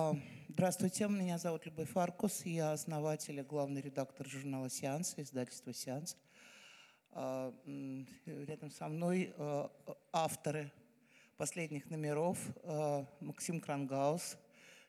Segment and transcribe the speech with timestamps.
[0.00, 0.16] А,
[0.48, 6.16] здравствуйте, меня зовут Любовь Фаркус, я основатель и главный редактор журнала «Сеанс», издательства «Сеанс».
[7.10, 7.52] А,
[8.24, 9.68] рядом со мной а,
[10.12, 10.70] авторы
[11.36, 12.38] последних номеров
[13.18, 14.36] Максим Крангаус,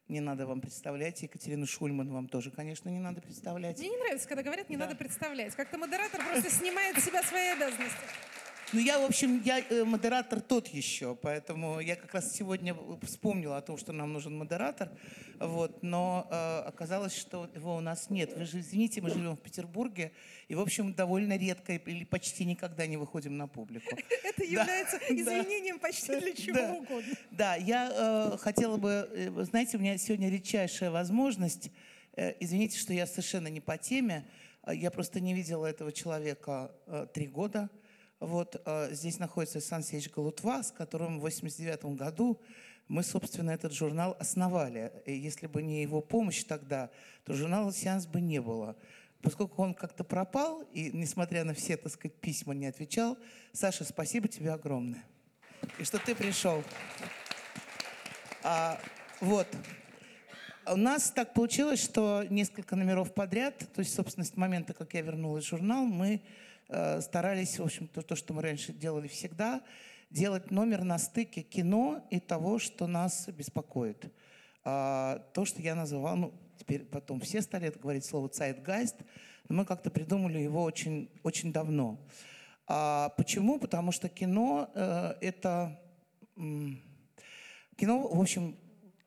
[0.09, 1.23] не надо вам представлять.
[1.23, 3.79] Екатерину Шульман вам тоже, конечно, не надо представлять.
[3.79, 4.85] Мне не нравится, когда говорят, не да.
[4.85, 5.55] надо представлять.
[5.55, 7.97] Как-то модератор просто снимает с себя свои обязанности.
[8.71, 13.57] Ну, я, в общем, я э, модератор тот еще, поэтому я как раз сегодня вспомнила
[13.57, 14.91] о том, что нам нужен модератор,
[15.39, 18.37] вот, но э, оказалось, что его у нас нет.
[18.37, 20.11] Вы же извините, мы живем в Петербурге,
[20.47, 23.89] и, в общем, довольно редко или почти никогда не выходим на публику.
[24.23, 27.15] Это является извинением почти для чего угодно.
[27.31, 31.71] Да, я э, хотела бы, э, знаете, у меня сегодня редчайшая возможность,
[32.39, 34.27] извините, что я совершенно не по теме,
[34.71, 36.71] я просто не видела этого человека
[37.13, 37.69] три года,
[38.19, 42.39] вот э, здесь находится Сан Сеич Галутва, с которым в 89 году
[42.89, 44.91] мы, собственно, этот журнал основали.
[45.05, 46.89] И если бы не его помощь тогда,
[47.23, 48.75] то журнала «Сеанс» бы не было.
[49.21, 53.17] Поскольку он как-то пропал, и, несмотря на все, так сказать, письма, не отвечал,
[53.53, 55.03] Саша, спасибо тебе огромное.
[55.77, 56.63] И что ты пришел.
[58.43, 58.79] А,
[59.21, 59.47] вот.
[60.65, 65.01] У нас так получилось, что несколько номеров подряд, то есть, собственно, с момента, как я
[65.01, 66.21] вернулась в журнал, мы
[66.69, 69.61] Э, старались, в общем, то, то, что мы раньше делали всегда,
[70.11, 74.13] делать номер на стыке кино и того, что нас беспокоит.
[74.63, 78.97] А, то, что я называл, ну, теперь потом все стали говорить слово «цайтгайст»,
[79.47, 81.99] но мы как-то придумали его очень, очень давно.
[82.67, 83.59] А почему?
[83.59, 85.79] Потому что кино э,— это...
[86.35, 88.57] Кино, в общем,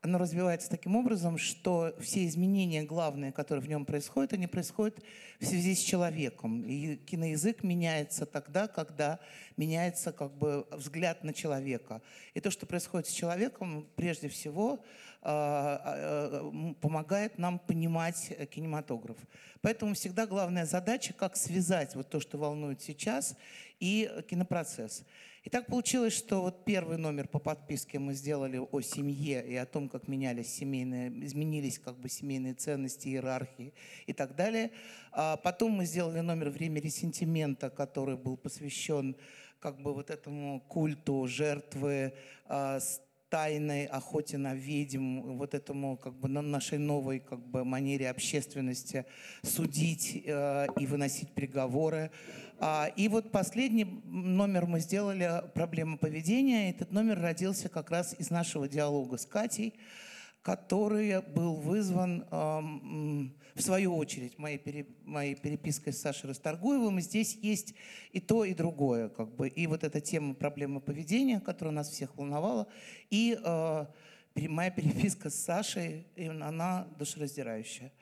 [0.03, 4.99] оно развивается таким образом, что все изменения главные, которые в нем происходят, они происходят
[5.39, 6.65] в связи с человеком.
[6.65, 9.21] И киноязык меняется тогда, когда
[9.57, 12.03] меняется как бы взгляд на человека.
[12.35, 14.85] И то, что происходит с человеком, прежде всего,
[15.23, 19.17] а, а, помогает нам понимать кинематограф.
[19.61, 23.37] Поэтому всегда главная задача, как связать вот то, что волнует сейчас,
[23.79, 25.05] и кинопроцесс.
[25.43, 29.67] И так получилось, что вот первый номер по подписке мы сделали о семье и о
[29.67, 33.75] том, как менялись семейные, изменились как бы семейные ценности, иерархии
[34.07, 34.71] и так далее.
[35.11, 39.17] А потом мы сделали номер «Время ресентимента», который был посвящен
[39.59, 42.15] как бы вот этому культу жертвы,
[42.47, 42.79] а,
[43.33, 49.07] тайной охоте на ведьм, вот этому как бы на нашей новой как бы манере общественности
[49.43, 52.11] судить э, и выносить приговоры.
[52.59, 56.69] А, и вот последний номер мы сделали «Проблема поведения».
[56.69, 59.73] Этот номер родился как раз из нашего диалога с Катей,
[60.43, 62.27] который был вызван,
[63.55, 67.01] в свою очередь, моей, пере, моей перепиской с Сашей Расторгуевым.
[67.01, 67.75] Здесь есть
[68.13, 69.09] и то, и другое.
[69.09, 69.49] Как бы.
[69.49, 72.67] И вот эта тема проблемы поведения, которая нас всех волновала,
[73.11, 73.87] и э,
[74.35, 77.93] моя переписка с Сашей, она душераздирающая.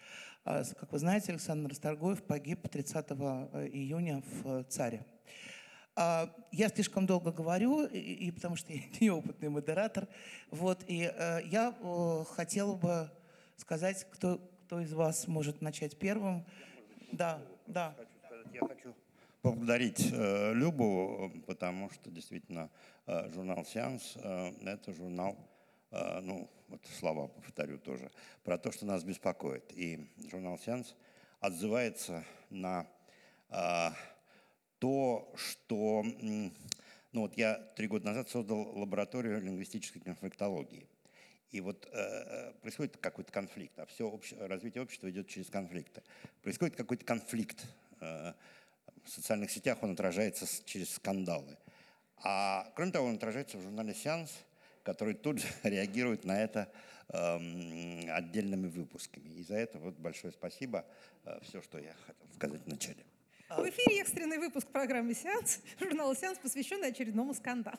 [0.44, 5.04] А, как вы знаете, Александр Расторгуев погиб 30 э, июня в э, ЦАРе.
[5.96, 10.08] А, я слишком долго говорю, и, и потому что я неопытный модератор.
[10.50, 11.74] Вот, и э, я
[12.30, 13.10] хотела бы
[13.56, 14.40] сказать, кто,
[14.70, 16.44] кто из вас может начать первым.
[17.10, 17.92] Да, да.
[18.52, 18.94] Я хочу
[19.42, 22.70] поблагодарить э, Любу, потому что действительно
[23.04, 25.36] э, журнал «Сеанс» э,— это журнал,
[25.90, 28.12] э, ну, вот слова повторю тоже,
[28.44, 29.72] про то, что нас беспокоит.
[29.72, 30.94] И журнал «Сеанс»
[31.40, 32.86] отзывается на
[33.48, 33.92] а,
[34.78, 36.04] то, что...
[37.10, 40.86] Ну вот я три года назад создал лабораторию лингвистической конфликтологии.
[41.50, 46.02] И вот э, э происходит какой-то конфликт, а все обще, развитие общества идет через конфликты.
[46.42, 47.64] Происходит какой-то конфликт.
[48.00, 48.34] Э,
[49.04, 51.56] в социальных сетях он отражается через скандалы.
[52.22, 54.30] А кроме того, он отражается в журнале «Сеанс»,
[54.82, 56.70] который тут же реагирует на это
[57.08, 59.28] э, отдельными выпусками.
[59.30, 60.84] И за это вот большое спасибо.
[61.24, 63.04] Э, все, что я хотел сказать в начале.
[63.48, 67.78] В эфире экстренный выпуск программы «Сеанс», журнала «Сеанс», посвященный очередному скандалу.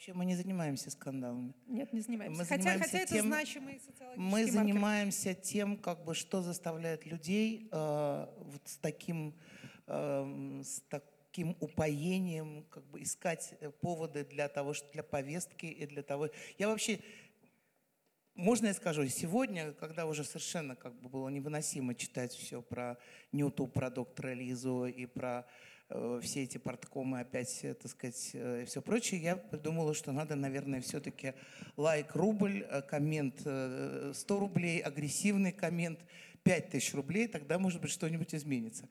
[0.00, 1.52] Вообще мы не занимаемся скандалами.
[1.66, 2.38] Нет, не занимаемся.
[2.38, 4.50] Мы хотя, занимаемся хотя тем, это значимый социологический Мы маркер.
[4.50, 9.34] занимаемся тем, как бы, что заставляет людей э, вот с таким,
[9.86, 15.66] э, с так, таким упоением как бы искать э, поводы для того, что для повестки
[15.66, 16.30] и для того.
[16.56, 17.00] Я вообще,
[18.34, 22.96] можно я скажу, сегодня, когда уже совершенно как бы было невыносимо читать все про
[23.32, 25.46] Ньюту, про доктора Лизу и про
[26.22, 30.36] все эти порткомы опять, э, так сказать, э, и все прочее, я придумала, что надо,
[30.36, 31.34] наверное, все-таки
[31.76, 36.00] лайк рубль, э, коммент э, 100 рублей, агрессивный коммент
[36.42, 38.88] 5000 рублей, тогда, может быть, что-нибудь изменится.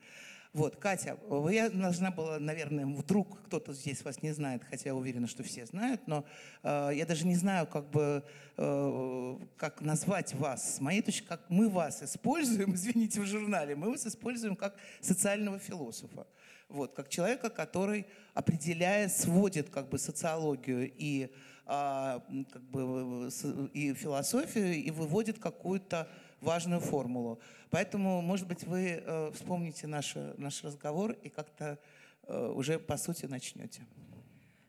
[0.51, 1.19] Вот, Катя,
[1.51, 5.67] я должна была, наверное, вдруг кто-то здесь вас не знает, хотя я уверена, что все
[5.67, 6.25] знают, но
[6.63, 8.23] э, я даже не знаю, как бы,
[8.57, 10.77] э, как назвать вас.
[10.77, 15.59] С моей точки, как мы вас используем, извините, в журнале, мы вас используем как социального
[15.59, 16.25] философа.
[16.69, 18.05] Вот, как человека, который,
[18.35, 21.31] определяя, сводит как бы социологию и,
[21.65, 22.19] э,
[22.51, 23.29] как бы,
[23.73, 26.07] и философию и выводит какую-то
[26.41, 27.39] важную формулу.
[27.71, 31.79] Поэтому, может быть, вы э, вспомните наш, наш разговор и как-то
[32.27, 33.81] э, уже по сути начнете.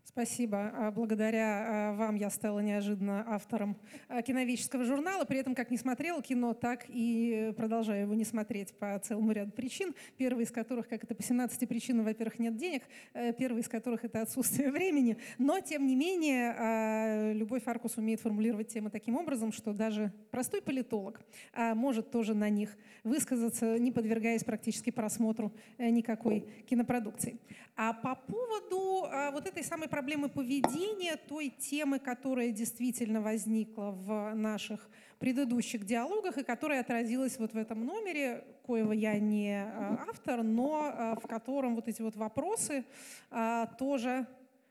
[0.05, 0.73] Спасибо.
[0.75, 3.77] А, благодаря а, вам я стала неожиданно автором
[4.09, 5.25] а, киновического журнала.
[5.25, 9.53] При этом, как не смотрела кино, так и продолжаю его не смотреть по целому ряду
[9.53, 9.95] причин.
[10.17, 12.83] Первый из которых, как это по 17 причинам, во-первых, нет денег.
[13.13, 15.17] Э, первый из которых— это отсутствие времени.
[15.39, 21.21] Но, тем не менее, любой Фаркус умеет формулировать темы таким образом, что даже простой политолог
[21.57, 27.39] может тоже на них высказаться, не подвергаясь практически просмотру э, никакой кинопродукции.
[27.77, 34.89] А по поводу вот этой самой проблемы поведения, той темы, которая действительно возникла в наших
[35.21, 40.91] предыдущих диалогах и которая отразилась вот в этом номере, коего я не э, автор, но
[40.91, 42.85] э, в котором вот эти вот вопросы
[43.31, 44.27] э, тоже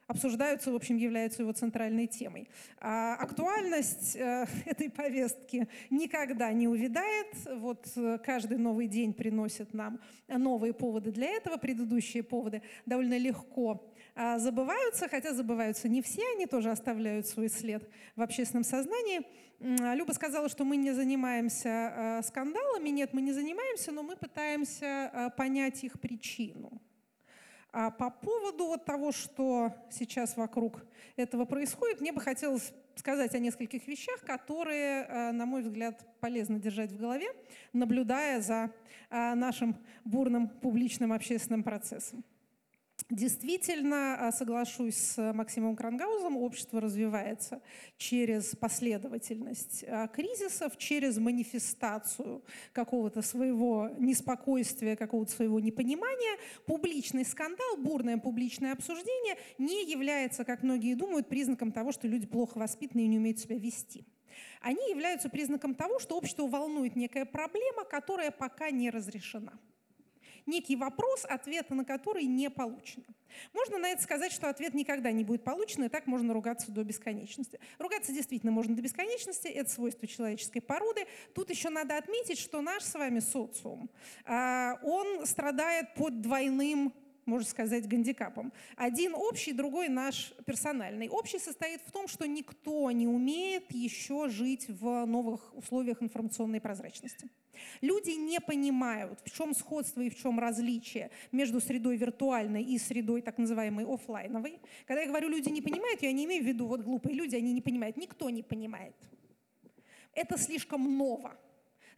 [0.07, 2.49] обсуждаются, в общем, являются его центральной темой.
[2.79, 4.15] А актуальность
[4.65, 7.27] этой повестки никогда не увядает.
[7.57, 7.85] Вот
[8.25, 11.57] каждый новый день приносит нам новые поводы для этого.
[11.57, 17.89] Предыдущие поводы довольно легко а, забываются, хотя забываются не все, они тоже оставляют свой след
[18.17, 19.21] в общественном сознании.
[19.61, 22.89] А, Люба сказала, что мы не занимаемся а, скандалами.
[22.89, 26.81] Нет, мы не занимаемся, но мы пытаемся понять их причину.
[27.71, 30.85] А по поводу вот того, что сейчас вокруг
[31.15, 36.91] этого происходит, мне бы хотелось сказать о нескольких вещах, которые, на мой взгляд, полезно держать
[36.91, 37.27] в голове,
[37.71, 38.73] наблюдая за
[39.09, 42.25] нашим бурным публичным общественным процессом.
[43.09, 47.59] Действительно, а, соглашусь с Максимом Крангаузом, общество развивается
[47.97, 56.37] через последовательность а, кризисов, через манифестацию какого-то своего неспокойствия, какого-то своего непонимания.
[56.67, 62.59] Публичный скандал, бурное публичное обсуждение не является, как многие думают, признаком того, что люди плохо
[62.59, 64.05] воспитаны и не умеют себя вести.
[64.61, 69.59] Они являются признаком того, что общество волнует некая проблема, которая пока не разрешена
[70.49, 73.05] некий вопрос, ответа на который не получено.
[73.53, 76.83] Можно на это сказать, что ответ никогда не будет получен, и так можно ругаться до
[76.83, 77.59] бесконечности.
[77.77, 81.05] Ругаться действительно можно до бесконечности, это свойство человеческой породы.
[81.33, 83.89] Тут еще надо отметить, что наш с вами социум,
[84.25, 86.93] а, он страдает под двойным
[87.29, 88.51] можно сказать, гандикапом.
[88.75, 91.09] Один общий, другой наш персональный.
[91.09, 97.29] Общий состоит в том, что никто не умеет еще жить в новых условиях информационной прозрачности.
[97.81, 103.21] Люди не понимают, в чем сходство и в чем различие между средой виртуальной и средой
[103.21, 104.59] так называемой офлайновой.
[104.87, 107.53] Когда я говорю, люди не понимают, я не имею в виду вот глупые люди, они
[107.53, 107.97] не понимают.
[107.97, 108.95] Никто не понимает.
[110.13, 111.37] Это слишком ново.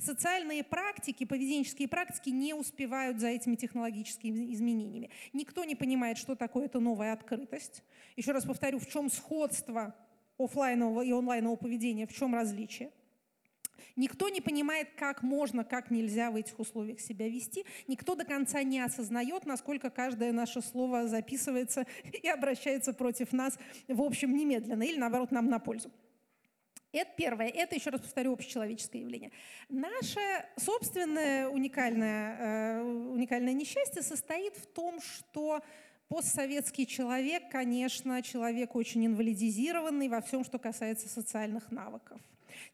[0.02, 5.12] Социальные практики, поведенческие практики не успевают за этими технологическими изменениями.
[5.32, 7.84] Никто не понимает, что такое эта новая открытость.
[8.16, 9.96] Еще раз повторю, в чем сходство
[10.40, 12.92] офлайнового и онлайнового поведения, в чем различие.
[13.96, 17.64] Никто не понимает, как можно, как нельзя в этих условиях себя вести.
[17.88, 21.86] Никто до конца не осознает, насколько каждое наше слово записывается
[22.24, 25.92] и обращается против нас, в общем, немедленно или, наоборот, нам на пользу.
[26.92, 27.48] Это первое.
[27.48, 29.32] Это, еще раз повторю, общечеловеческое явление.
[29.70, 30.20] Наше
[30.58, 35.62] собственное уникальное, э, уникальное несчастье состоит в том, что
[36.10, 42.20] постсоветский человек, конечно, человек очень инвалидизированный во всем, что касается социальных навыков.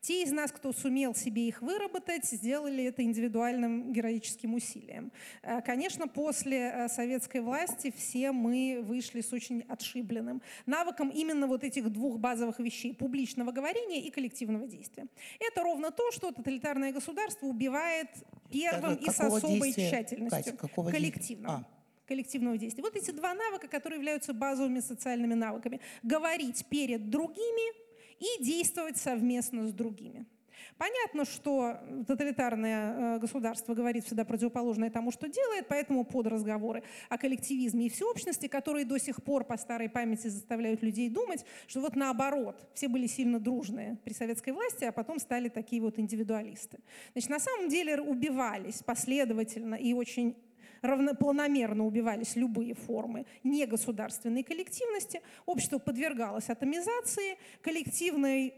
[0.02, 5.12] Те из нас, кто сумел себе их выработать, сделали это индивидуальным героическим усилием.
[5.44, 11.64] Э, конечно, после э, советской власти все мы вышли с очень отшибленным навыком именно вот
[11.64, 15.06] этих двух базовых вещей– публичного говорения и коллективного действия.
[15.40, 18.10] Это ровно то, что тоталитарное государство убивает
[18.52, 19.90] первым и с особой действия?
[19.90, 20.44] тщательностью.
[20.44, 21.66] Катя, какого коллективного.
[21.68, 22.84] А коллективного действия.
[22.84, 25.82] Вот эти два навыка, которые являются базовыми социальными навыками.
[26.04, 27.87] Говорить перед другими
[28.20, 30.26] и действовать совместно с другими.
[30.78, 37.18] Понятно, что тоталитарное э, государство говорит всегда противоположное тому, что делает, поэтому под разговоры о
[37.18, 41.96] коллективизме и всеобщности, которые до сих пор по старой памяти заставляют людей думать, что вот
[41.96, 46.80] наоборот, все были сильно дружные при советской власти, а потом стали такие вот индивидуалисты.
[47.14, 50.36] Значит, на самом деле убивались последовательно и очень
[50.82, 58.54] равнопланомерно убивались любые формы негосударственной коллективности, общество подвергалось атомизации, коллективной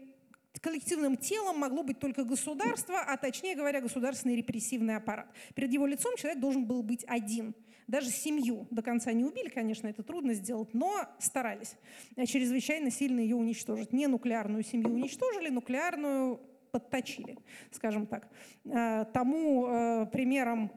[0.60, 5.28] коллективным телом могло быть только государство, а точнее говоря, государственный репрессивный аппарат.
[5.54, 7.54] Перед его лицом человек должен был быть один.
[7.86, 11.76] Даже семью до конца не убили, конечно, это трудно сделать, но старались
[12.16, 13.92] чрезвычайно сильно ее уничтожить.
[13.92, 17.36] Не нуклеарную семью уничтожили, нуклеарную подточили,
[17.72, 18.28] скажем так.
[18.64, 20.70] Э, тому э, примером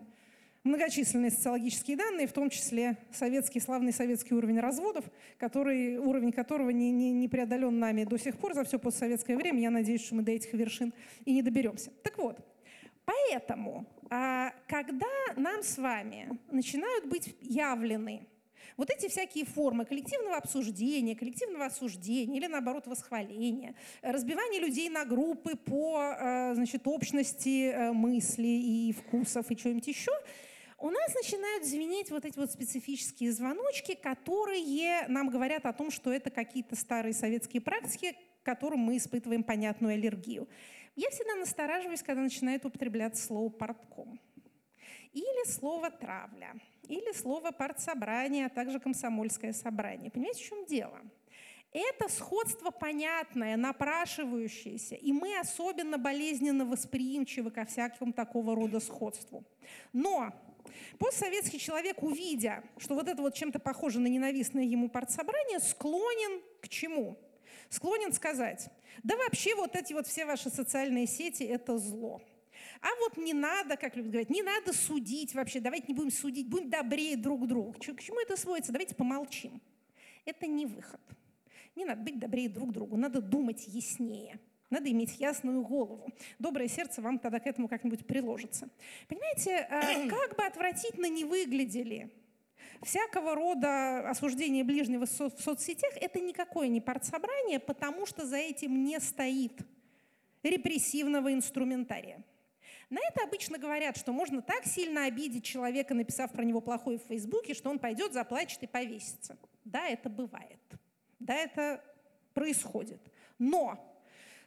[0.63, 5.05] многочисленные социологические данные, в том числе советский, славный советский уровень разводов,
[5.37, 9.59] который, уровень которого не, не, не преодолен нами до сих пор за все постсоветское время.
[9.59, 10.93] Я надеюсь, что мы до этих вершин
[11.25, 11.91] и не доберемся.
[12.03, 12.39] Так вот,
[13.05, 18.27] поэтому, а, когда нам с вами начинают быть явлены
[18.77, 25.55] вот эти всякие формы коллективного обсуждения, коллективного осуждения или, наоборот, восхваления, разбивание людей на группы
[25.55, 30.11] по э, значит, общности э, мыслей и вкусов и чего-нибудь еще,
[30.83, 36.11] у нас начинают звенеть вот эти вот специфические звоночки, которые нам говорят о том, что
[36.11, 40.45] это какие-то старые советские практики, к которым мы испытываем понятную аллергию.
[40.97, 44.19] Я всегда настораживаюсь, когда начинает употребляться слово «портком»
[45.13, 46.53] или слово «травля»,
[46.89, 50.11] или слово «партсобрание», а также «комсомольское собрание».
[50.11, 50.99] Понимаете, в чем дело?
[51.71, 59.45] Это сходство понятное, напрашивающееся, и мы особенно болезненно восприимчивы ко всякому такого рода сходству.
[59.93, 60.33] Но
[60.99, 66.69] Постсоветский человек, увидя, что вот это вот чем-то похоже на ненавистное ему партсобрание, склонен к
[66.69, 67.17] чему?
[67.69, 68.69] Склонен сказать,
[69.01, 72.21] да вообще вот эти вот все ваши социальные сети– это зло.
[72.81, 76.47] А вот не надо, как любят говорить, не надо судить вообще, давайте не будем судить,
[76.47, 77.73] будем добрее друг другу.
[77.73, 78.71] К чему это сводится?
[78.71, 79.61] Давайте помолчим.
[80.25, 81.01] Это не выход.
[81.75, 84.39] Не надо быть добрее друг другу, надо думать яснее.
[84.73, 86.11] Надо иметь ясную голову.
[86.39, 88.69] Доброе сердце вам тогда к этому как-нибудь приложится.
[89.07, 92.09] Понимаете, э, как бы отвратительно не выглядели
[92.81, 98.99] всякого рода осуждение ближнего в соцсетях, это никакое не партсобрание, потому что за этим не
[98.99, 99.61] стоит
[100.41, 102.23] репрессивного инструментария.
[102.89, 107.03] На это обычно говорят, что можно так сильно обидеть человека, написав про него плохое в
[107.03, 109.37] Фейсбуке, что он пойдет, заплачет и повесится.
[109.65, 110.59] Да, это бывает.
[111.19, 111.83] Да, это
[112.33, 112.99] происходит.
[113.37, 113.92] Но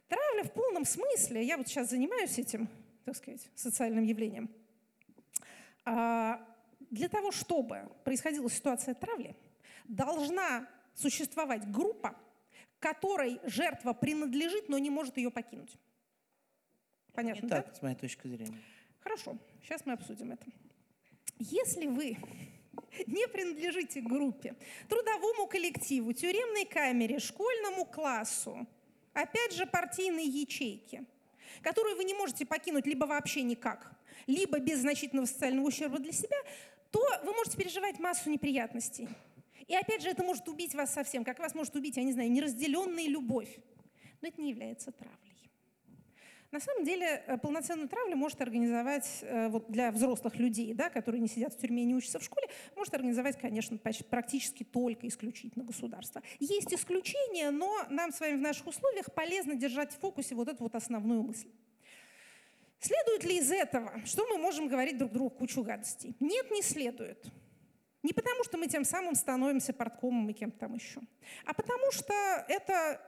[0.08, 2.68] Травля в полном смысле, я вот сейчас занимаюсь этим,
[3.04, 4.50] так сказать, социальным явлением,
[5.84, 6.40] а,
[6.90, 9.36] для того, чтобы происходила ситуация травли,
[9.88, 12.16] должна существовать группа,
[12.78, 15.76] которой жертва принадлежит, но не может ее покинуть.
[17.12, 17.62] Понятно, не да?
[17.62, 18.58] так, с моей точки зрения.
[19.00, 20.44] Хорошо, сейчас мы обсудим это.
[21.38, 22.16] Если вы
[23.06, 24.54] не принадлежите группе,
[24.88, 28.66] трудовому коллективу, тюремной камере, школьному классу,
[29.16, 31.04] опять же, партийные ячейки,
[31.62, 33.90] которые вы не можете покинуть либо вообще никак,
[34.26, 36.36] либо без значительного социального ущерба для себя,
[36.90, 39.08] то вы можете переживать массу неприятностей.
[39.66, 42.30] И опять же, это может убить вас совсем, как вас может убить, я не знаю,
[42.30, 43.58] неразделенная любовь.
[44.20, 45.25] Но это не является травлей.
[46.56, 51.20] На самом деле э, полноценную травлю может организовать э, вот для взрослых людей, да, которые
[51.20, 55.66] не сидят в тюрьме и не учатся в школе, может организовать, конечно, практически только исключительно
[55.66, 56.22] государство.
[56.40, 60.62] Есть исключения, но нам с вами в наших условиях полезно держать в фокусе вот эту
[60.62, 61.50] вот основную мысль.
[62.80, 66.16] Следует ли из этого, что мы можем говорить друг другу кучу гадостей?
[66.20, 67.22] Нет, не следует.
[68.02, 71.02] Не потому, что мы тем самым становимся порткомом и кем-то там еще,
[71.44, 72.14] а потому что
[72.48, 72.98] это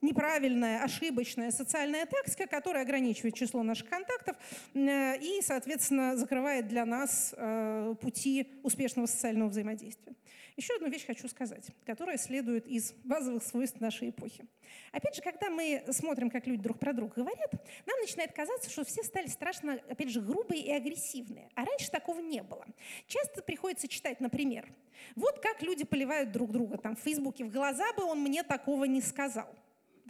[0.00, 4.36] неправильная, ошибочная социальная тактика, которая ограничивает число наших контактов
[4.74, 10.14] э, и, соответственно, закрывает для нас э, пути успешного социального взаимодействия.
[10.56, 14.44] Еще одну вещь хочу сказать, которая следует из базовых свойств нашей эпохи.
[14.92, 17.52] Опять же, когда мы смотрим, как люди друг про друга говорят,
[17.86, 21.48] нам начинает казаться, что все стали страшно, опять же, грубые и агрессивные.
[21.54, 22.66] А раньше такого не было.
[23.06, 24.68] Часто приходится читать, например,
[25.16, 27.44] вот как люди поливают друг друга там в Фейсбуке.
[27.44, 29.48] В глаза бы он мне такого не сказал.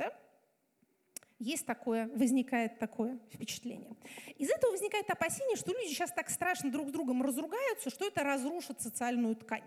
[0.00, 0.14] Да?
[1.38, 3.94] Есть такое, возникает такое впечатление.
[4.38, 8.24] Из этого возникает опасение, что люди сейчас так страшно друг с другом разругаются, что это
[8.24, 9.64] разрушит социальную ткань.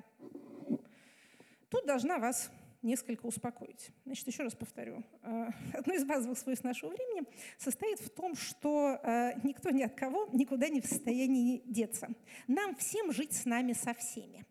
[1.69, 2.49] Тут должна вас
[2.81, 3.89] несколько успокоить.
[4.05, 5.03] Значит, еще раз повторю.
[5.21, 9.93] Э, одно из базовых свойств нашего времени состоит в том, что э, никто ни от
[9.93, 12.09] кого никуда не в состоянии деться.
[12.47, 14.45] Нам всем жить с нами со всеми.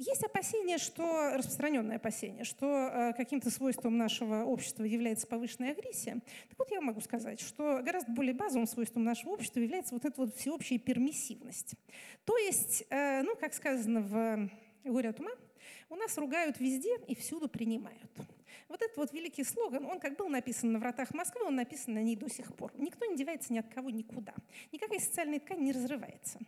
[0.00, 6.22] Есть опасение, что, распространенное опасение, что э, каким-то свойством нашего общества является повышенная агрессия.
[6.48, 10.18] Так вот, я могу сказать, что гораздо более базовым свойством нашего общества является вот эта
[10.18, 11.74] вот всеобщая пермиссивность.
[12.24, 14.50] То есть, э, ну, как сказано в
[14.84, 15.32] «Горе от ума»,
[15.90, 18.10] у нас ругают везде и всюду принимают.
[18.68, 22.02] Вот этот вот великий слоган, он как был написан на вратах Москвы, он написан на
[22.02, 22.72] ней до сих пор.
[22.76, 24.34] Никто не девается ни от кого никуда.
[24.72, 26.38] Никакая социальная ткань не разрывается.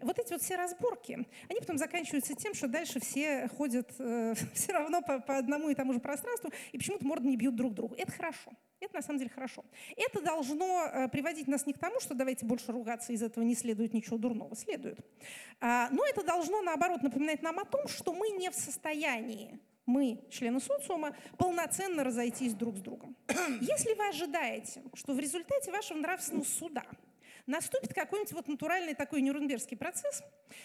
[0.00, 4.72] Вот эти вот все разборки, они потом заканчиваются тем, что дальше все ходят э, все
[4.72, 7.94] равно по, по одному и тому же пространству и почему-то морды не бьют друг другу.
[7.96, 8.52] Это хорошо.
[8.80, 9.64] Это на самом деле хорошо.
[9.96, 13.54] Это должно э, приводить нас не к тому, что давайте больше ругаться, из этого не
[13.54, 14.54] следует ничего дурного.
[14.54, 14.98] Следует.
[15.60, 20.20] А, но это должно, наоборот, напоминать нам о том, что мы не в состоянии мы,
[20.30, 23.16] члены социума, полноценно разойтись друг с другом.
[23.60, 26.84] Если вы ожидаете, что в результате вашего нравственного суда
[27.46, 30.22] наступит какой-нибудь вот натуральный такой нюрнбергский процесс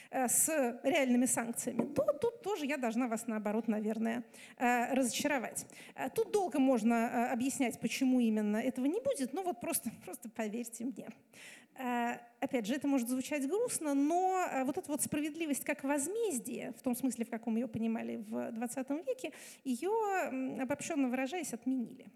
[0.09, 0.49] э, с
[0.83, 4.23] реальными санкциями, то тут тоже я должна вас, наоборот, наверное,
[4.57, 5.65] э, разочаровать.
[5.95, 10.85] Э, тут долго можно объяснять, почему именно этого не будет, но вот просто, просто поверьте
[10.85, 11.07] мне.
[12.41, 16.95] Опять же, это может звучать грустно, но вот эта вот справедливость как возмездие, в том
[16.95, 19.31] смысле, в каком ее понимали в 20 веке,
[19.63, 19.89] ее,
[20.61, 22.07] обобщенно выражаясь, отменили.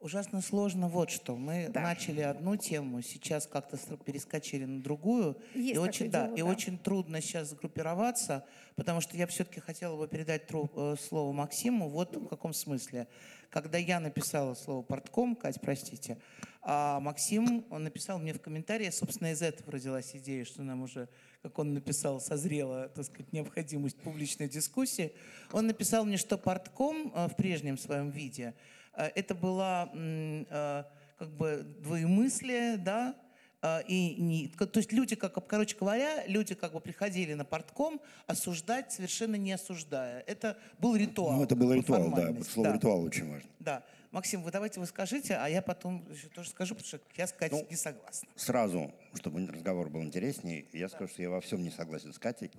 [0.00, 1.34] Ужасно сложно вот что.
[1.34, 1.80] Мы Да.
[1.80, 5.36] начали одну тему, сейчас как-то перескочили на другую.
[5.56, 6.44] Есть и очень, да, дело, и да.
[6.44, 8.44] очень трудно сейчас сгруппироваться,
[8.76, 13.08] потому что я все-таки хотела бы передать тру- э, слово Максиму вот в каком смысле.
[13.50, 16.18] Когда я написала слово портком, Кать, простите,
[16.62, 21.08] а Максим, он написал мне в комментарии, собственно, из этого родилась идея, что нам уже,
[21.42, 25.12] как он написал, созрела, так сказать, необходимость публичной дискуссии.
[25.50, 28.54] Он написал мне, что портком э, в прежнем своем виде
[29.02, 30.84] это была м, э,
[31.18, 33.14] как бы двоемыслие, да,
[33.60, 38.00] а, и не, то есть люди, как, короче говоря, люди как бы приходили на портком
[38.26, 40.22] осуждать, совершенно не осуждая.
[40.28, 41.38] Это был ритуал.
[41.38, 42.32] Ну, это был ритуал, да.
[42.44, 42.74] Слово да.
[42.76, 43.50] ритуал очень важно.
[43.58, 43.82] Да.
[44.12, 47.52] Максим, вы давайте вы скажите, а я потом еще тоже скажу, потому что я сказать
[47.52, 48.28] Ну, не согласна.
[48.36, 52.52] Сразу, чтобы разговор был интереснее, я скажу, что я во всем не согласен с Катей.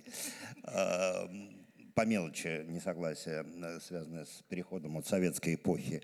[0.64, 1.28] А,
[1.94, 6.02] По мелочи несогласия, э, связанное с переходом от советской эпохи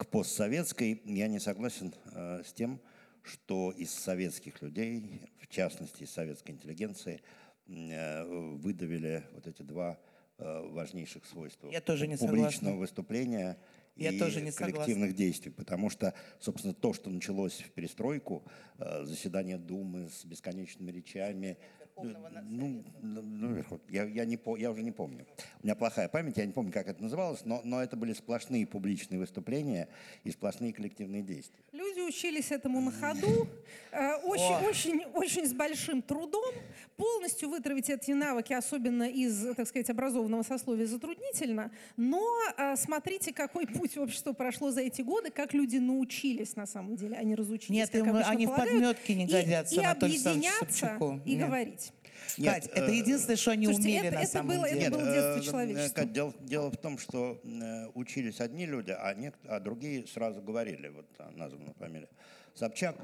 [0.00, 2.80] к постсоветской, я не согласен э, с тем,
[3.22, 7.20] что из советских людей, в частности из советской интеллигенции,
[7.66, 8.24] э,
[8.56, 9.98] выдавили вот эти два
[10.38, 11.68] э, важнейших свойства.
[11.68, 12.76] Я тоже не Публичного согласна.
[12.76, 13.58] выступления
[13.94, 14.72] Я и тоже не согласна.
[14.72, 15.50] коллективных действий.
[15.50, 18.42] Потому что, собственно, то, что началось в перестройку,
[18.78, 21.58] э, заседание Думы с бесконечными речами,
[22.02, 25.26] ну, ну, ну, Верхов- я, я, не я уже не помню.
[25.62, 28.66] У меня плохая память, я не помню, как это называлось, но, но это были сплошные
[28.66, 29.88] публичные выступления
[30.24, 31.60] и сплошные коллективные действия.
[31.72, 33.46] Люди учились этому на ходу,
[33.92, 36.54] э, очень, очень, очень с большим трудом.
[36.96, 41.70] Полностью вытравить эти навыки, особенно из, так сказать, образованного сословия, затруднительно.
[41.96, 42.22] Но
[42.58, 47.16] э, смотрите, какой путь общество прошло за эти годы, как люди научились на самом деле,
[47.16, 47.70] они разучились.
[47.70, 51.46] Нет, как им они в полагают, подметке не и- годятся, и, Александровичу объединяться и Нет.
[51.46, 51.89] говорить.
[52.36, 54.74] Кать, Нет, это э, единственное, что они слушайте, умели это- на это самом было- это
[54.78, 54.90] деле.
[54.90, 55.94] было детство э, человечества.
[56.00, 60.40] Кать, дело, дело в том, что э, учились одни люди, а, нек- а другие сразу
[60.40, 62.08] говорили, вот а, названа фамилия
[62.54, 62.96] Собчак.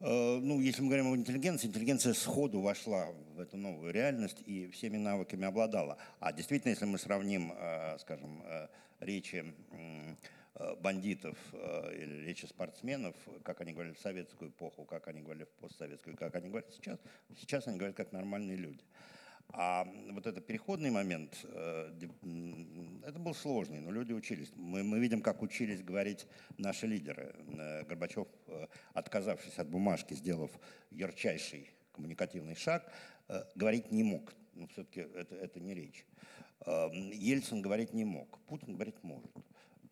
[0.00, 4.98] Ну, если мы говорим об интеллигенции, интеллигенция сходу вошла в эту новую реальность и всеми
[4.98, 5.96] навыками обладала.
[6.20, 7.52] А действительно, если мы сравним,
[8.00, 8.42] скажем,
[9.00, 9.44] речи
[10.80, 15.60] бандитов э, или речи спортсменов, как они говорили в советскую эпоху, как они говорили в
[15.60, 16.98] постсоветскую, как они говорят сейчас,
[17.36, 18.84] сейчас они говорят как нормальные люди.
[19.52, 21.92] А вот этот переходный момент, э,
[23.04, 24.52] это был сложный, но люди учились.
[24.54, 27.34] Мы, мы видим, как учились говорить наши лидеры.
[27.58, 30.50] Э, Горбачев, э, отказавшись от бумажки, сделав
[30.90, 32.90] ярчайший коммуникативный шаг,
[33.28, 34.32] э, говорить не мог.
[34.54, 36.06] Но все-таки это, это не речь.
[36.66, 38.38] Э, Ельцин говорить не мог.
[38.46, 39.30] Путин говорить может.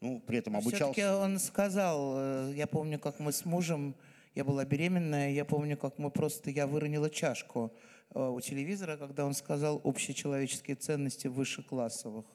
[0.03, 0.93] Ну, при этом обучался...
[0.93, 3.95] Все-таки он сказал, э, я помню, как мы с мужем,
[4.35, 7.73] я была беременная, я помню, как мы просто, я выронила чашку
[8.13, 12.27] э, у телевизора, когда он сказал общечеловеческие ценности выше классовых.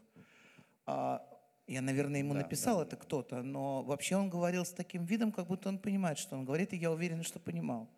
[0.85, 1.21] А
[1.67, 5.47] я, наверное, ему Да, написал это кто-то, но вообще он говорил с таким видом, как
[5.47, 7.89] будто он понимает, что он говорит, и я уверена, что понимал.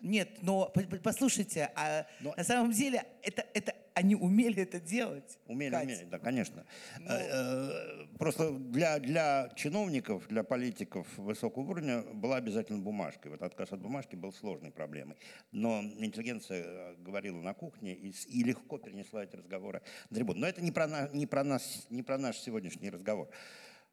[0.00, 4.80] Нет, но по- по- послушайте, а Но- на самом деле это, это они умели это
[4.80, 5.38] делать.
[5.46, 5.84] Умели, Кать.
[5.84, 6.64] умели, да, конечно.
[7.00, 13.28] Э, э, Просто для, для чиновников, для политиков высокого уровня была обязательно бумажка.
[13.28, 15.16] И вот отказ от бумажки был сложной проблемой.
[15.52, 20.40] Но интеллигенция э, говорила на кухне и, и легко перенесла эти разговоры на трибуну.
[20.40, 23.28] Но это не про, не про нас, не про наш сегодняшний разговор.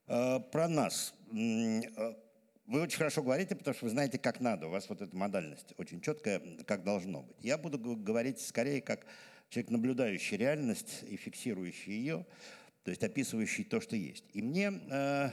[0.05, 1.13] Про нас.
[2.67, 4.67] Вы очень хорошо говорите, потому что вы знаете, как надо.
[4.67, 7.37] У вас вот эта модальность очень четкая, как должно быть.
[7.39, 9.05] Я буду говорить скорее как
[9.49, 12.25] человек, наблюдающий реальность и фиксирующий ее,
[12.83, 14.25] то есть описывающий то, что есть.
[14.33, 15.29] И мне э,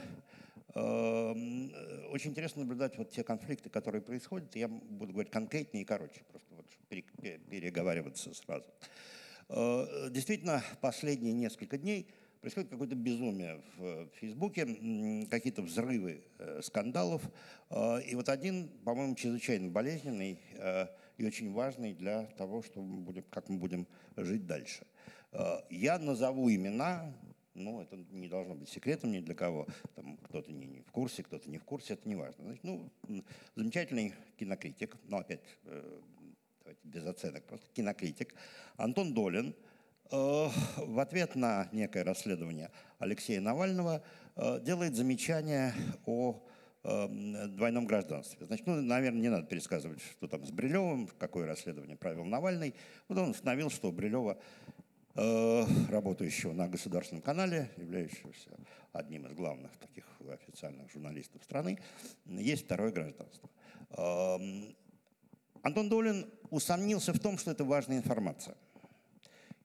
[0.75, 4.55] э, очень интересно наблюдать вот те конфликты, которые происходят.
[4.55, 8.65] Я буду говорить конкретнее и короче, просто вот переговариваться сразу.
[9.49, 12.09] Э, Действительно, последние несколько дней
[12.41, 14.65] происходит какое-то безумие в Фейсбуке,
[15.29, 17.21] какие-то взрывы э, скандалов.
[17.69, 23.01] Э, И вот один, по-моему, чрезвычайно болезненный, э, и очень важный для того, что мы
[23.01, 24.85] будем, как мы будем жить дальше.
[25.69, 27.13] Я назову имена,
[27.55, 29.67] ну, это не должно быть секретом ни для кого.
[29.95, 32.43] Там кто-то не, не в курсе, кто-то не в курсе, это не важно.
[32.43, 32.91] Значит, ну,
[33.55, 36.01] замечательный кинокритик, но опять э,
[36.59, 38.35] давайте без оценок, просто кинокритик,
[38.75, 39.55] Антон Долин
[40.11, 44.03] э, в ответ на некое расследование Алексея Навального
[44.35, 45.73] э, делает замечание
[46.05, 46.43] о
[46.85, 48.45] э, двойном гражданстве.
[48.45, 52.75] Значит, ну, наверное, не надо пересказывать, что там с Брилевым, какое расследование провел Навальный.
[53.07, 54.37] Вот он установил, что у Брилева
[55.17, 58.49] Э, работающего на государственном канале, являющегося
[58.91, 61.79] одним из главных таких официальных журналистов страны,
[62.25, 63.49] есть второе гражданство.
[63.91, 64.75] Эм,
[65.61, 68.57] Антон Долин усомнился в том, что это важная информация.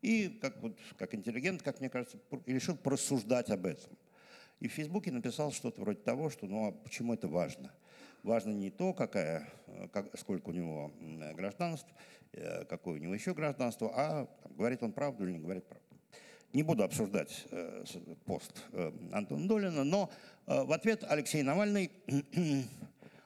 [0.02, 3.90] И как, вот, как интеллигент, как мне кажется, решил порассуждать об этом.
[4.60, 7.72] И в Фейсбуке написал что-то вроде того, что ну а почему это важно?
[8.22, 10.92] Важно не то, какая, э, как, сколько у него
[11.34, 11.88] гражданств,
[12.32, 15.84] Э, какое у него еще гражданство, а там, говорит он правду или не говорит правду.
[16.52, 17.84] Не буду обсуждать э,
[18.24, 20.10] пост э, Антона Долина, но
[20.46, 21.90] э, в ответ Алексей Навальный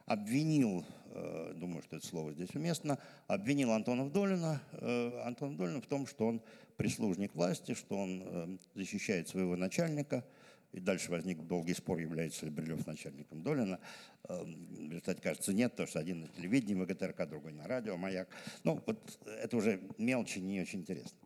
[0.07, 5.87] обвинил, э, думаю, что это слово здесь уместно, обвинил Антона Долина, э, Антона Долина в
[5.87, 6.41] том, что он
[6.77, 10.23] прислужник власти, что он э, защищает своего начальника–
[10.75, 13.79] и дальше возник долгий спор, является ли Брилев начальником Долина.
[14.27, 18.27] Эм, в результате, кажется, нет, потому что один на телевидении ВГТРК, другой на радио, маяк.
[18.65, 21.17] Ну, вот это уже мелочи, не очень интересно.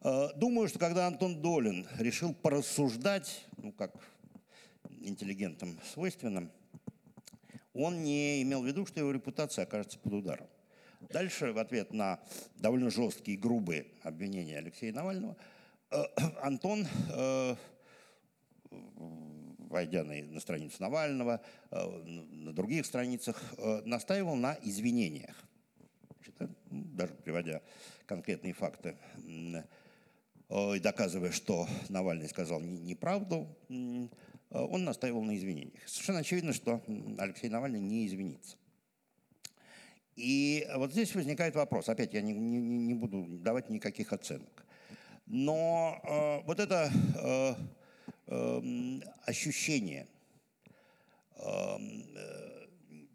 [0.00, 3.94] Э, думаю, что когда Антон Долин решил порассуждать, ну, как
[5.02, 6.50] интеллигентам свойственным,
[7.74, 10.46] он не имел в виду, что его репутация окажется под ударом.
[11.10, 12.20] Дальше, в ответ на
[12.56, 15.36] довольно жесткие и грубые обвинения Алексея Навального,
[15.90, 16.04] э,
[16.40, 17.54] Антон э,
[19.68, 21.86] войдя на, на страницу Навального, э,
[22.30, 25.36] на других страницах, э, настаивал на извинениях.
[26.08, 26.34] Значит,
[26.70, 27.62] ну, даже приводя
[28.06, 33.54] конкретные факты э, и доказывая, что Навальный сказал неправду,
[34.50, 35.86] он настаивал на извинениях.
[35.86, 36.82] Совершенно очевидно, что
[37.18, 38.56] Алексей Навальный не извинится.
[40.16, 41.90] И вот здесь возникает вопрос.
[41.90, 44.64] Опять я не, не, не буду давать никаких оценок.
[45.26, 47.54] Но э, вот это э,
[49.24, 50.06] ощущение.
[51.36, 52.66] Эм, э,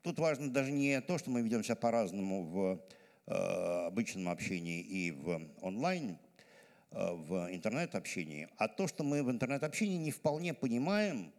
[0.02, 2.82] тут важно даже не то, что мы ведем себя по-разному в
[3.28, 3.34] э,
[3.88, 6.18] обычном общении и в онлайн,
[6.92, 11.34] э, в интернет-общении, а то, что мы в интернет-общении не вполне понимаем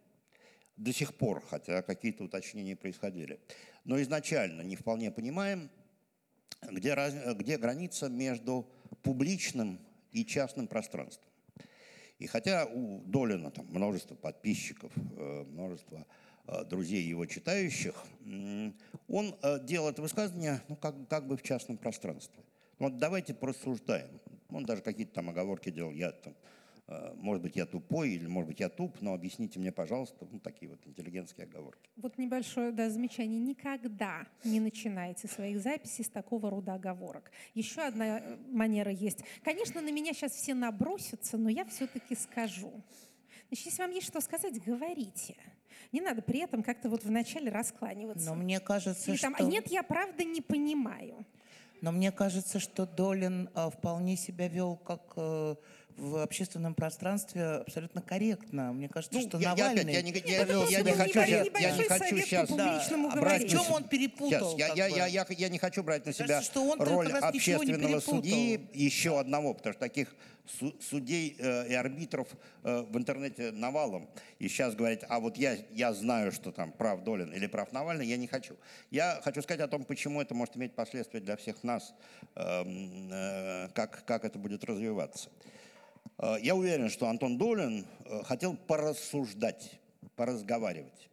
[0.77, 3.41] до сих пор, хотя какие-то уточнения происходили,
[3.85, 5.71] но изначально не вполне понимаем,
[6.71, 6.95] где,
[7.35, 8.69] где граница между
[9.03, 9.81] публичным
[10.13, 11.34] и частным пространством.
[12.19, 16.07] И хотя у Долина там множество подписчиков, э, множество
[16.47, 17.95] э, друзей его читающих,
[19.09, 22.43] он э, делал это высказывание ну, как, как бы в частном пространстве.
[22.79, 24.21] Вот давайте порассуждаем.
[24.51, 25.91] Он даже какие-то там оговорки делал.
[25.91, 26.35] Я там
[27.17, 30.71] может быть, я тупой или, может быть, я туп, но объясните мне, пожалуйста, ну, такие
[30.71, 31.89] вот интеллигентские оговорки.
[31.97, 33.41] Вот небольшое да, замечание.
[33.41, 37.31] Никогда не начинайте своих записей с такого рода оговорок.
[37.55, 39.25] Еще одна э, манера есть.
[39.43, 42.73] Конечно, на меня сейчас все набросятся, но я все-таки скажу.
[43.49, 45.37] Значит, если вам есть что сказать, говорите.
[45.93, 48.27] Не надо при этом как-то вот вначале раскланиваться.
[48.27, 49.45] Но мне кажется, Или там, что...
[49.45, 51.25] Нет, я правда не понимаю.
[51.81, 55.57] Но мне кажется, что Долин э, вполне себя вел как э,
[55.97, 58.73] в общественном пространстве абсолютно корректно.
[58.73, 59.93] Мне кажется, ну, что я, Навальный...
[59.93, 62.83] Я, я, я, я, я не хочу, я, я не хочу сейчас да,
[63.15, 63.45] брать...
[63.45, 64.53] В чем он перепутал?
[64.53, 68.01] Сейчас, я, я, я, я не хочу брать на себя кажется, что он роль общественного
[68.01, 70.15] судьи еще одного, потому что таких
[70.81, 72.29] судей э, и арбитров
[72.65, 74.09] э, в интернете навалом.
[74.39, 78.07] И сейчас говорить, а вот я, я знаю, что там прав Долин или прав Навальный,
[78.07, 78.57] я не хочу.
[78.91, 81.95] Я хочу сказать о том, почему это может иметь последствия для всех нас,
[82.35, 85.31] э, э, как, как это будет развиваться.
[86.19, 89.81] Э, я уверен, что Антон Долин э, хотел порассуждать,
[90.17, 91.09] поразговаривать.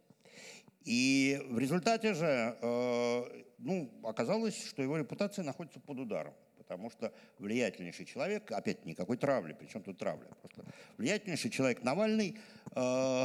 [0.84, 6.34] И в результате же э, ну, оказалось, что его репутация находится под ударом.
[6.58, 10.64] Потому что влиятельнейший человек, опять никакой травли, причем тут травля, просто
[10.96, 12.38] влиятельнейший человек Навальный
[12.74, 13.24] э,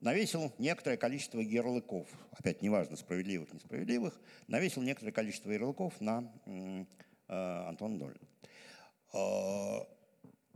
[0.00, 6.84] навесил некоторое количество ярлыков, опять неважно, справедливых, несправедливых, навесил некоторое количество ярлыков на э,
[7.28, 8.28] Антона Долина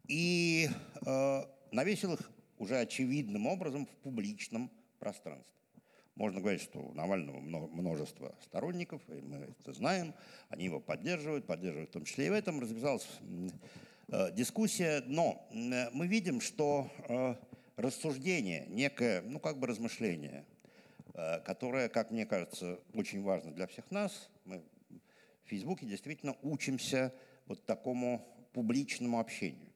[0.09, 0.69] и
[1.07, 5.55] э, навесил их уже очевидным образом в публичном пространстве.
[6.17, 10.13] Можно говорить, что у Навального множество сторонников, и мы это знаем,
[10.49, 12.59] они его поддерживают, поддерживают в том числе и в этом.
[12.59, 13.07] Развязалась
[14.09, 17.37] э, дискуссия, но э, мы видим, что э,
[17.77, 20.45] рассуждение, некое, ну как бы размышление,
[21.15, 24.65] э, которое, как мне кажется, очень важно для всех нас, мы
[25.45, 27.15] в Фейсбуке действительно учимся
[27.47, 29.68] вот такому публичному общению.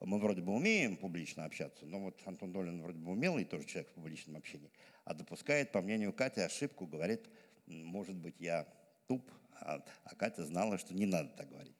[0.00, 3.90] Мы вроде бы умеем публично общаться, но вот Антон Долин вроде бы умелый тоже человек
[3.90, 4.70] в публичном общении,
[5.04, 7.28] а допускает, по мнению Кати, ошибку, говорит,
[7.66, 8.66] может быть, я
[9.06, 9.30] туп,
[9.60, 11.74] а, а Катя знала, что не надо так говорить.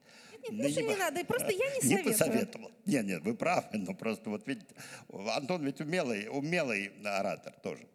[0.51, 2.05] Нет, нет, ну, не надо, просто я не советую.
[2.05, 2.73] Не посоветовал.
[2.87, 4.75] Нет, нет, вы правы, но просто вот видите,
[5.09, 7.87] Антон ведь умелый, умелый оратор тоже.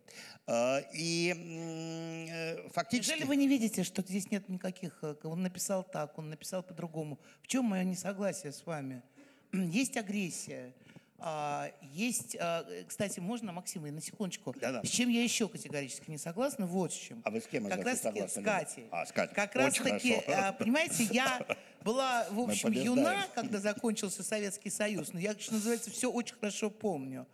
[0.47, 3.11] А, и фактически...
[3.11, 4.97] Неужели вы не видите, что здесь нет никаких...
[5.03, 7.19] Э, он написал так, он написал по-другому.
[7.43, 9.03] В чем мое несогласие с вами?
[9.51, 10.73] Есть агрессия,
[11.21, 14.55] а, есть, а, кстати, можно, Максим, на секундочку.
[14.59, 14.83] Да-да.
[14.83, 16.65] С чем я еще категорически не согласна?
[16.65, 17.21] Вот с чем.
[17.25, 18.87] А вы с кем Как раз таки с Катей.
[18.91, 19.35] А, с Катей.
[19.35, 20.43] Как раз Очень таки, хорошо.
[20.47, 21.45] а, понимаете, я
[21.83, 25.11] была, в общем, юна, когда закончился Советский Союз.
[25.11, 27.27] Но я, что называется, все очень хорошо помню.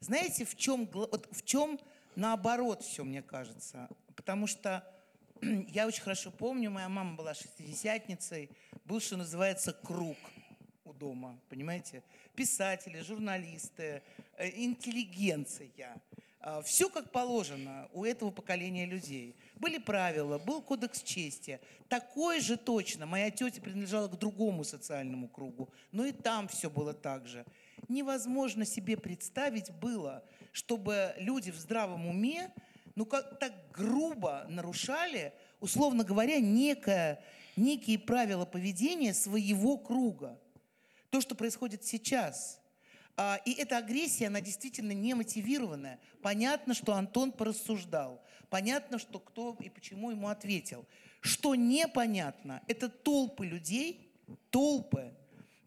[0.00, 1.80] Знаете, в чем, вот в чем
[2.14, 3.88] наоборот все, мне кажется?
[4.14, 4.86] Потому что
[5.40, 8.50] я очень хорошо помню, моя мама была шестидесятницей,
[8.84, 10.16] был, что называется, круг
[10.92, 12.02] у дома, понимаете?
[12.34, 14.02] Писатели, журналисты,
[14.36, 15.70] э, интеллигенция.
[16.64, 19.36] Все как положено у этого поколения людей.
[19.56, 21.60] Были правила, был кодекс чести.
[21.88, 23.06] Такой же точно.
[23.06, 27.44] Моя тетя принадлежала к другому социальному кругу, но и там все было так же.
[27.88, 32.50] Невозможно себе представить было, чтобы люди в здравом уме
[32.94, 37.22] ну как так грубо нарушали, условно говоря, некое,
[37.56, 40.38] некие правила поведения своего круга.
[41.12, 42.58] То, что происходит сейчас.
[43.18, 46.00] А, И эта агрессия, она действительно не мотивированная.
[46.22, 48.24] Понятно, что Антон порассуждал.
[48.48, 50.86] Понятно, что кто и почему ему ответил.
[51.20, 54.10] Что непонятно, это толпы людей,
[54.48, 55.12] толпы,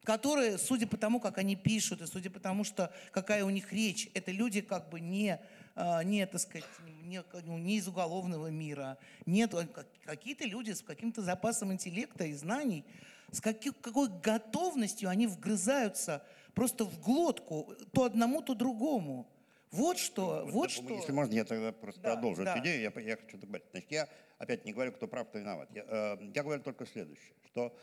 [0.04, 3.72] которые, судя по тому, как они пишут, и судя по тому, что какая у них
[3.72, 5.40] речь, это люди как бы не,
[5.76, 6.66] а, не так сказать,
[7.04, 12.34] не, ну, не из уголовного мира, нет, как- какие-то люди с каким-то запасом интеллекта и
[12.34, 12.84] знаний,
[13.32, 19.28] с каки- какой готовностью они вгрызаются просто в глотку то одному, то другому.
[19.72, 21.14] Вот что, вот Если что.
[21.14, 22.52] можно, я тогда просто Да, продолжу да.
[22.54, 22.82] эту идею.
[22.96, 23.66] Я, я хочу добавить.
[23.72, 24.08] Значит, я
[24.38, 25.70] опять не говорю, кто прав, кто виноват.
[25.74, 27.76] Я, э, я говорю только следующее, что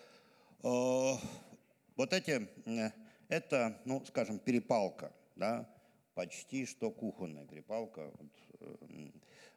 [0.62, 1.26] э,
[1.96, 2.90] вот эти, э,
[3.28, 5.68] это, ну, скажем, перепалка, да,
[6.14, 9.11] почти что кухонная перепалка, вот, э,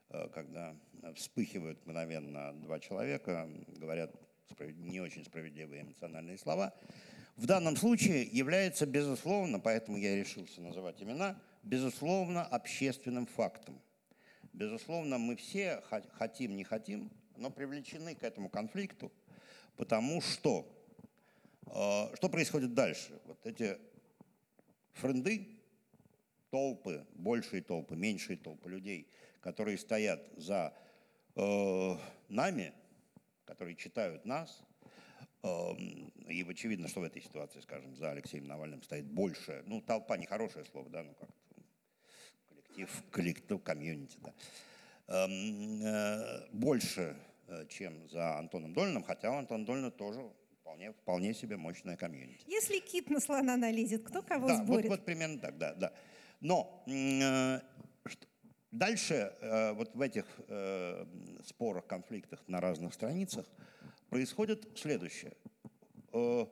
[0.10, 0.76] э, когда
[1.16, 4.12] вспыхивают мгновенно два человека, говорят
[4.60, 6.74] не очень справедливые эмоциональные слова,
[7.36, 13.82] в данном случае является, безусловно, поэтому я решился называть имена, безусловно, общественным фактом.
[14.54, 19.12] Безусловно, мы все хо- хотим, не хотим, но привлечены к этому конфликту,
[19.76, 20.66] потому что
[21.66, 23.20] э, что происходит дальше?
[23.26, 23.78] Вот эти
[24.94, 25.60] френды,
[26.52, 29.10] толпы, большие толпы, меньшие толпы людей,
[29.42, 30.74] которые стоят за
[31.36, 31.98] э,
[32.30, 32.74] нами,
[33.46, 34.64] которые читают нас,
[35.46, 40.18] Эм, И очевидно, что в этой ситуации, скажем, за Алексеем Навальным стоит больше, ну, толпа
[40.18, 41.30] нехорошее слово, да, ну как
[42.50, 44.34] коллектив, коллектив, комьюнити, да.
[45.08, 47.16] Эм, э, Больше,
[47.48, 50.20] э, чем за Антоном Долиным, хотя у Антона Долина тоже
[50.62, 52.44] вполне, вполне себе мощная комьюнити.
[52.48, 54.90] Если кит на слона налезет, кто кого Да, вот, сборит?
[54.90, 55.94] вот примерно так, да, да.
[56.42, 57.60] Но э,
[58.78, 61.06] дальше э, вот в этих э,
[61.46, 63.46] спорах, конфликтах на разных страницах
[64.10, 65.34] происходит следующее.
[66.12, 66.46] Э,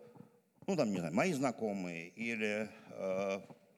[0.65, 2.69] ну, там, не знаю, мои знакомые или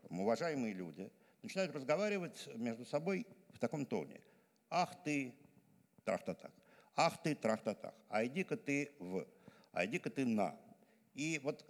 [0.09, 4.21] уважаемые люди начинают разговаривать между собой в таком тоне.
[4.69, 5.33] Ах ты,
[6.03, 6.51] трах-та-так.
[6.95, 7.95] Ах ты, трах-та-так.
[8.09, 9.25] А иди-ка ты в.
[9.71, 10.55] А иди-ка ты на.
[11.15, 11.65] И вот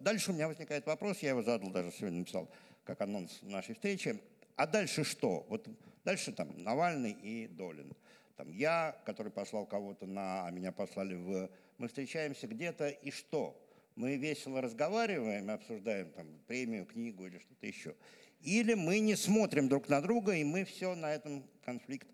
[0.00, 2.50] дальше у меня возникает вопрос, я его задал, даже сегодня написал,
[2.84, 4.20] как анонс нашей встречи.
[4.56, 5.46] А дальше что?
[5.48, 5.68] Вот
[6.04, 7.94] дальше там Навальный и Долин.
[8.36, 11.50] Там я, который послал кого-то на, а меня послали в...
[11.78, 13.62] Мы встречаемся где-то, и что?
[13.96, 17.94] Мы весело разговариваем, обсуждаем там премию, книгу или что-то еще.
[18.40, 22.08] Или мы не смотрим друг на друга, и мы все на этом конфликт,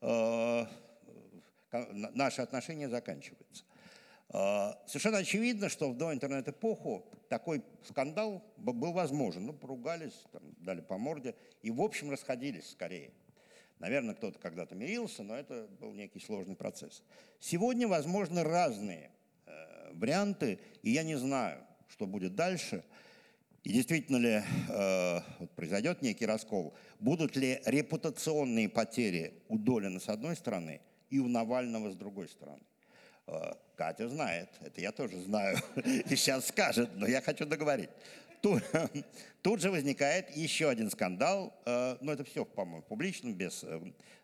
[0.00, 0.66] э,
[1.70, 3.64] наши отношения заканчиваются.
[4.30, 9.46] Э, Совершенно очевидно, что в доинтернет-эпоху такой скандал был возможен.
[9.46, 13.12] Ну, поругались, там, дали по морде и, в общем, расходились скорее.
[13.78, 17.02] Наверное, кто-то когда-то мирился, но это был некий сложный процесс.
[17.38, 19.12] Сегодня возможны разные
[19.46, 22.84] э, варианты, и я не знаю, что будет дальше.
[23.62, 25.20] И действительно ли э,
[25.54, 26.74] произойдет некий раскол?
[26.98, 32.62] Будут ли репутационные потери у Долина с одной стороны и у Навального с другой стороны?
[33.28, 37.90] Э, Катя знает, это я тоже знаю, и сейчас скажет, но я хочу договорить.
[38.42, 38.62] Тут,
[39.42, 43.80] тут же возникает еще один скандал, э, но это все, по-моему, публично, без э,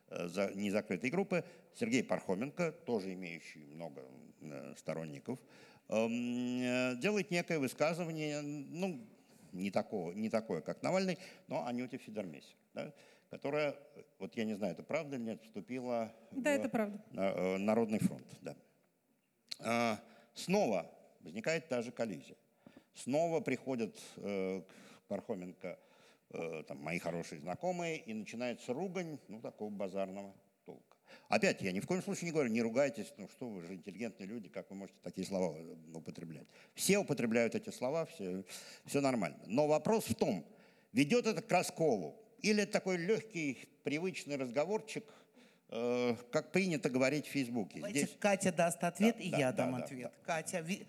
[0.09, 1.45] за- незакрытой группы.
[1.75, 4.03] Сергей Пархоменко, тоже имеющий много
[4.77, 5.41] сторонников,
[5.89, 9.05] эм, делает некое высказывание, ну,
[9.53, 12.93] не, такого, не такое, как Навальный, но Анюте Федермесе, да,
[13.29, 13.75] которая,
[14.21, 17.01] вот я не знаю, это правда или нет, вступила да, в это правда.
[17.59, 18.27] Народный фронт.
[18.41, 18.55] Да.
[19.61, 20.01] А,
[20.35, 20.91] снова
[21.21, 22.37] возникает та же коллизия.
[22.95, 25.79] Снова приходят э, к Пархоменко
[26.31, 30.33] э, там, мои хорошие знакомые, и начинается ругань, ну, такого базарного
[30.65, 30.97] толка.
[31.29, 34.29] Опять, я ни в коем случае не говорю, не ругайтесь, ну что вы же интеллигентные
[34.29, 36.47] люди, как вы можете такие слова э, употреблять.
[36.75, 38.45] Все употребляют эти слова, все,
[38.87, 39.41] все нормально.
[39.47, 40.47] Но вопрос в том,
[40.93, 45.05] ведет это к расколу, или это такой легкий, привычный разговорчик–
[46.31, 47.77] как принято говорить в Фейсбуке.
[47.81, 48.17] Давайте Здесь...
[48.21, 50.13] Катя даст ответ, да, и да, я да, дам да, ответ.
[50.27, 50.35] Да.
[50.35, 50.87] Катя, ви...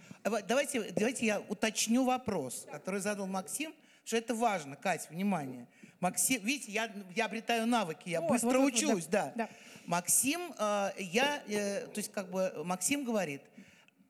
[0.47, 4.75] давайте, давайте я уточню вопрос, который задал Максим, что это важно.
[4.75, 5.67] Катя, внимание.
[5.99, 9.33] Максим, видите, я, я обретаю навыки, я вот, быстро вот, учусь, вот, да.
[9.35, 9.49] да.
[9.87, 13.41] Максим, э, я, э, то есть как бы Максим говорит,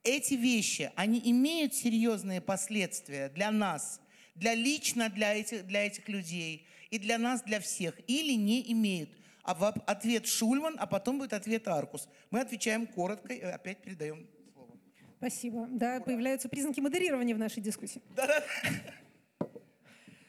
[0.03, 4.01] эти вещи, они имеют серьезные последствия для нас,
[4.35, 9.09] для лично для этих, для этих людей и для нас, для всех, или не имеют
[9.45, 12.07] а ответ Шульман, а потом будет ответ Аркус.
[12.31, 14.71] Мы отвечаем коротко и опять передаем слово.
[15.17, 15.67] Спасибо.
[15.69, 16.05] Да, Ура.
[16.05, 18.01] появляются признаки модерирования в нашей дискуссии.
[18.15, 18.43] Да-да.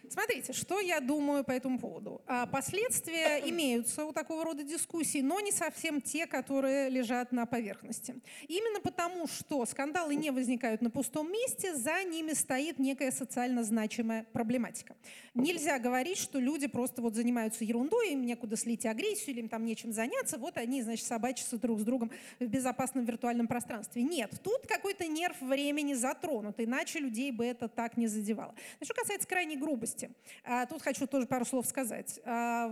[0.08, 2.22] Смотрите, что я думаю по этому поводу.
[2.26, 8.14] А, последствия имеются у такого рода дискуссий, но не совсем те, которые лежат на поверхности.
[8.48, 14.24] Именно потому, что скандалы не возникают на пустом месте, за ними стоит некая социально значимая
[14.32, 14.96] проблематика.
[15.34, 19.64] Нельзя говорить, что люди просто вот занимаются ерундой, им некуда слить агрессию, или им там
[19.64, 24.02] нечем заняться, вот они, значит, собачатся друг с другом в безопасном виртуальном пространстве.
[24.02, 28.54] Нет, тут какой-то нерв времени затронут, иначе людей бы это так не задевало.
[28.82, 30.10] Что касается крайней грубости, новости.
[30.44, 32.20] А, тут хочу тоже пару слов сказать.
[32.24, 32.68] А,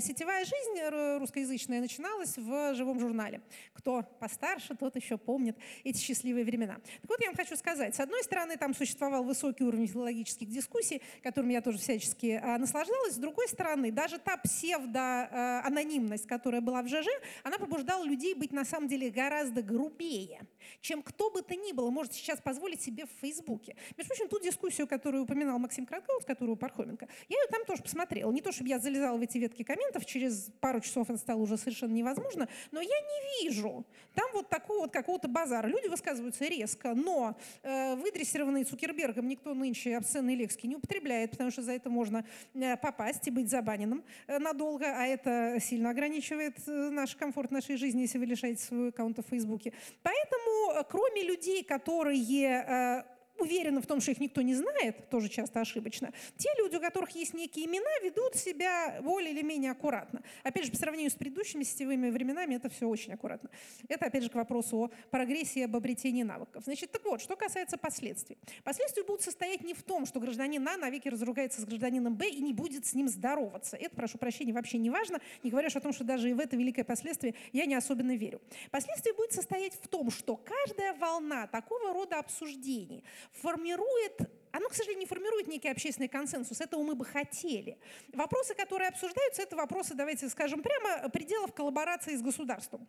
[0.00, 3.40] сетевая жизнь русскоязычная начиналась в живом журнале.
[3.74, 6.76] Кто постарше, тот еще помнит эти счастливые времена.
[7.02, 7.94] Так вот, я вам хочу сказать.
[7.94, 13.14] С одной стороны, там существовал высокий уровень филологических дискуссий, которым я тоже всячески а, наслаждалась.
[13.14, 17.06] С другой стороны, даже та псевдоанонимность, которая была в ЖЖ,
[17.42, 20.46] она побуждала людей быть на самом деле гораздо грубее,
[20.80, 23.76] чем кто бы то ни было может сейчас позволить себе в Фейсбуке.
[23.96, 27.08] Между прочим, ту дискуссию, которую упоминал Максим Кратков, которую Пархоменко.
[27.28, 28.30] Я ее там тоже посмотрела.
[28.32, 31.56] Не то, чтобы я залезала в эти ветки комментов, через пару часов это стало уже
[31.56, 33.84] совершенно невозможно, но я не вижу.
[34.14, 35.66] Там вот такого вот какого-то базара.
[35.66, 41.62] Люди высказываются резко, но э, выдрессированный Цукербергом никто нынче обсценные лексики не употребляет, потому что
[41.62, 42.24] за это можно
[42.54, 47.76] э, попасть и быть забаненным э, надолго, а это сильно ограничивает э, наш комфорт нашей
[47.76, 49.72] жизни, если вы лишаете своего аккаунта в Фейсбуке.
[50.02, 53.13] Поэтому, э, кроме людей, которые э,
[53.44, 57.10] уверены в том, что их никто не знает, тоже часто ошибочно, те люди, у которых
[57.10, 60.22] есть некие имена, ведут себя более или менее аккуратно.
[60.42, 63.50] Опять же, по сравнению с предыдущими сетевыми временами, это все очень аккуратно.
[63.88, 66.64] Это, опять же, к вопросу о прогрессии, об обретении навыков.
[66.64, 68.38] Значит, так вот, что касается последствий.
[68.64, 72.40] Последствия будут состоять не в том, что гражданин А навеки разругается с гражданином Б и
[72.40, 73.76] не будет с ним здороваться.
[73.76, 76.56] Это, прошу прощения, вообще не важно, не говоря о том, что даже и в это
[76.56, 78.40] великое последствие я не особенно верю.
[78.70, 83.04] Последствие будет состоять в том, что каждая волна такого рода обсуждений
[83.34, 84.20] формирует
[84.54, 86.60] оно, к сожалению, не формирует некий общественный консенсус.
[86.60, 87.76] Этого мы бы хотели.
[88.12, 92.86] Вопросы, которые обсуждаются, это вопросы, давайте скажем прямо, пределов коллаборации с государством,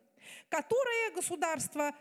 [0.47, 1.91] которые государство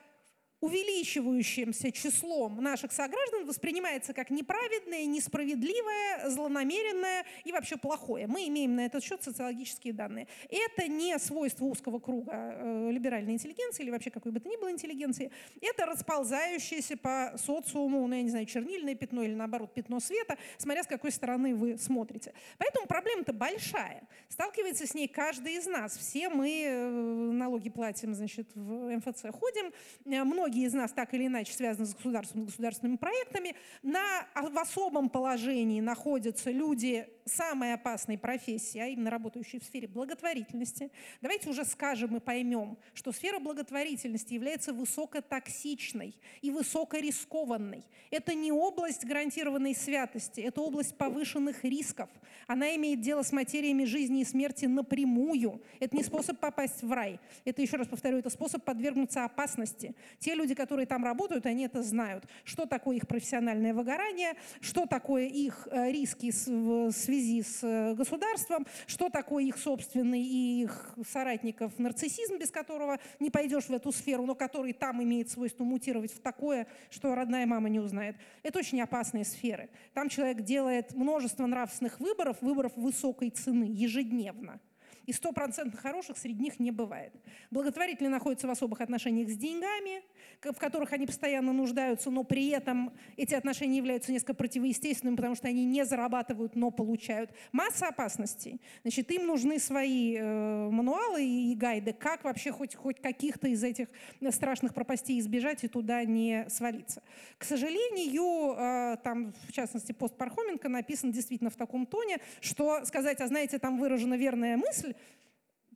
[0.64, 8.26] увеличивающимся числом наших сограждан воспринимается как неправедное, несправедливое, злонамеренное и вообще плохое.
[8.26, 10.26] Мы имеем на этот счет социологические данные.
[10.48, 14.70] Это не свойство узкого круга э, либеральной интеллигенции или вообще какой бы то ни было
[14.70, 15.30] интеллигенции.
[15.60, 20.82] Это расползающееся по социуму, ну, я не знаю, чернильное пятно или наоборот пятно света, смотря
[20.82, 22.32] с какой стороны вы смотрите.
[22.56, 24.08] Поэтому проблема-то большая.
[24.28, 25.98] Сталкивается с ней каждый из нас.
[25.98, 29.70] Все мы э, налоги платим, значит, в МФЦ ходим.
[30.06, 33.56] Э, многие многие из нас так или иначе связаны с государством, государственными проектами.
[33.82, 40.90] На, в особом положении находятся люди самой опасной профессии, а именно работающие в сфере благотворительности.
[41.20, 47.84] Давайте уже скажем и поймем, что сфера благотворительности является высокотоксичной и высокорискованной.
[48.10, 52.10] Это не область гарантированной святости, это область повышенных рисков.
[52.46, 55.62] Она имеет дело с материями жизни и смерти напрямую.
[55.80, 57.18] Это не способ попасть в рай.
[57.44, 59.94] Это, еще раз повторю, это способ подвергнуться опасности.
[60.18, 62.24] Те люди, которые там работают, они это знают.
[62.44, 68.66] Что такое их профессиональное выгорание, что такое их э, риски в связи с э, государством,
[68.86, 74.26] что такое их собственный и их соратников нарциссизм, без которого не пойдешь в эту сферу,
[74.26, 78.16] но который там имеет свойство мутировать в такое, что родная мама не узнает.
[78.42, 79.70] Это очень опасные сферы.
[79.92, 84.60] Там человек делает множество нравственных выборов, выборов высокой цены ежедневно.
[85.06, 87.12] И стопроцентно хороших среди них не бывает.
[87.50, 90.02] Благотворители находятся в особых отношениях с деньгами,
[90.42, 95.48] в которых они постоянно нуждаются, но при этом эти отношения являются несколько противоестественными, потому что
[95.48, 97.30] они не зарабатывают, но получают.
[97.52, 98.60] Масса опасностей.
[98.82, 103.88] Значит, им нужны свои э, мануалы и гайды, как вообще хоть, хоть каких-то из этих
[104.30, 107.02] страшных пропастей избежать и туда не свалиться.
[107.38, 113.20] К сожалению, э, там, в частности, пост Пархоменко написан действительно в таком тоне, что сказать,
[113.20, 114.93] а знаете, там выражена верная мысль,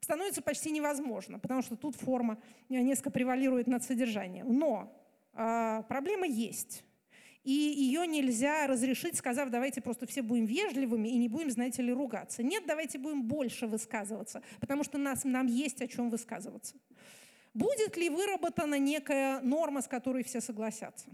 [0.01, 2.39] становится почти невозможно, потому что тут форма
[2.69, 4.59] несколько превалирует над содержанием.
[4.59, 4.93] Но
[5.35, 6.85] э, проблема есть.
[7.45, 11.93] И ее нельзя разрешить, сказав, давайте просто все будем вежливыми и не будем, знаете ли,
[11.93, 12.43] ругаться.
[12.43, 16.77] Нет, давайте будем больше высказываться, потому что нас, нам есть о чем высказываться.
[17.55, 21.09] Будет ли выработана некая норма, с которой все согласятся?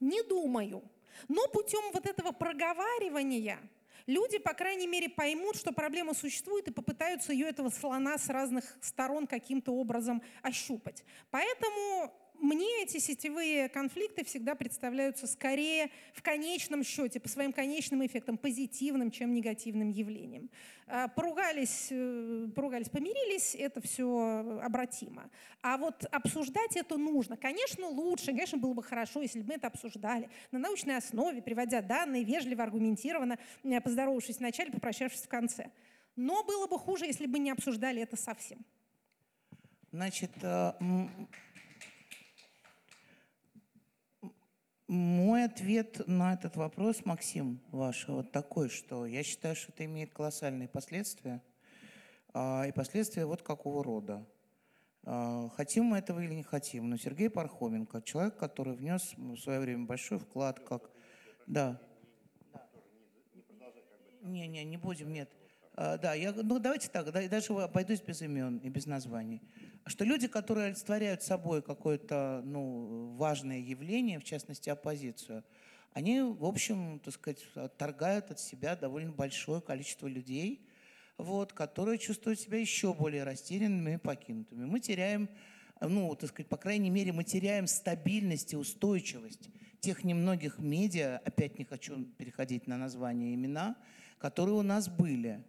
[0.00, 0.82] Не думаю.
[1.28, 3.58] Но путем вот этого проговаривания
[4.06, 8.64] люди, по крайней мере, поймут, что проблема существует и попытаются ее, этого слона, с разных
[8.80, 11.04] сторон каким-то образом ощупать.
[11.30, 12.12] Поэтому
[12.44, 19.10] мне эти сетевые конфликты всегда представляются скорее в конечном счете, по своим конечным эффектам, позитивным,
[19.10, 20.50] чем негативным явлением.
[20.86, 25.30] А, поругались, э, поругались, помирились, это все обратимо.
[25.62, 27.38] А вот обсуждать это нужно.
[27.38, 31.80] Конечно, лучше, конечно, было бы хорошо, если бы мы это обсуждали на научной основе, приводя
[31.80, 35.70] данные, вежливо, аргументированно, э, поздоровавшись вначале, попрощавшись в конце.
[36.14, 38.58] Но было бы хуже, если бы не обсуждали это совсем.
[39.90, 40.72] Значит, э,
[44.86, 50.12] Мой ответ на этот вопрос, Максим, ваш, вот такой, что я считаю, что это имеет
[50.12, 51.42] колоссальные последствия.
[52.34, 54.26] А, и последствия вот какого рода.
[55.04, 59.58] А, хотим мы этого или не хотим, но Сергей Пархоменко, человек, который внес в свое
[59.60, 60.90] время большой вклад, как...
[61.46, 61.80] Да.
[64.20, 65.30] Не, не, не будем, нет.
[65.76, 69.40] А, да, я, ну давайте так, да, даже обойдусь без имен и без названий
[69.86, 75.44] что люди, которые олицетворяют собой какое-то ну, важное явление, в частности оппозицию,
[75.92, 80.66] они, в общем, так сказать, отторгают от себя довольно большое количество людей,
[81.18, 84.64] вот, которые чувствуют себя еще более растерянными и покинутыми.
[84.64, 85.28] Мы теряем,
[85.80, 91.58] ну, так сказать, по крайней мере, мы теряем стабильность и устойчивость тех немногих медиа, опять
[91.58, 93.76] не хочу переходить на названия имена,
[94.18, 95.44] которые у нас были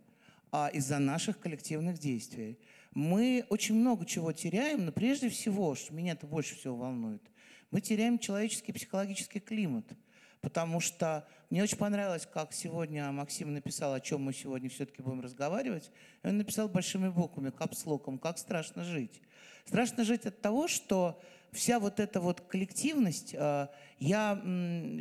[0.52, 2.58] а из-за наших коллективных действий
[2.96, 7.22] мы очень много чего теряем, но прежде всего, что меня это больше всего волнует,
[7.70, 9.86] мы теряем человеческий психологический климат.
[10.42, 15.22] Потому что мне очень понравилось, как сегодня Максим написал, о чем мы сегодня все-таки будем
[15.22, 15.92] разговаривать.
[16.24, 19.22] И он написал большими буквами, капслоком, как страшно жить.
[19.66, 21.20] Страшно жить от того, что
[21.56, 23.68] вся вот эта вот коллективность, э,
[24.00, 24.42] я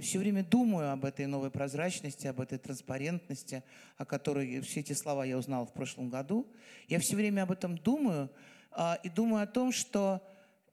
[0.00, 3.62] все время думаю об этой новой прозрачности, об этой транспарентности,
[3.98, 6.46] о которой все эти слова я узнал в прошлом году.
[6.88, 8.30] Я все время об этом думаю
[8.72, 10.22] э, и думаю о том, что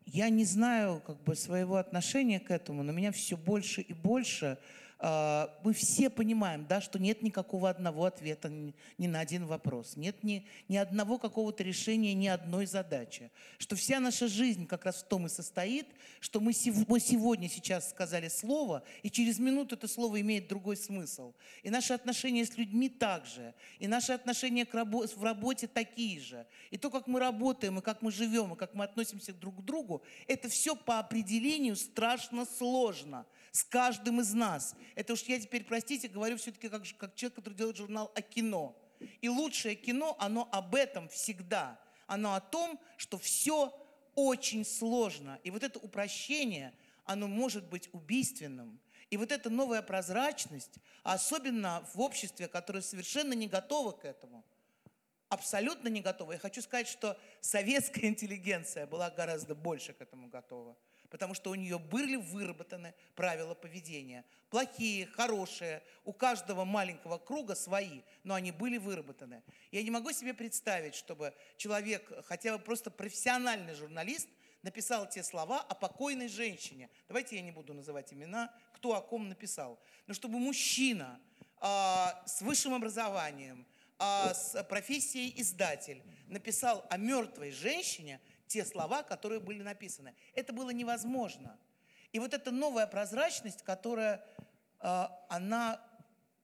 [0.06, 4.58] я не знаю как бы своего отношения к этому, но меня все больше и больше
[5.02, 10.46] мы все понимаем, да, что нет никакого одного ответа ни на один вопрос, нет ни,
[10.68, 15.26] ни одного какого-то решения ни одной задачи, что вся наша жизнь как раз в том
[15.26, 15.88] и состоит,
[16.20, 16.52] что мы,
[16.88, 21.34] мы сегодня сейчас сказали слово, и через минуту это слово имеет другой смысл.
[21.64, 26.46] И наши отношения с людьми также, и наши отношения к рабо в работе такие же.
[26.70, 29.66] И то, как мы работаем, и как мы живем, и как мы относимся друг к
[29.66, 34.76] другу, это все по определению страшно сложно с каждым из нас.
[34.96, 38.78] Это уж я теперь, простите, говорю все-таки как, как человек, который делает журнал о кино.
[39.22, 41.80] И лучшее кино, оно об этом всегда.
[42.08, 43.74] Оно о том, что все
[44.16, 45.40] очень сложно.
[45.44, 46.74] И вот это упрощение,
[47.06, 48.80] оно может быть убийственным.
[49.10, 54.46] И вот эта новая прозрачность, особенно в обществе, которое совершенно не готово к этому,
[55.28, 56.34] абсолютно не готово.
[56.34, 60.78] Я хочу сказать, что советская интеллигенция была гораздо больше к этому готова
[61.12, 64.26] потому что у нее были выработаны правила поведения.
[64.50, 69.44] Плохие, хорошие, у каждого маленького круга свои, но они были выработаны.
[69.72, 74.30] Я не могу себе представить, чтобы человек, хотя бы просто профессиональный журналист,
[74.64, 76.90] написал те слова о покойной женщине.
[77.10, 79.80] Давайте я не буду называть имена, кто о ком написал.
[80.08, 81.20] Но чтобы мужчина
[81.60, 81.66] э,
[82.26, 83.66] с высшим образованием,
[84.00, 90.14] э, с профессией издатель написал о мертвой женщине– те слова, которые были написаны.
[90.34, 91.58] Это было невозможно.
[92.12, 94.26] И вот эта новая прозрачность, которая,
[94.82, 95.82] э, она,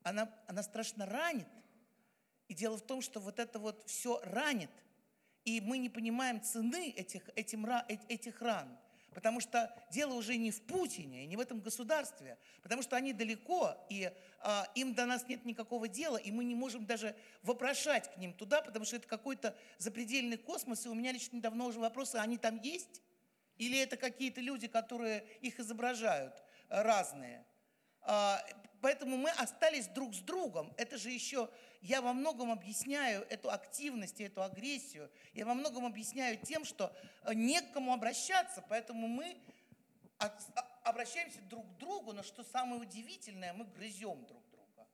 [0.03, 1.47] она, она страшно ранит.
[2.47, 4.71] И дело в том, что вот это вот все ранит.
[5.43, 7.65] И мы не понимаем цены этих, этим,
[8.07, 8.69] этих ран.
[9.17, 13.75] Потому что дело уже не в Путине, не в этом государстве, потому что они далеко,
[13.89, 14.11] и
[14.41, 18.31] а, им до нас нет никакого дела, и мы не можем даже вопрошать к ним
[18.31, 22.37] туда, потому что это какой-то запредельный космос, и у меня лично давно уже вопросы, они
[22.37, 23.01] там есть?
[23.57, 26.35] Или это какие-то люди, которые их изображают,
[26.69, 27.43] э, разные?
[28.01, 28.39] А,
[28.81, 30.71] поэтому мы остались друг с другом.
[30.77, 31.49] Это же еще,
[31.81, 35.09] я во многом объясняю эту активность и эту агрессию.
[35.33, 39.37] Я во многом объясняю тем, что э, не к кому обращаться, поэтому мы
[40.19, 40.35] а,
[40.83, 44.87] обращаемся друг к другу, но что самое удивительное, мы грызем друг друга.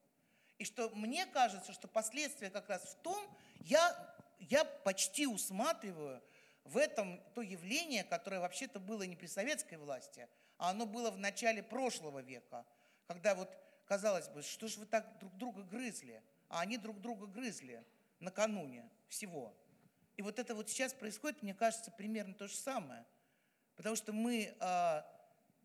[0.58, 3.24] И что мне кажется, что последствия как раз в том,
[3.62, 6.22] я, я почти усматриваю
[6.66, 10.28] в этом то явление, которое вообще-то было не при советской власти,
[10.58, 12.66] а оно было в начале прошлого века–
[13.08, 13.50] когда вот
[13.86, 16.22] казалось бы, что же вы так друг друга грызли,
[16.54, 17.84] а они друг друга грызли
[18.20, 19.52] накануне всего.
[20.18, 23.04] И вот это вот сейчас происходит, мне кажется, примерно то же самое.
[23.76, 25.04] Потому что мы, а,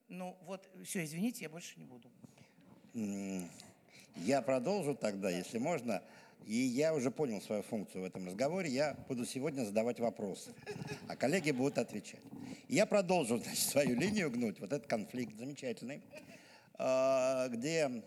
[0.08, 2.10] ну вот, все, извините, я больше не буду.
[4.16, 6.02] Я продолжу тогда, если можно.
[6.46, 8.70] И я уже понял свою функцию в этом разговоре.
[8.70, 10.54] Я буду сегодня задавать вопросы,
[11.06, 12.22] а коллеги будут отвечать.
[12.68, 14.58] Я продолжу значит, свою линию гнуть.
[14.58, 16.02] Вот этот конфликт замечательный.
[16.78, 18.02] А, где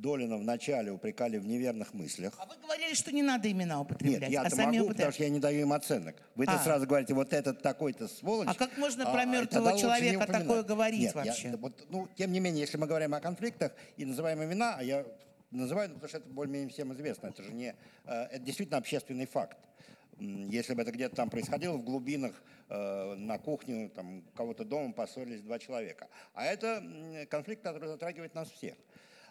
[0.00, 2.32] Долина вначале упрекали в неверных мыслях.
[2.38, 4.22] А вы говорили, что не надо имена употреблять.
[4.22, 6.16] Нет, я-то а могу, потому что я не даю им оценок.
[6.36, 6.58] Вы-то а.
[6.58, 8.48] сразу говорите, вот этот такой-то сволочь.
[8.48, 11.50] А как можно про а, мертвого человека такое говорить Нет, вообще?
[11.50, 14.82] Я, вот, ну, тем не менее, если мы говорим о конфликтах и называем имена, а
[14.82, 15.04] я
[15.50, 17.74] называю, потому что это более-менее всем известно, это же не,
[18.06, 19.58] э, это действительно общественный факт.
[20.18, 22.32] Если бы это где-то там происходило в глубинах,
[22.70, 26.08] э, на кухню, там, кого-то дома поссорились два человека.
[26.32, 26.82] А это
[27.28, 28.76] конфликт, который затрагивает нас всех.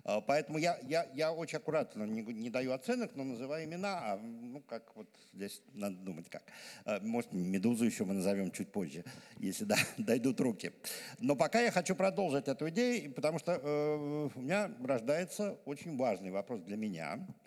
[0.05, 4.17] Э, поэтому я, я, я очень аккуратно не, не даю оценок, но называю имена, а,
[4.17, 6.43] ну, как вот здесь надо думать как.
[6.85, 9.03] Э, может, «Медузу» еще мы назовем чуть позже,
[9.37, 10.71] если да, дойдут руки.
[11.19, 16.31] Но пока я хочу продолжить эту идею, потому что э, у меня рождается очень важный
[16.31, 17.25] вопрос для меня–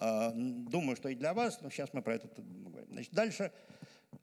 [0.00, 2.88] а, думаю, что и для вас, но сейчас мы про это говорим.
[2.90, 3.52] Значит, дальше.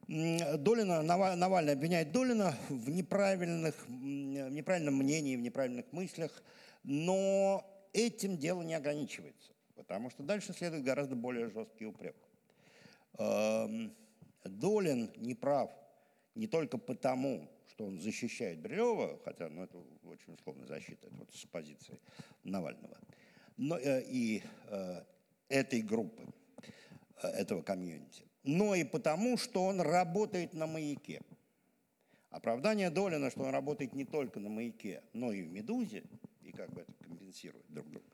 [0.07, 6.31] Долина, Навальный обвиняет Долина в, неправильных, в неправильном мнении, в неправильных мыслях,
[6.83, 7.63] но
[7.97, 12.15] этим дело не ограничивается, потому что дальше следует гораздо более жесткий упрек.
[14.43, 15.71] Долин не прав
[16.35, 21.33] не только потому, что он защищает Брилева, хотя ну, это очень условная защита, это вот
[21.33, 21.99] с позиции
[22.43, 22.97] Навального,
[23.57, 25.03] но э, и э,
[25.49, 26.23] этой группы,
[27.21, 31.21] э, этого комьюнити, но и потому, что он работает на маяке.
[32.29, 36.03] Оправдание Долина, что он работает не только на маяке, но и в «Медузе»,
[36.57, 38.05] как бы это компенсирует друг друга,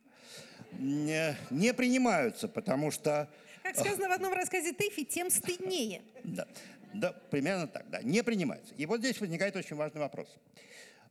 [0.73, 3.29] не, не принимаются, потому что...
[3.63, 6.01] Как сказано в одном рассказе Тэфи, тем стыднее.
[6.23, 6.47] Да,
[6.93, 8.75] да, примерно так, да, не принимаются.
[8.75, 10.27] И вот здесь возникает очень важный вопрос.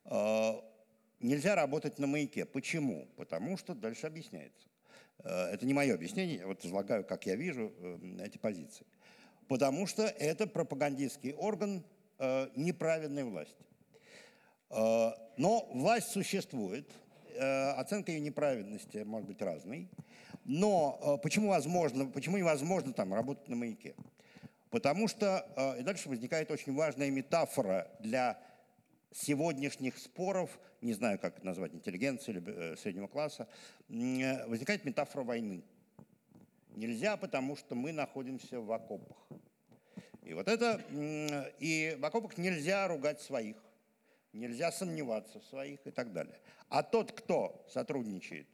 [0.05, 0.61] Э,
[1.21, 2.45] нельзя работать на маяке.
[2.45, 3.09] Почему?
[3.17, 4.69] Потому что дальше объясняется.
[5.25, 8.87] Э, это не мое объяснение, я вот излагаю, как я вижу э, эти позиции.
[9.49, 11.85] Потому что это пропагандистский орган
[12.19, 13.65] э, неправедной власти.
[15.37, 16.91] Но власть существует,
[17.77, 19.89] оценка ее неправедности может быть разной.
[20.45, 23.95] Но почему, возможно, почему невозможно там работать на маяке?
[24.71, 28.41] Потому что, и дальше возникает очень важная метафора для
[29.15, 33.49] сегодняшних споров, не знаю, как назвать, интеллигенции или э, среднего класса,
[33.89, 35.63] э, возникает метафора войны.
[36.75, 39.17] Нельзя, потому что мы находимся в окопах.
[40.23, 40.81] И вот это,
[41.59, 43.57] и в окопах нельзя ругать своих,
[44.33, 46.39] нельзя сомневаться в своих и так далее.
[46.69, 48.47] А тот, кто сотрудничает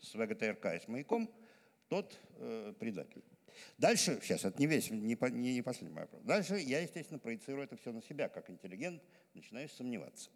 [0.00, 1.30] с ВГТРК и с маяком,
[1.88, 3.22] тот э, предатель.
[3.76, 6.22] Дальше, сейчас это не весь, не, не, не последний вопрос.
[6.22, 9.02] Дальше я, естественно, проецирую это все на себя, как интеллигент,
[9.34, 10.30] начинаю сомневаться.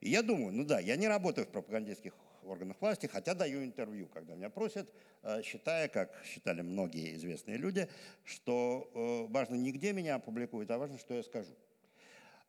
[0.00, 2.14] И я думаю, ну да, я не работаю в пропагандистских
[2.44, 7.88] органах власти, хотя даю интервью, когда меня просят, э, считая, как считали многие известные люди,
[8.24, 11.54] что э, важно не где меня опубликуют, а важно, что я скажу.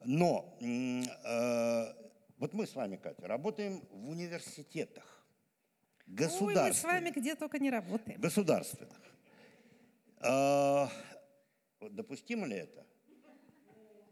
[0.04, 1.84] Но э,
[2.38, 5.26] вот мы с вами, Катя, работаем в университетах,
[6.06, 6.64] государственных.
[6.64, 8.20] Ой, мы с вами где только не работаем.
[8.20, 9.00] Государственных.
[10.22, 10.88] Э,
[11.82, 12.86] допустимо ли это?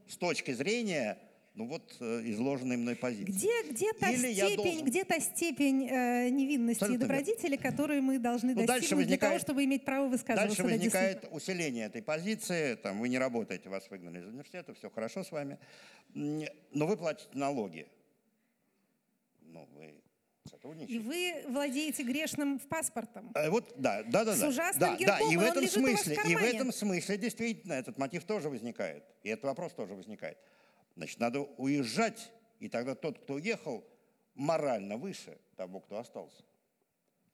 [0.07, 1.17] С точки зрения
[1.55, 3.31] ну вот э, изложенной мной позиции.
[3.31, 4.85] Где, где та Или степень, должен...
[4.85, 7.69] где та степень э, невинности Абсолютно и добродетели, верно.
[7.69, 10.47] которую мы должны ну, достигнуть возникает, для того, чтобы иметь право высказываться?
[10.47, 12.75] Дальше возникает усиление этой позиции.
[12.75, 15.59] Там, вы не работаете, вас выгнали из университета, все хорошо с вами.
[16.13, 17.87] Но вы платите налоги.
[19.41, 19.93] Ну, вы
[20.87, 23.31] и вы владеете грешным в паспортом.
[23.33, 24.35] А, вот, да, да, да.
[24.35, 27.97] С ужасным да, гербом, да, и в этом смысле, и в этом смысле действительно этот
[27.97, 30.37] мотив тоже возникает, и этот вопрос тоже возникает.
[30.95, 33.83] Значит, надо уезжать, и тогда тот, кто уехал,
[34.35, 36.43] морально выше того, кто остался.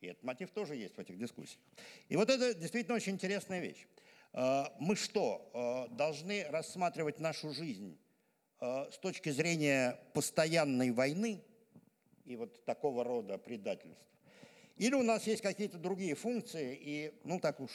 [0.01, 1.60] И этот мотив тоже есть в этих дискуссиях.
[2.07, 3.86] И вот это действительно очень интересная вещь.
[4.32, 7.97] А, мы что, а, должны рассматривать нашу жизнь
[8.60, 11.43] а, с точки зрения постоянной войны
[12.26, 14.05] и вот такого рода предательств?
[14.78, 17.72] Или у нас есть какие-то другие функции, и, ну, так уж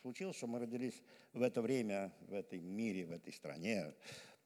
[0.00, 1.00] случилось, что мы родились
[1.32, 3.94] в это время, в этой мире, в этой стране,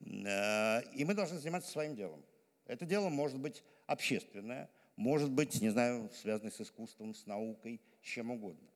[0.05, 2.23] и мы должны заниматься своим делом.
[2.65, 8.05] Это дело может быть общественное, может быть, не знаю, связанное с искусством, с наукой, с
[8.05, 8.67] чем угодно.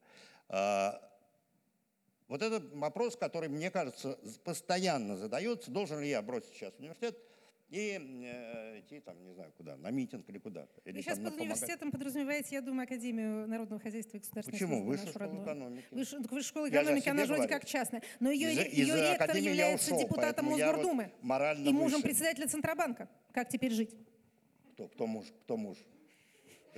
[2.28, 7.18] Вот это вопрос, который, мне кажется, постоянно задается, должен ли я бросить сейчас университет
[7.70, 10.82] и э, идти там, не знаю, куда, на митинг или куда-то.
[10.86, 14.84] Или, сейчас под университетом подразумеваете, я думаю, Академию народного хозяйства и государственной Почему?
[14.86, 15.86] Высшая школа экономики.
[15.91, 18.01] Высшая, высшая школа экономики, она же вроде как частная.
[18.20, 22.03] Но ее, из, ее из ректор является ушел, депутатом Мосгордумы и мужем выше.
[22.03, 23.09] председателя Центробанка.
[23.34, 23.95] Как теперь жить?
[24.74, 25.26] Кто, кто муж?
[25.43, 25.78] Кто муж?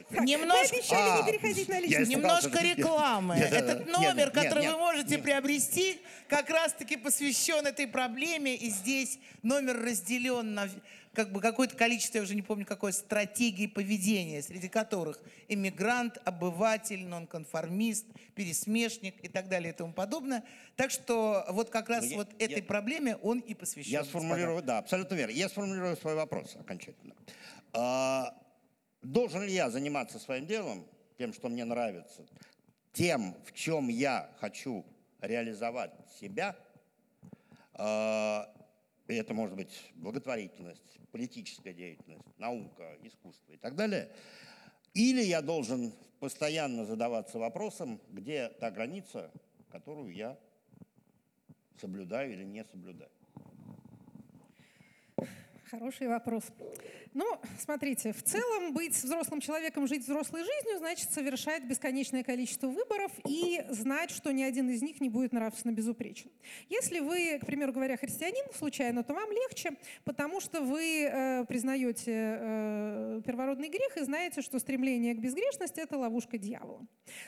[0.10, 2.12] Так, немножко, мы обещали а, не переходить на личность.
[2.12, 3.36] Немножко рекламы.
[3.36, 5.24] Нет, Этот номер, нет, который нет, вы можете нет.
[5.24, 8.56] приобрести, как раз-таки посвящен этой проблеме.
[8.56, 10.70] И здесь номер разделен на
[11.14, 17.06] как бы какое-то количество, я уже не помню какой стратегии поведения, среди которых иммигрант, обыватель,
[17.06, 20.44] нонконформист, пересмешник и так далее и тому подобное.
[20.76, 23.92] Так что вот как раз ну, вот я, этой я, проблеме он и посвящен.
[23.92, 25.34] Я сформулирую, да, абсолютно верно.
[25.34, 27.16] Я сформулирую свой вопрос окончательно.
[27.74, 28.34] А,
[29.02, 30.86] Должен ли я заниматься своим делом,
[31.18, 32.26] тем, что мне нравится,
[32.94, 34.86] тем, в чем я хочу
[35.22, 36.56] реализовать себя,
[37.74, 38.54] а,
[39.08, 44.12] и это может быть благотворительность, политическая деятельность, наука, искусство и так далее,
[44.94, 49.32] или я должен постоянно задаваться вопросом, где та граница,
[49.72, 50.38] которую я
[51.80, 53.12] соблюдаю или не соблюдаю.
[55.70, 56.46] Хороший вопрос.
[57.14, 57.26] Ну,
[57.60, 63.64] смотрите, в целом быть взрослым человеком, жить взрослой жизнью, значит совершать бесконечное количество выборов и
[63.70, 66.32] знать, что ни один из них не будет нравственно безупречен.
[66.70, 69.72] Если вы, к примеру говоря, христианин случайно, то вам легче,
[70.06, 75.98] потому что вы э, признаете э, первородный грех и знаете, что стремление к безгрешности— это
[75.98, 76.88] ловушка дьявола.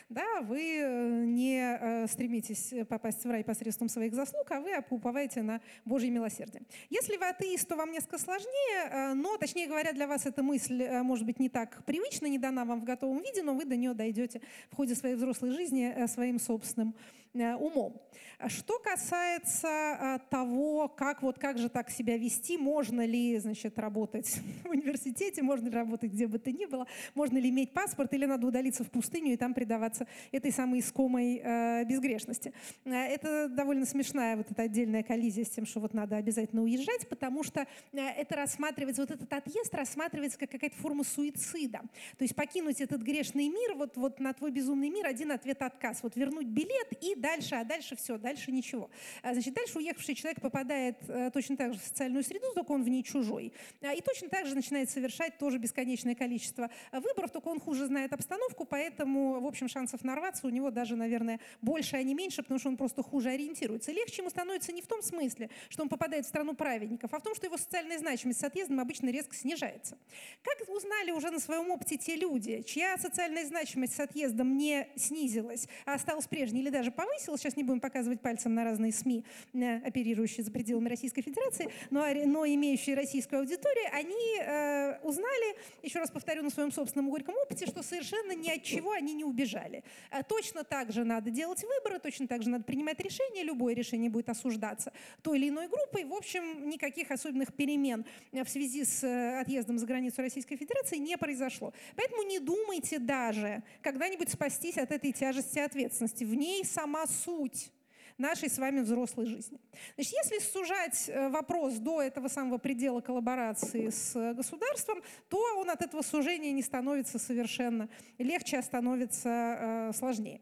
[0.10, 5.44] Да, вы э, не э, стремитесь попасть в рай посредством своих заслуг, а вы уповаете
[5.44, 6.64] на Божье милосердие.
[6.90, 10.82] Если вы атеист, то вам несколько сложнее, э, но, точнее говоря, для вас эта мысль,
[10.84, 13.76] э, может быть, не так привычна, не дана вам в готовом виде, но вы до
[13.76, 16.96] нее дойдете в ходе своей взрослой жизни э, своим собственным
[17.34, 18.02] умом.
[18.48, 24.40] Что касается э, того, как, вот, как же так себя вести, можно ли значит, работать
[24.64, 28.26] в университете, можно ли работать где бы то ни было, можно ли иметь паспорт, или
[28.26, 32.54] надо удалиться в пустыню и там предаваться этой самой искомой э, безгрешности.
[32.86, 37.08] Э, это довольно смешная вот эта отдельная коллизия с тем, что вот надо обязательно уезжать,
[37.10, 41.82] потому что это рассматривается, вот этот отъезд рассматривается как какая-то форма суицида.
[42.18, 46.00] То есть покинуть этот грешный мир, вот, вот на твой безумный мир один ответ отказ.
[46.02, 48.90] Вот вернуть билет и дальше, а дальше все, дальше ничего.
[49.22, 52.84] А, значит, дальше уехавший человек попадает э, точно так же в социальную среду, только он
[52.84, 53.54] в ней чужой.
[53.82, 58.14] А, и точно так же начинает совершать тоже бесконечное количество выборов, только он хуже знает
[58.14, 62.60] обстановку, поэтому, в общем, шансов нарваться у него даже, наверное, больше, а не меньше, потому
[62.60, 63.92] что он просто хуже ориентируется.
[63.92, 67.24] Легче ему становится не в том смысле, что он попадает в страну праведников, а в
[67.24, 69.98] том, что его социальная значимость с отъездом обычно резко снижается.
[70.42, 75.68] Как узнали уже на своем опыте те люди, чья социальная значимость с отъездом не снизилась,
[75.86, 77.42] а осталась прежней или даже повысилась, повысилось.
[77.42, 82.06] Сейчас не будем показывать пальцем на разные СМИ, э, оперирующие за пределами Российской Федерации, но,
[82.26, 87.66] но имеющие российскую аудиторию, они э, узнали, еще раз повторю, на своем собственном горьком опыте,
[87.66, 89.84] что совершенно ни от чего они не убежали.
[90.10, 94.10] А точно так же надо делать выборы, точно так же надо принимать решения, любое решение
[94.10, 96.06] будет осуждаться той или иной группой.
[96.06, 101.18] В общем, никаких особенных перемен в связи с э, отъездом за границу Российской Федерации не
[101.18, 101.74] произошло.
[101.96, 106.24] Поэтому не думайте даже когда-нибудь спастись от этой тяжести ответственности.
[106.24, 107.72] В ней сама суть
[108.18, 109.60] нашей с вами взрослой жизни.
[109.96, 115.82] Значит, если сужать э, вопрос до этого самого предела коллаборации с государством, то он от
[115.82, 120.42] этого сужения не становится совершенно легче, а становится э, сложнее.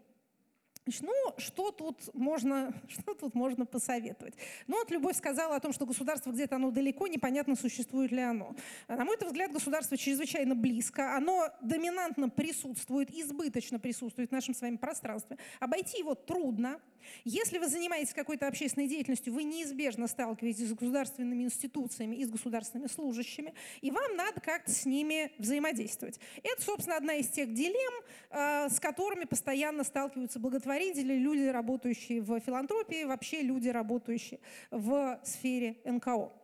[0.90, 4.34] Значит, ну, что тут, можно, что тут можно посоветовать?
[4.68, 8.56] Ну, вот Любовь сказала о том, что государство где-то оно далеко, непонятно, существует ли оно.
[8.88, 14.78] На мой взгляд, государство чрезвычайно близко, оно доминантно присутствует, избыточно присутствует в нашем с вами
[14.78, 15.38] пространстве.
[15.60, 16.80] Обойти его трудно,
[17.24, 22.88] если вы занимаетесь какой-то общественной деятельностью, вы неизбежно сталкиваетесь с государственными институциями и с государственными
[22.88, 26.20] служащими, и вам надо как-то с ними взаимодействовать.
[26.44, 32.40] Это, собственно, одна из тех дилемм, э, с которыми постоянно сталкиваются благотворители, люди, работающие в
[32.40, 34.40] филантропии, вообще люди, работающие
[34.72, 36.39] в сфере НКО.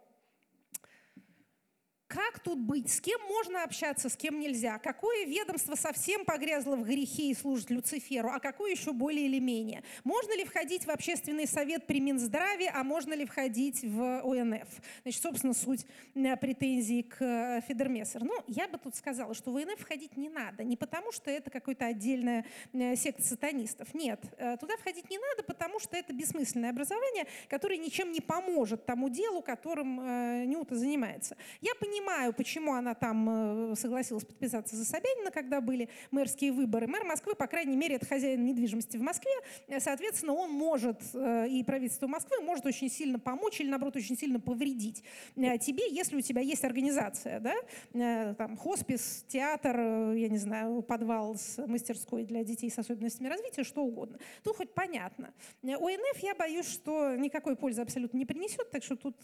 [2.07, 2.91] Как тут быть?
[2.91, 4.77] С кем можно общаться, с кем нельзя?
[4.77, 9.83] Какое ведомство совсем погрязло в грехе и служит Люциферу, а какое еще более или менее?
[10.03, 14.67] Можно ли входить в общественный совет при Минздраве, а можно ли входить в ОНФ?
[15.01, 18.23] Значит, собственно, суть э, претензий к э, Федермессер.
[18.23, 20.63] Ну, я бы тут сказала, что в ОНФ входить не надо.
[20.63, 23.93] Не потому, что это какая-то отдельная э, секта сатанистов.
[23.95, 24.21] Нет,
[24.59, 29.41] туда входить не надо, потому что это бессмысленное образование, которое ничем не поможет тому делу,
[29.41, 31.35] которым Нюта занимается.
[31.61, 36.87] Я понимаю, понимаю, почему она там э, согласилась подписаться за Собянина, когда были мэрские выборы.
[36.87, 39.31] Мэр Москвы, по крайней мере, это хозяин недвижимости в Москве.
[39.67, 44.17] Э, соответственно, он может, э, и правительство Москвы может очень сильно помочь или, наоборот, очень
[44.17, 45.03] сильно повредить
[45.35, 51.57] тебе, если у тебя есть организация, да, там, хоспис, театр, я не знаю, подвал с
[51.65, 54.19] мастерской для детей с особенностями развития, что угодно.
[54.43, 55.33] Тут хоть понятно.
[55.63, 59.15] ОНФ, я боюсь, что никакой пользы абсолютно не принесет, так что тут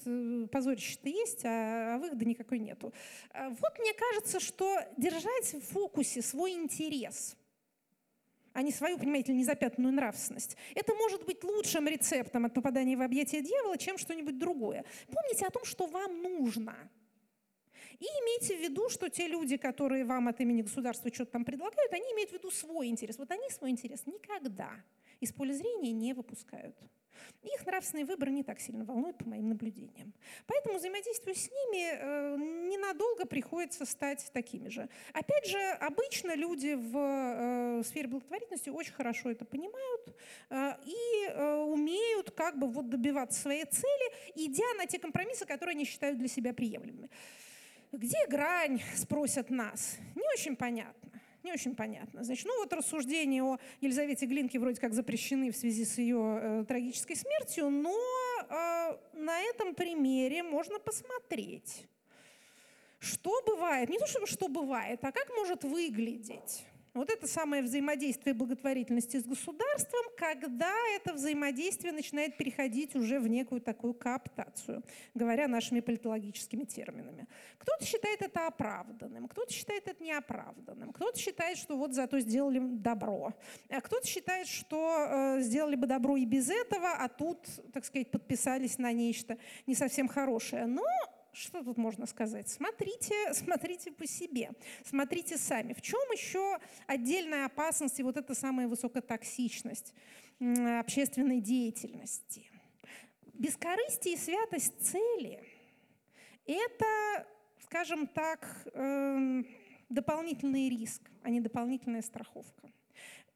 [0.51, 2.93] позорище-то есть, а выхода никакой нету.
[3.33, 7.35] Э, вот мне кажется, что держать в фокусе свой интерес–
[8.53, 10.57] а не свою, понимаете, незапятнанную нравственность.
[10.75, 14.83] Это может быть лучшим рецептом от попадания в объятия дьявола, чем что-нибудь другое.
[15.07, 16.75] Помните о том, что вам нужно.
[17.99, 21.93] И имейте в виду, что те люди, которые вам от имени государства что-то там предлагают,
[21.93, 23.17] они имеют в виду свой интерес.
[23.17, 24.71] Вот они свой интерес никогда
[25.19, 26.75] из поля зрения не выпускают.
[27.43, 30.13] Их нравственный выбор не так сильно волнует, по моим наблюдениям.
[30.47, 34.89] Поэтому взаимодействию с ними э, ненадолго приходится стать такими же.
[35.13, 40.15] Опять же, обычно люди в э, сфере благотворительности очень хорошо это понимают
[40.49, 41.31] э, и
[41.71, 46.27] умеют как бы вот добиваться своей цели, идя на те компромиссы, которые они считают для
[46.27, 47.09] себя приемлемыми.
[47.91, 49.97] Где грань, спросят нас?
[50.15, 52.23] Не очень понятно не очень понятно.
[52.23, 56.65] Значит, ну вот рассуждения о Елизавете Глинке вроде как запрещены в связи с ее э,
[56.67, 57.95] трагической смертью, но
[58.49, 61.87] э, на этом примере можно посмотреть,
[62.99, 68.33] что бывает, не то чтобы что бывает, а как может выглядеть вот это самое взаимодействие
[68.33, 74.83] благотворительности с государством, когда это взаимодействие начинает переходить уже в некую такую кооптацию,
[75.13, 77.27] говоря нашими политологическими терминами.
[77.59, 83.33] Кто-то считает это оправданным, кто-то считает это неоправданным, кто-то считает, что вот зато сделали добро,
[83.69, 87.39] а кто-то считает, что э, сделали бы добро и без этого, а тут,
[87.73, 90.65] так сказать, подписались на нечто не совсем хорошее.
[90.65, 90.83] Но
[91.33, 92.49] что тут можно сказать?
[92.49, 94.51] Смотрите, смотрите по себе,
[94.83, 95.73] смотрите сами.
[95.73, 96.57] В чем еще
[96.87, 99.93] отдельная опасность и вот эта самая высокотоксичность
[100.39, 102.49] общественной деятельности?
[103.33, 105.43] Бескорыстие и святость цели–
[106.45, 107.27] это,
[107.63, 109.47] скажем так, эм,
[109.89, 112.71] дополнительный риск, а не дополнительная страховка.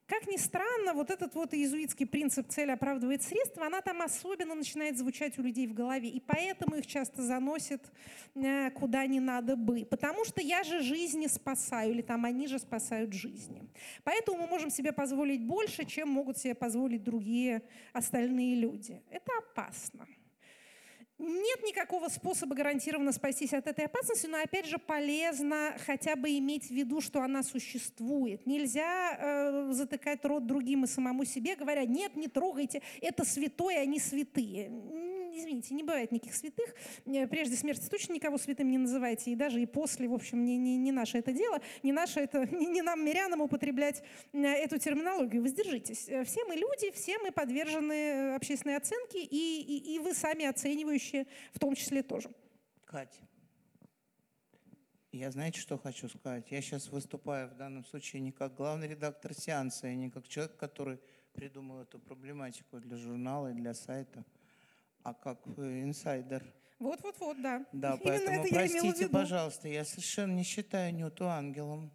[0.08, 5.00] Как ни странно, вот этот вот иезуитский принцип «цель оправдывает средства», она там особенно начинает
[5.00, 7.82] звучать у людей в голове, и поэтому их часто заносит
[8.36, 9.84] э, куда не надо бы.
[9.84, 13.64] Потому что я же жизни спасаю, или там они же спасают жизни.
[14.04, 19.02] Поэтому мы можем себе позволить больше, чем могут себе позволить другие остальные люди.
[19.10, 20.08] Это опасно.
[21.18, 26.68] Нет никакого способа гарантированно спастись от этой опасности, но опять же полезно хотя бы иметь
[26.68, 28.46] в виду, что она существует.
[28.46, 34.00] Нельзя э, затыкать рот другим и самому себе, говоря, нет, не трогайте, это святое, они
[34.00, 34.70] святые
[35.38, 36.74] извините, не бывает никаких святых.
[37.06, 40.58] Э, прежде смерти точно никого святым не называйте, и даже и после, в общем, не,
[40.58, 44.78] не, не наше это дело, не наше это, не, не нам, мирянам, употреблять э, эту
[44.78, 45.42] терминологию.
[45.42, 46.08] Воздержитесь.
[46.10, 51.28] Э, все мы люди, все мы подвержены общественной оценке, и, и, и вы сами оценивающие
[51.54, 52.30] в том числе тоже.
[52.86, 53.22] Катя,
[55.12, 56.52] я знаете, что хочу сказать?
[56.52, 60.58] Я сейчас выступаю в данном случае не как главный редактор сеанса, и не как человек,
[60.58, 61.00] который
[61.34, 64.26] придумал эту проблематику для журнала и для сайта
[65.06, 66.44] а как инсайдер.
[66.80, 67.64] Вот-вот-вот, да.
[67.72, 71.92] Да, Именно поэтому это простите, пожалуйста, я совершенно не считаю Нюту ангелом.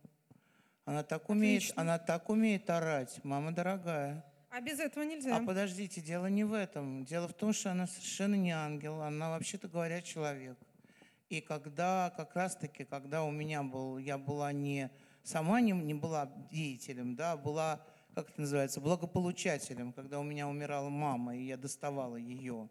[0.85, 1.83] Она так умеет, Отлично.
[1.83, 4.25] она так умеет орать, мама дорогая.
[4.49, 5.37] А без этого нельзя.
[5.37, 7.05] А подождите, дело не в этом.
[7.05, 10.57] Дело в том, что она совершенно не ангел, она вообще-то говоря человек.
[11.29, 14.89] И когда, как раз-таки, когда у меня был, я была не,
[15.25, 17.85] сама не, не была деятелем, да, была,
[18.15, 22.69] как это называется, благополучателем, когда у меня умирала мама, и я доставала ее.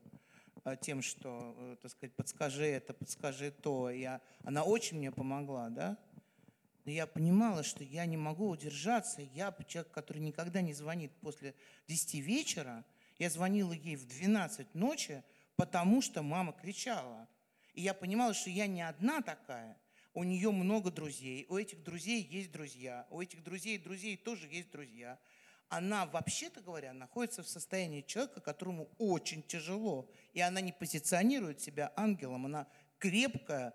[0.65, 3.89] Э, тем, что, э, так сказать, подскажи это, подскажи то.
[3.89, 5.97] Я, она очень мне помогла, да?
[6.85, 9.21] Но я понимала, что я не могу удержаться.
[9.21, 11.53] Я человек, который никогда не звонит после
[11.87, 12.85] 10 вечера.
[13.17, 15.23] Я звонила ей в 12 ночи,
[15.55, 17.27] потому что мама кричала.
[17.73, 19.77] И я понимала, что я не одна такая.
[20.13, 24.71] У нее много друзей, у этих друзей есть друзья, у этих друзей друзей тоже есть
[24.71, 25.19] друзья
[25.69, 30.09] она, вообще-то говоря, находится в состоянии человека, которому очень тяжело.
[30.33, 32.67] И она не позиционирует себя ангелом, она
[32.97, 33.73] крепкая,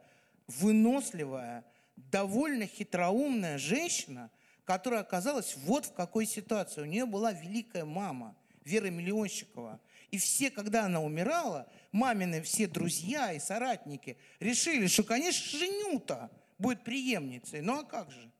[0.49, 1.64] выносливая,
[1.97, 4.30] довольно хитроумная женщина,
[4.64, 6.82] которая оказалась вот в какой ситуации.
[6.82, 9.78] У нее была великая мама, Вера Миллионщикова.
[10.11, 16.30] И все, когда она умирала, мамины все друзья и соратники решили, что, конечно же, Нюта
[16.59, 17.61] будет преемницей.
[17.61, 18.30] Ну а как же?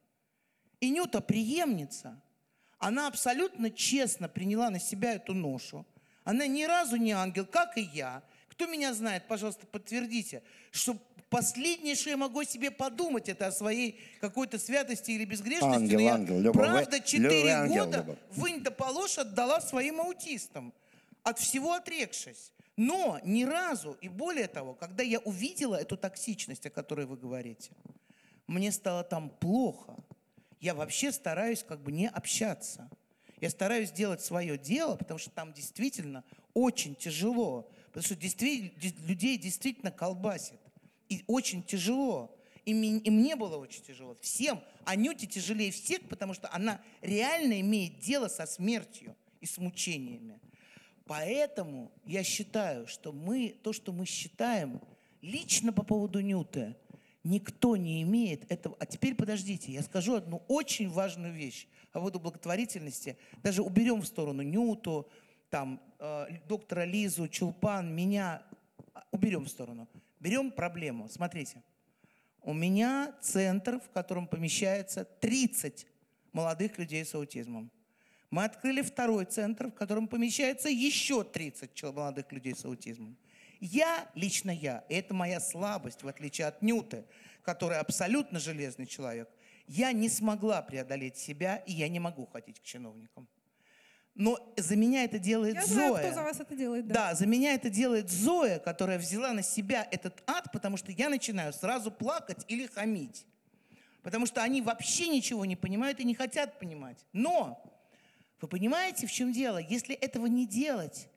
[0.81, 2.21] И Нюта преемница.
[2.85, 5.87] Она абсолютно честно приняла на себя эту ношу.
[6.23, 8.23] Она ни разу не ангел, как и я.
[8.51, 10.99] Кто меня знает, пожалуйста, подтвердите, что
[11.31, 15.77] последнее, что я могу себе подумать, это о своей какой-то святости или безгрешности.
[15.77, 18.19] Ангел, я, ангел, любовь, правда, четыре ангел, года любовь.
[18.33, 20.75] вынь да положь отдала своим аутистам,
[21.23, 22.53] от всего отрекшись.
[22.77, 27.71] Но ни разу, и более того, когда я увидела эту токсичность, о которой вы говорите,
[28.47, 29.97] мне стало там плохо.
[30.65, 32.89] Я вообще стараюсь как бы не общаться.
[33.39, 37.71] Я стараюсь делать свое дело, потому что там действительно очень тяжело.
[37.89, 38.73] Потому что действительно,
[39.07, 40.59] людей действительно колбасит.
[41.11, 42.35] И очень тяжело.
[42.65, 44.17] И, ми- и мне было очень тяжело.
[44.23, 44.59] Всем.
[44.87, 50.41] Анюте тяжелее всех, потому что она реально имеет дело со смертью и с мучениями.
[51.05, 54.81] Поэтому я считаю, что мы, то, что мы считаем
[55.21, 56.75] лично по поводу Нюты,
[57.25, 58.77] никто не имеет этого.
[58.79, 63.17] А теперь подождите, я скажу одну очень важную вещь по поводу благотворительности.
[63.43, 65.09] Даже уберем в сторону Нюту,
[65.49, 68.43] там, э, доктора Лизу, Чулпан, меня,
[68.93, 69.89] а, уберем в сторону.
[70.21, 71.09] Берем проблему.
[71.09, 71.63] Смотрите,
[72.43, 75.87] у меня центр, в котором помещается 30
[76.33, 77.71] молодых людей с аутизмом.
[78.31, 83.17] Мы открыли второй центр, в котором помещается еще 30 чел- молодых людей с аутизмом.
[83.67, 87.07] Я, лично я, и это моя слабость, в отличие от Нюты,
[87.43, 89.31] которая абсолютно железный человек,
[89.67, 93.27] я не смогла преодолеть себя, и я не могу ходить к чиновникам.
[94.15, 95.89] Но за меня это делает Я Зоя.
[95.89, 96.87] знаю, кто за вас это делает.
[96.89, 96.95] Да.
[96.95, 101.09] Да, за меня это делает Зоя, которая взяла на себя этот ад, потому что я
[101.09, 103.25] начинаю сразу плакать или хамить.
[104.03, 107.07] Потому что они вообще ничего не понимают и не хотят понимать.
[107.15, 107.65] Но
[108.43, 109.57] вы понимаете, в чем дело?
[109.57, 111.09] Если этого не делать,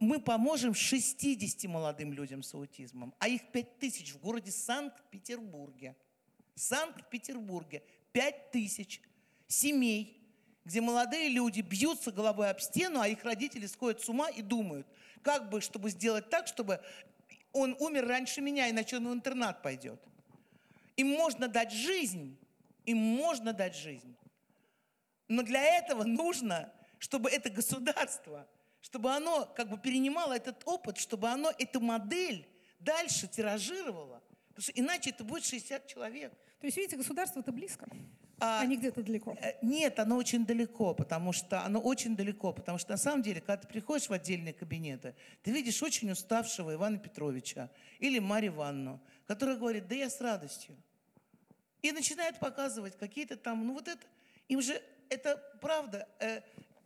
[0.00, 5.96] мы поможем 60 молодым людям с аутизмом, а их 5 тысяч в городе Санкт-Петербурге.
[6.54, 9.00] Санкт-Петербурге 5 тысяч
[9.48, 10.22] семей,
[10.64, 14.86] где молодые люди бьются головой об стену, а их родители сходят с ума и думают,
[15.22, 16.80] как бы, чтобы сделать так, чтобы
[17.52, 20.00] он умер раньше меня, иначе он в интернат пойдет.
[20.96, 22.38] Им можно дать жизнь,
[22.86, 24.16] им можно дать жизнь.
[25.28, 28.46] Но для этого нужно, чтобы это государство,
[28.82, 32.46] чтобы оно как бы перенимало этот опыт, чтобы оно эту модель
[32.80, 34.22] дальше тиражировало.
[34.48, 36.32] Потому что иначе это будет 60 человек.
[36.60, 37.86] То есть, видите, государство это близко,
[38.38, 39.36] А, а не где-то далеко.
[39.40, 43.40] Э, Нет, оно очень далеко, потому что оно очень далеко, потому что на самом деле,
[43.40, 49.00] когда ты приходишь в отдельные кабинеты, ты видишь очень уставшего Ивана Петровича или Марию Ивановну,
[49.26, 50.76] которая говорит, да я с радостью.
[51.82, 54.04] И начинает показывать какие-то там, ну вот это,
[54.48, 56.42] им же, это правда, э,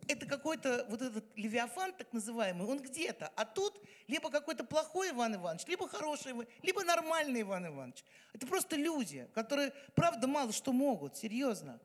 [0.07, 3.31] это какой-то вот этот левиафан так называемый, он где-то.
[3.35, 8.03] А тут либо какой-то плохой Иван Иванович, либо хороший, либо нормальный Иван Иванович.
[8.33, 11.79] Это просто люди, которые, правда, мало что могут, серьезно.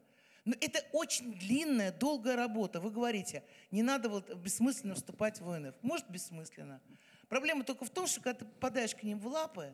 [0.44, 2.80] Но это очень длинная, долгая работа.
[2.80, 5.74] Вы говорите, не надо вот бессмысленно вступать в ОНФ.
[5.82, 6.80] Может, бессмысленно.
[7.28, 9.72] Проблема только в том, что когда ты попадаешь к ним в лапы,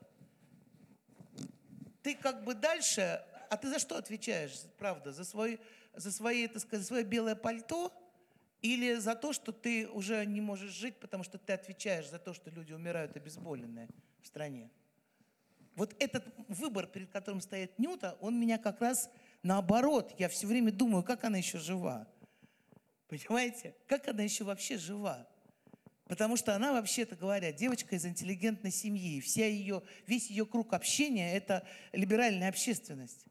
[2.03, 5.59] ты как бы дальше, а ты за что отвечаешь, правда, за, свой,
[5.95, 7.93] за, свои, так сказать, за свое белое пальто
[8.63, 12.35] или за то, что ты уже не можешь жить, потому что ты отвечаешь за то,
[12.35, 13.89] что люди умирают обезболенные
[14.21, 14.71] в стране.
[15.75, 19.09] Вот этот выбор, перед которым стоит Нюта, он меня как раз
[19.45, 20.13] наоборот.
[20.19, 22.09] Я все время думаю, как она еще жива.
[23.07, 23.75] Понимаете?
[23.87, 25.29] Как она еще вообще жива?
[26.07, 29.21] Потому что она, вообще-то говоря, девочка из интеллигентной семьи.
[29.21, 33.27] Вся ее, весь ее круг общения– это либеральная общественность.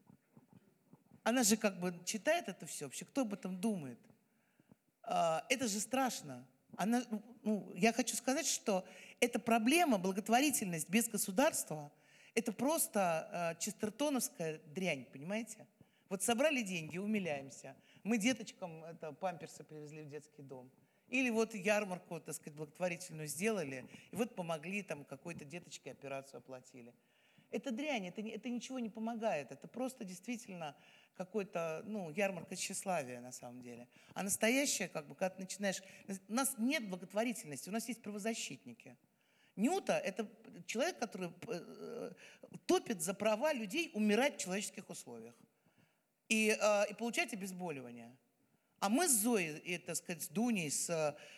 [1.24, 3.04] Она же как бы читает это все вообще.
[3.04, 4.00] Кто об этом думает?
[5.08, 6.46] А, Это же страшно.
[6.76, 7.04] Она,
[7.44, 8.86] ну, я хочу сказать, что
[9.20, 11.92] эта проблема, благотворительность без государства,
[12.36, 13.00] это просто
[13.32, 15.66] а, честертоновская дрянь, понимаете?
[16.10, 17.76] Вот собрали деньги, умиляемся.
[18.04, 20.70] Мы деточкам это, памперсы привезли в детский дом.
[21.08, 26.94] Или вот ярмарку, так сказать, благотворительную сделали, и вот помогли там какой-то деточке операцию оплатили.
[27.50, 29.52] Это дрянь, это, это ничего не помогает.
[29.54, 30.76] Это просто действительно
[31.18, 33.88] какой-то, ну, ярмарка тщеславия на самом деле.
[34.14, 35.82] А настоящая, как бы, когда ты начинаешь...
[36.28, 38.96] У нас нет благотворительности, у нас есть правозащитники.
[39.56, 40.30] Нюта– это
[40.68, 42.12] человек, который э,
[42.68, 45.34] топит за права людей умирать в человеческих условиях
[46.30, 48.16] и, э, и получать обезболивание.
[48.80, 50.88] А мы с Зоей, и, так сказать, с Дуней, с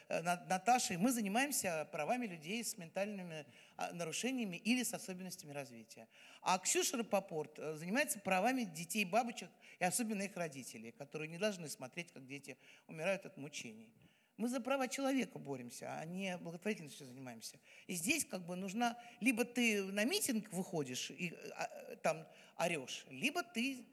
[0.09, 3.45] э, Наташей, мы занимаемся правами людей с ментальными
[3.77, 6.09] а, нарушениями или с особенностями развития.
[6.41, 11.69] А Ксюша Рапопорт э, занимается правами детей, бабочек и особенно их родителей, которые не должны
[11.69, 13.89] смотреть, как дети умирают от мучений.
[14.35, 17.57] Мы за права человека боремся, а не благотворительностью занимаемся.
[17.87, 22.27] И здесь как бы нужна, либо ты на митинг выходишь и а, там
[22.57, 23.85] орешь, либо ты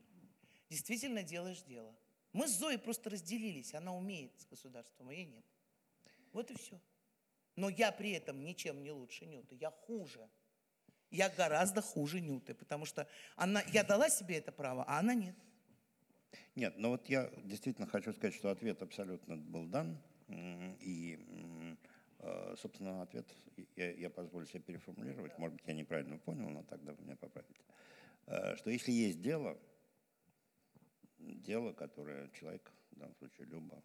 [0.68, 1.94] действительно делаешь дело.
[2.36, 3.74] Мы с Зоей просто разделились.
[3.74, 5.44] Она умеет с государством, а я нет.
[6.34, 6.78] Вот и все.
[7.56, 9.56] Но я при этом ничем не лучше Нюты.
[9.58, 10.28] Я хуже.
[11.10, 15.34] Я гораздо хуже Нюты, потому что она, я дала себе это право, а она нет.
[16.54, 19.98] Нет, но вот я действительно хочу сказать, что ответ абсолютно был дан.
[20.28, 21.18] И,
[22.18, 23.26] э, собственно, ответ
[23.76, 25.38] я, я позволю себе переформулировать.
[25.38, 27.62] Может быть, я неправильно понял, но тогда вы меня поправите.
[28.26, 29.56] Э, что если есть дело,
[31.34, 33.82] дело, которое человек, в данном случае Люба,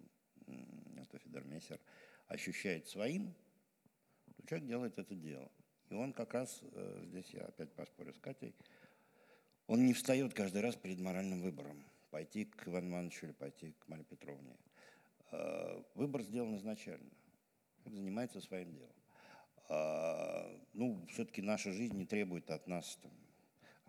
[0.97, 1.79] это Федермессер,
[2.27, 3.33] ощущает своим,
[4.35, 5.51] то человек делает это дело.
[5.89, 8.55] И он как раз, э, здесь я опять поспорю с Катей,
[9.67, 13.87] он не встает каждый раз перед моральным выбором, пойти к Ивану Ивановичу или пойти к
[13.87, 14.55] Марии Петровне.
[15.31, 17.11] Э, выбор сделан изначально.
[17.85, 18.95] Он занимается своим делом.
[19.69, 23.11] Э, ну, все-таки наша жизнь не требует от нас там,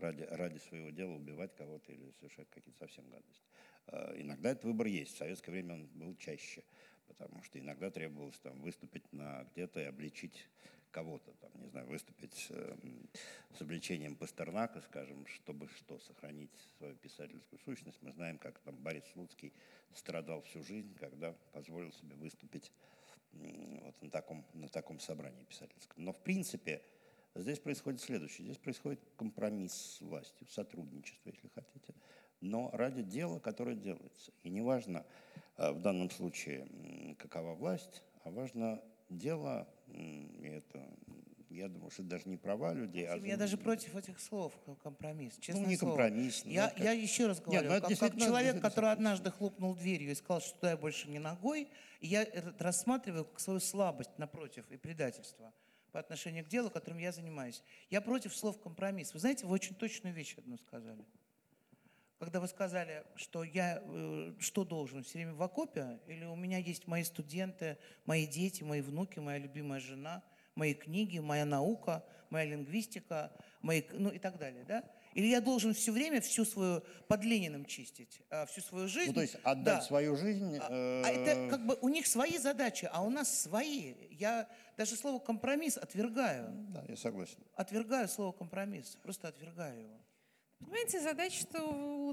[0.02, 3.46] ради, ради своего дела убивать кого-то или совершать какие-то совсем гадости.
[3.86, 5.14] А, иногда этот выбор есть.
[5.14, 6.62] В советское время он был чаще,
[7.06, 10.48] потому что иногда требовалось там, выступить на где-то и обличить
[10.90, 12.76] кого-то, там, не знаю, выступить э,
[13.56, 17.96] с обличением Пастернака, скажем, чтобы что, сохранить свою писательскую сущность.
[18.02, 19.54] Мы знаем, как там Борис Слуцкий
[19.94, 22.70] страдал всю жизнь, когда позволил себе выступить
[23.32, 26.04] вот на таком, на таком собрании писательском.
[26.04, 26.82] Но в принципе
[27.34, 28.44] Здесь происходит следующее.
[28.44, 31.94] Здесь происходит компромисс с властью, сотрудничество, если хотите,
[32.40, 34.32] но ради дела, которое делается.
[34.42, 35.06] И не важно
[35.56, 40.86] э, в данном случае, какова власть, а важно дело, и это
[41.48, 43.06] я думаю, что это даже не права людей.
[43.06, 44.52] А я даже против этих слов
[44.82, 45.36] компромисс.
[45.38, 45.96] Честное ну, не слово.
[45.96, 46.44] компромисс.
[46.44, 46.78] Я, как...
[46.78, 50.40] я еще раз говорю, Нет, ну, как, как человек, который однажды хлопнул дверью и сказал,
[50.40, 51.68] что туда я больше не ногой,
[52.00, 52.26] я
[52.58, 55.52] рассматриваю как свою слабость, напротив, и предательство
[55.92, 57.62] по отношению к делу, которым я занимаюсь.
[57.90, 59.12] Я против слов компромисс.
[59.12, 61.04] Вы знаете, вы очень точную вещь одну сказали.
[62.18, 66.58] Когда вы сказали, что я э, что должен, все время в окопе, или у меня
[66.58, 70.22] есть мои студенты, мои дети, мои внуки, моя любимая жена,
[70.54, 74.84] мои книги, моя наука, моя лингвистика, мои, ну и так далее, да?
[75.14, 79.08] Или я должен все время всю свою под Лениным чистить, а, всю свою жизнь.
[79.08, 79.80] Ну, то есть отдать да.
[79.82, 80.58] свою жизнь.
[80.60, 81.02] А, э...
[81.04, 83.94] а это как бы у них свои задачи, а у нас свои.
[84.10, 86.50] Я даже слово компромисс отвергаю.
[86.70, 87.38] Да, я согласен.
[87.54, 90.00] Отвергаю слово компромисс, просто отвергаю его.
[90.62, 91.62] Понимаете, задача, что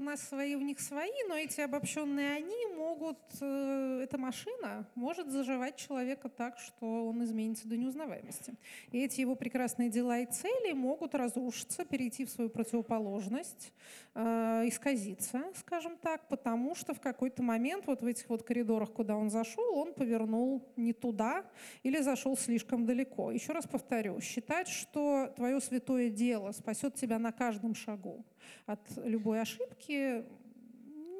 [0.00, 5.76] нас свои, у них свои, но эти обобщенные они могут, э, эта машина может заживать
[5.76, 8.54] человека так, что он изменится до неузнаваемости.
[8.92, 13.72] И эти его прекрасные дела и цели могут разрушиться, перейти в свою противоположность,
[14.14, 19.16] э, исказиться, скажем так, потому что в какой-то момент вот в этих вот коридорах, куда
[19.16, 21.44] он зашел, он повернул не туда
[21.82, 23.30] или зашел слишком далеко.
[23.30, 28.24] Еще раз повторю, считать, что твое святое дело спасет тебя на каждом шагу,
[28.66, 30.24] от любой ошибки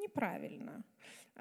[0.01, 0.85] неправильно.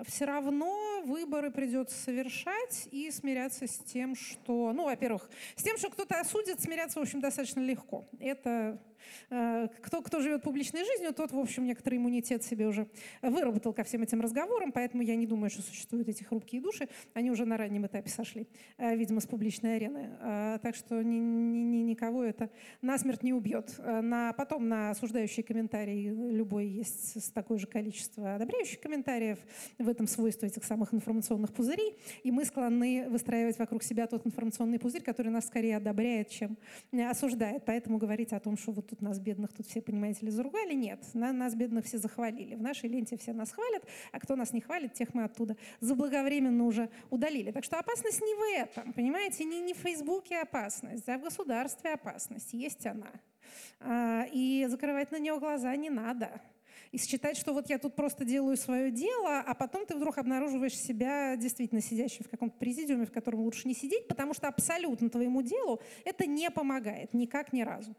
[0.06, 5.90] Все равно выборы придется совершать и смиряться с тем, что, ну, во-первых, с тем, что
[5.90, 8.08] кто-то осудит, смиряться, в общем, достаточно легко.
[8.20, 8.82] Это
[9.30, 12.88] кто, кто живет публичной жизнью, тот, в общем, некоторый иммунитет себе уже
[13.22, 16.90] выработал ко всем этим разговорам, поэтому я не думаю, что существуют эти хрупкие души.
[17.14, 18.48] Они уже на раннем этапе сошли,
[18.78, 20.18] э, видимо, с публичной арены.
[20.20, 22.50] Э, так что ни, ни, ни, никого это
[22.82, 23.80] насмерть не убьет.
[23.80, 29.40] На, потом на осуждающие комментарии любой есть такое же количество одобряющих комментариев.
[29.78, 31.98] В этом свойство этих самых информационных пузырей.
[32.24, 36.58] И мы склонны выстраивать вокруг себя тот информационный пузырь, который нас скорее одобряет, чем
[36.92, 37.64] осуждает.
[37.66, 40.74] Поэтому говорить о том, что вот тут нас бедных, тут все, понимаете ли, заругали.
[40.74, 42.56] Нет, на, нас бедных все захвалили.
[42.56, 46.66] В нашей ленте все нас хвалят, а кто нас не хвалит, тех мы оттуда заблаговременно
[46.66, 47.52] уже удалили.
[47.52, 51.94] Так что опасность не в этом, понимаете, не, не в Фейсбуке опасность, а в государстве
[51.94, 52.54] опасность.
[52.54, 53.12] Есть она.
[53.80, 56.42] А, и закрывать на нее глаза не надо
[56.92, 60.78] и считать, что вот я тут просто делаю свое дело, а потом ты вдруг обнаруживаешь
[60.78, 65.42] себя действительно сидящим в каком-то президиуме, в котором лучше не сидеть, потому что абсолютно твоему
[65.42, 67.96] делу это не помогает никак ни разу.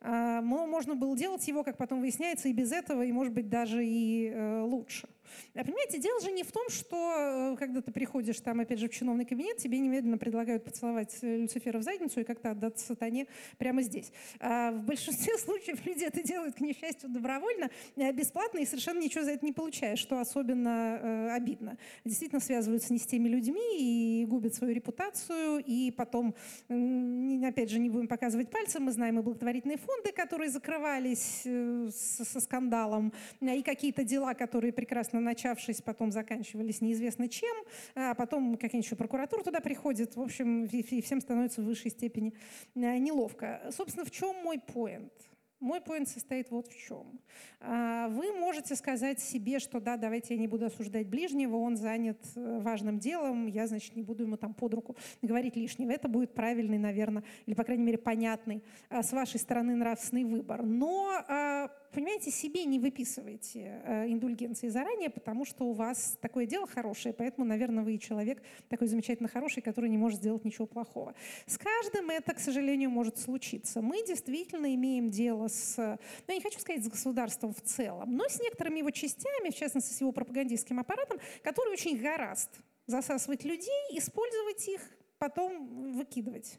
[0.00, 3.84] А, можно было делать его, как потом выясняется, и без этого, и, может быть, даже
[3.84, 5.08] и э, лучше.
[5.54, 8.88] А понимаете, дело же не в том, что э, когда ты приходишь там, опять же,
[8.88, 13.26] в чиновный кабинет, тебе немедленно предлагают поцеловать э, Люцифера в задницу и как-то отдаться сатане
[13.58, 14.12] прямо здесь.
[14.40, 19.24] А в большинстве случаев люди это делают, к несчастью, добровольно, э, бесплатно и совершенно ничего
[19.24, 21.78] за это не получая, что особенно э, обидно.
[22.04, 26.34] Действительно связываются не с теми людьми и губят свою репутацию, и потом,
[26.68, 31.90] э, опять же, не будем показывать пальцем, мы знаем и благотворительные фонды, которые закрывались э,
[31.92, 37.56] со, со скандалом, и какие-то дела, которые прекрасно начавшись, потом заканчивались неизвестно чем,
[37.94, 40.16] а потом какая-нибудь еще прокуратура туда приходит.
[40.16, 42.34] В общем, и всем становится в высшей степени
[42.74, 43.70] э, неловко.
[43.70, 45.12] Собственно, в чем мой поинт?
[45.60, 47.20] Мой поинт состоит вот в чем.
[47.60, 52.18] А, вы можете сказать себе, что да, давайте я не буду осуждать ближнего, он занят
[52.34, 55.90] э, важным делом, я, значит, не буду ему там под руку говорить лишнего.
[55.90, 60.62] Это будет правильный, наверное, или, по крайней мере, понятный а, с вашей стороны нравственный выбор.
[60.62, 66.66] Но а, понимаете, себе не выписывайте э, индульгенции заранее, потому что у вас такое дело
[66.66, 71.14] хорошее, поэтому, наверное, вы человек такой замечательно хороший, который не может сделать ничего плохого.
[71.46, 73.82] С каждым это, к сожалению, может случиться.
[73.82, 75.98] Мы действительно имеем дело с, ну,
[76.28, 79.92] я не хочу сказать с государством в целом, но с некоторыми его частями, в частности,
[79.92, 82.50] с его пропагандистским аппаратом, который очень гораст
[82.86, 84.80] засасывать людей, использовать их,
[85.18, 86.58] потом выкидывать.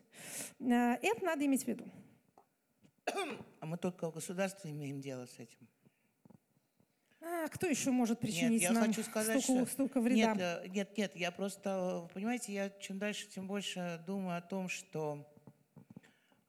[0.60, 1.86] Э, это надо иметь в виду.
[3.60, 5.68] А мы только в государстве имеем дело с этим.
[7.24, 9.74] А кто еще может причинить нет, я нам хочу сказать, столько, что...
[9.74, 10.34] столько вреда?
[10.34, 14.68] Нет, э, нет, нет, я просто, понимаете, я чем дальше, тем больше думаю о том,
[14.68, 15.31] что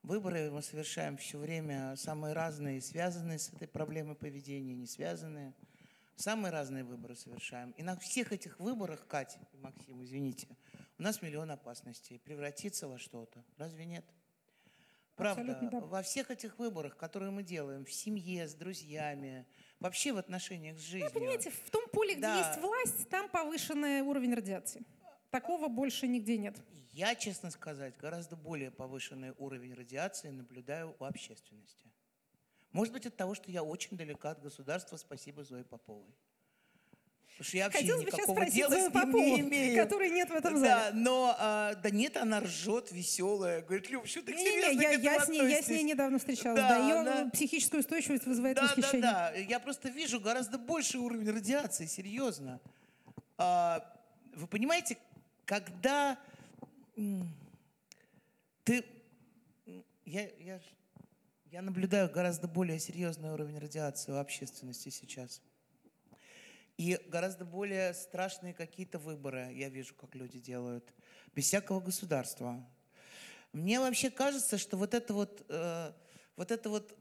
[0.02, 5.54] выборы мы совершаем все время самые разные, связанные с этой проблемой поведения, не связанные.
[6.16, 7.70] Самые разные выборы совершаем.
[7.72, 10.46] И на всех этих выборах, Катя и Максим, извините,
[10.98, 12.20] у нас миллион опасностей.
[12.20, 13.44] Превратиться во что-то.
[13.56, 14.04] Разве нет?
[15.16, 15.80] Правда, да.
[15.80, 19.46] во всех этих выборах, которые мы делаем, в семье, с друзьями,
[19.78, 21.10] вообще в отношениях с жизнью.
[21.12, 22.48] Ну, понимаете, в том поле, где да.
[22.48, 24.82] есть власть, там повышенный уровень радиации.
[25.32, 26.54] Такого больше нигде нет.
[26.92, 31.90] Я, честно сказать, гораздо более повышенный уровень радиации наблюдаю у общественности.
[32.72, 34.98] Может быть, от того, что я очень далека от государства.
[34.98, 36.14] Спасибо Зое Поповой.
[37.30, 39.82] Потому что я вообще Хотелось бы сейчас дела с ним Попову, не имею.
[39.82, 40.68] Которой нет в этом зале.
[40.68, 43.62] Да, но а, да нет, она ржет, веселая.
[43.62, 46.18] Говорит, Люб, что ты не, серьезно не, я, я, с ней, я с ней недавно
[46.18, 46.60] встречалась.
[46.60, 47.30] Да, да, ее она...
[47.30, 49.00] психическую устойчивость вызывает да, восхищение.
[49.00, 52.60] Да, да, Я просто вижу гораздо больший уровень радиации, серьезно.
[53.38, 53.82] А,
[54.34, 54.98] вы понимаете,
[55.52, 56.18] когда
[58.64, 58.86] ты...
[60.06, 60.60] Я, я,
[61.44, 65.42] я наблюдаю гораздо более серьезный уровень радиации у общественности сейчас.
[66.78, 70.90] И гораздо более страшные какие-то выборы, я вижу, как люди делают,
[71.34, 72.66] без всякого государства.
[73.52, 75.92] Мне вообще кажется, что вот это вот, э,
[76.36, 76.96] вот это вот,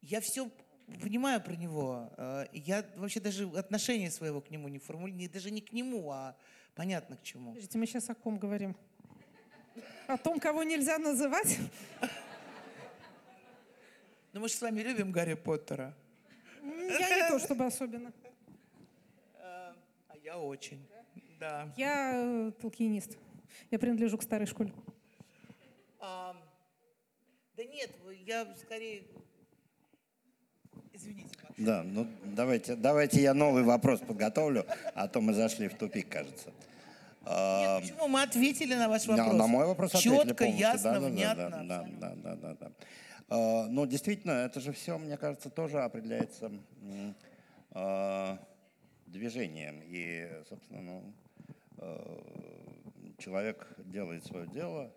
[0.00, 0.50] я все
[1.00, 2.12] понимаю про него.
[2.16, 6.36] Э, я вообще даже отношения своего к нему не формулирую, даже не к нему, а
[6.74, 7.50] понятно к чему.
[7.50, 8.76] Подождите, мы сейчас о ком говорим?
[10.06, 11.58] О том, кого нельзя называть?
[14.32, 15.94] Ну мы же с вами любим Гарри Поттера.
[16.62, 18.12] Я не то чтобы особенно.
[20.22, 20.80] Я очень,
[21.38, 21.72] да.
[21.76, 23.18] Я э, толкинист.
[23.70, 24.72] Я принадлежу к старой школе.
[26.00, 26.34] А,
[27.56, 27.90] да нет,
[28.24, 29.04] я скорее...
[30.94, 31.34] Извините.
[31.58, 34.64] Да, ну давайте, давайте я новый вопрос подготовлю,
[34.94, 36.50] а то мы зашли в тупик, кажется.
[37.26, 38.08] Нет, почему?
[38.08, 39.26] Мы ответили на ваш вопрос.
[39.26, 40.60] На, на мой вопрос Четко, ответили полностью.
[40.60, 41.50] ясно, да, внятно.
[41.50, 42.72] Да, да, да, да, да, да.
[43.30, 46.52] Uh, ну, действительно, это же все, мне кажется, тоже определяется
[47.70, 48.38] uh,
[49.06, 49.80] движением.
[49.84, 51.14] И, собственно, ну,
[51.78, 54.92] э, человек делает свое дело,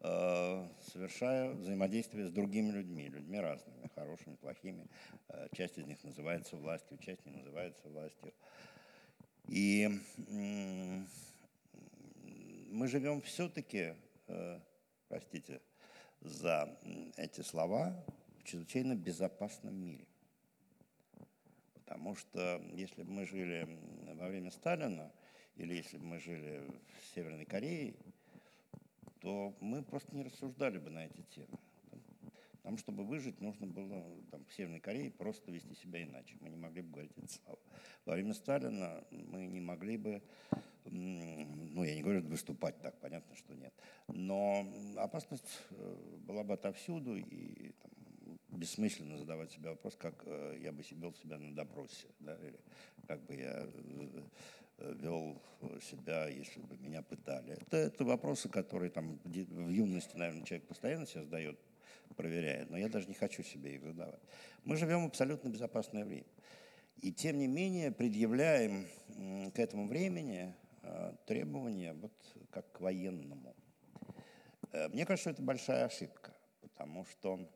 [0.00, 4.86] совершая взаимодействие с другими людьми, людьми разными, хорошими, плохими.
[5.28, 8.32] Э, часть из них называется властью, часть не называется властью.
[9.48, 9.88] И
[12.68, 13.94] мы живем все-таки,
[15.08, 15.60] простите
[16.20, 16.76] за
[17.16, 18.04] эти слова,
[18.38, 20.04] в чрезвычайно безопасном мире.
[21.74, 23.68] Потому что если бы мы жили
[24.14, 25.12] во время Сталина,
[25.54, 26.68] или если бы мы жили
[27.00, 27.94] в Северной Корее,
[29.26, 31.58] то мы просто не рассуждали бы на эти темы.
[32.62, 36.36] Там, чтобы выжить, нужно было там, в Северной Корее просто вести себя иначе.
[36.40, 37.58] Мы не могли бы говорить эти слова.
[38.04, 40.22] Во время Сталина мы не могли бы,
[40.84, 43.74] ну, я не говорю выступать так, понятно, что нет.
[44.06, 44.64] Но
[44.96, 47.90] опасность э, была бы отовсюду, и там,
[48.50, 52.60] бессмысленно задавать себе вопрос, как э, я бы вел себя на допросе, да, или
[53.08, 54.22] как бы я э,
[54.78, 55.40] вел
[55.80, 57.54] себя, если бы меня пытали.
[57.54, 61.58] Это, это вопросы, которые там в юности, наверное, человек постоянно себя задает,
[62.16, 64.20] проверяет, но я даже не хочу себе их задавать.
[64.64, 66.26] Мы живем в абсолютно безопасное время.
[66.96, 68.86] И тем не менее предъявляем
[69.52, 72.12] к этому времени э, требования вот
[72.50, 73.54] как к военному.
[74.72, 77.50] Э, мне кажется, это большая ошибка, потому что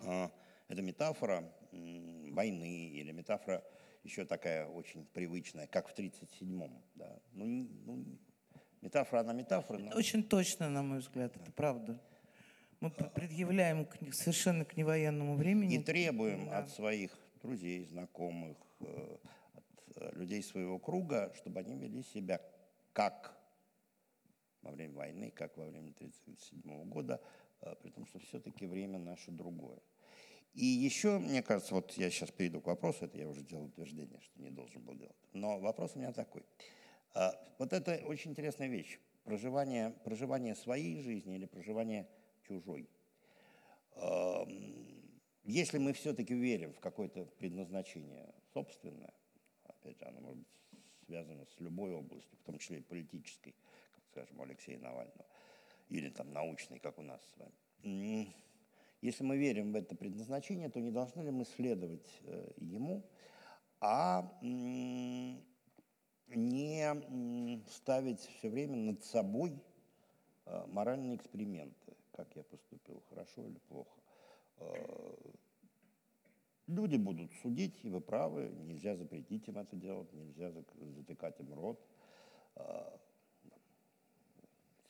[0.00, 0.28] э,
[0.68, 3.64] это метафора войны или метафора
[4.04, 6.82] еще такая очень привычная, как в 1937-м.
[6.94, 7.18] Да.
[7.32, 8.04] Ну, ну,
[8.80, 9.78] метафора, она метафора.
[9.78, 9.96] Но...
[9.96, 12.00] Очень точно, на мой взгляд, это правда.
[12.80, 15.76] Мы предъявляем к, совершенно к невоенному времени.
[15.76, 16.58] И требуем да.
[16.58, 17.10] от своих
[17.42, 19.16] друзей, знакомых, э,
[19.54, 22.40] от э, людей своего круга, чтобы они вели себя
[22.92, 23.36] как
[24.62, 27.20] во время войны, как во время 1937 года,
[27.60, 29.80] э, при том, что все-таки время наше другое.
[30.54, 34.20] И еще, мне кажется, вот я сейчас перейду к вопросу, это я уже делал утверждение,
[34.20, 35.16] что не должен был делать.
[35.32, 36.44] Но вопрос у меня такой.
[37.58, 38.98] Вот это очень интересная вещь.
[39.24, 42.08] Проживание, проживание своей жизни или проживание
[42.46, 42.88] чужой.
[45.44, 49.12] Если мы все-таки верим в какое-то предназначение собственное,
[49.64, 50.48] опять же, оно может быть
[51.06, 53.54] связано с любой областью, в том числе и политической,
[53.94, 55.26] как, скажем, у Алексея Навального,
[55.88, 58.34] или там научной, как у нас с вами.
[59.00, 63.04] Если мы верим в это предназначение, то не должны ли мы следовать э, ему,
[63.80, 65.40] а не
[67.68, 69.62] ставить все время над собой
[70.46, 74.00] э, моральные эксперименты, как я поступил, хорошо или плохо.
[74.58, 75.14] Э,
[76.66, 81.80] люди будут судить, и вы правы, нельзя запретить им это делать, нельзя затыкать им рот.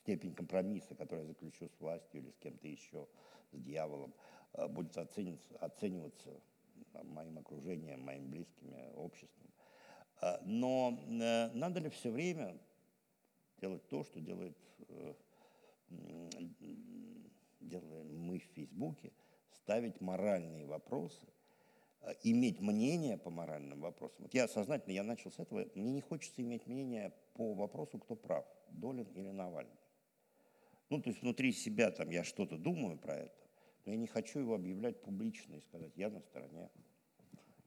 [0.09, 3.07] Э, степень компромисса, который я заключу с властью или с кем-то еще,
[3.53, 4.15] с дьяволом,
[4.55, 6.41] э, будет оцениваться,
[7.05, 9.51] моим окружением, моими близкими, обществом.
[10.43, 10.99] Но
[11.55, 12.59] надо ли все время
[13.61, 14.57] делать то, что делает,
[17.61, 19.13] делаем мы в Фейсбуке,
[19.53, 21.27] ставить моральные вопросы,
[22.01, 24.25] э, иметь мнение по моральным вопросам.
[24.25, 28.17] Вот я сознательно, я начал с этого, мне не хочется иметь мнение по вопросу, кто
[28.17, 29.77] прав, Долин или Навальный.
[30.91, 33.47] Ну, то есть внутри себя там я что-то думаю про это,
[33.85, 36.71] но я не хочу его объявлять публично и сказать, я на стороне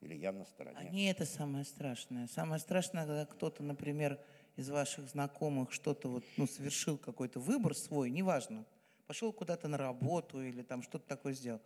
[0.01, 0.77] или я на стороне.
[0.77, 2.27] А не это самое страшное.
[2.27, 4.19] Самое страшное, когда кто-то, например,
[4.55, 8.65] из ваших знакомых что-то вот, ну, совершил какой-то выбор свой, неважно,
[9.07, 11.61] пошел куда-то на работу или там что-то такое сделал.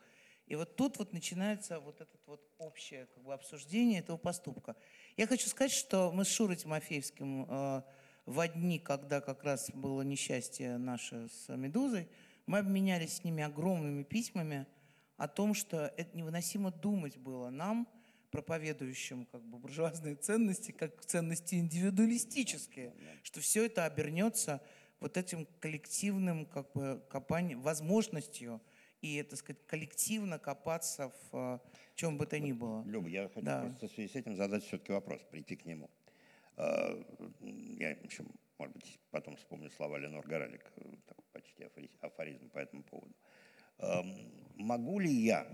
[0.47, 4.75] И вот тут вот начинается вот это вот общее как бы, обсуждение этого поступка.
[5.17, 7.81] Я хочу сказать, что мы с Шурой Тимофеевским э,
[8.25, 12.07] в дни, когда как раз было несчастье наше с «Медузой»,
[12.45, 14.67] мы обменялись с ними огромными письмами
[15.17, 17.87] о том, что это невыносимо думать было нам,
[18.31, 22.93] проповедующим как бы буржуазные ценности, как ценности индивидуалистические,
[23.23, 24.61] что все это обернется
[24.99, 28.61] вот этим коллективным как бы копанием, возможностью–
[29.05, 31.59] и, так сказать, коллективно копаться в э,
[31.95, 32.83] чем бы то ни было.
[32.85, 33.61] Люба, я хочу да.
[33.61, 35.89] просто в связи с этим задать все-таки вопрос, прийти к нему.
[36.57, 37.03] Э,
[37.79, 38.23] я еще,
[38.57, 41.63] может быть, потом вспомню слова Ленор Горалик, э, такой почти
[42.01, 43.13] афоризм по этому поводу.
[43.79, 45.47] Эм, могу ли я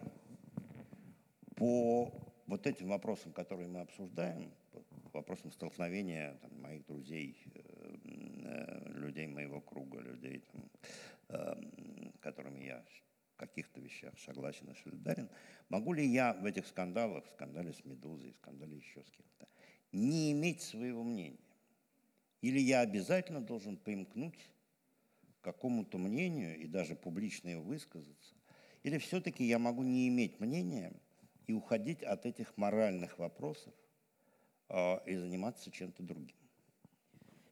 [1.56, 2.12] по
[2.46, 4.54] вот этим вопросам, которые мы обсуждаем,
[5.14, 7.36] вопросам столкновения там, моих друзей,
[8.96, 10.70] людей моего круга, людей, там,
[11.30, 12.86] эм, которыми я
[13.42, 15.30] каких-то вещах согласен и солидарен,
[15.70, 19.48] могу ли я в этих скандалах, в скандале с «Медузой», в скандале еще с кем-то,
[19.92, 21.38] не иметь своего мнения?
[22.42, 24.50] Или я обязательно должен примкнуть
[25.40, 28.36] к какому-то мнению и даже публично его высказаться?
[28.84, 30.94] Или все-таки я могу не иметь мнения
[31.46, 33.74] и уходить от этих моральных вопросов
[34.70, 36.41] э, и заниматься чем-то другим?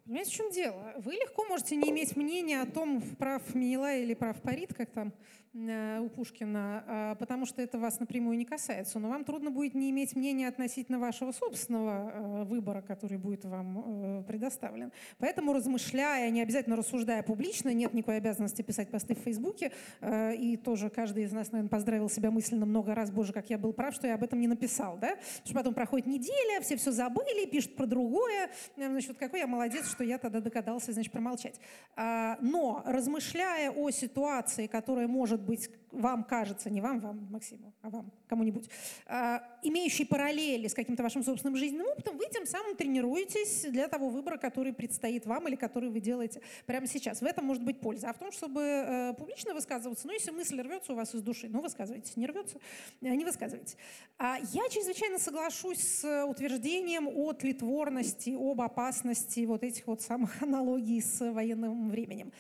[0.10, 0.94] Понимаете, в чем дело?
[0.98, 5.14] Вы легко можете не иметь мнения о том, прав Минила или прав Парит, как там
[5.53, 8.98] э, у Пушкина, а, потому что это вас напрямую не касается.
[8.98, 14.22] Но вам трудно будет не иметь мнения относительно вашего собственного э, выбора, который будет вам
[14.22, 14.91] э, предоставлен.
[15.19, 19.72] Поэтому, размышляя, не обязательно рассуждая публично, нет никакой обязанности писать посты в Фейсбуке,
[20.02, 23.73] и тоже каждый из нас, наверное, поздравил себя мысленно много раз, боже, как я был
[23.73, 25.18] прав, что я об этом не написал, да?
[25.18, 29.88] Потому что потом проходит неделя, все все забыли, пишут про другое, значит, какой я молодец,
[29.90, 31.60] что я тогда догадался, значит, промолчать.
[31.96, 37.90] А, но размышляя о ситуации, которая может быть вам кажется, не вам, вам, Максиму, а
[37.90, 38.70] вам, кому-нибудь,
[39.06, 44.10] а, имеющий параллели с каким-то вашим собственным жизненным опытом, вы тем самым тренируетесь для того
[44.10, 47.22] выбора, который предстоит вам или который вы делаете прямо сейчас.
[47.22, 48.10] В этом может быть польза.
[48.10, 51.48] А в том, чтобы э, публично высказываться, ну, если мысль рвется у вас из души,
[51.49, 52.16] ну, высказывайтесь.
[52.16, 52.57] Не рвется,
[53.02, 53.76] э, не высказывайте.
[54.18, 61.02] А я чрезвычайно соглашусь с утверждением о тлетворности, об опасности вот этих вот самых аналогий
[61.02, 62.32] с военным временем.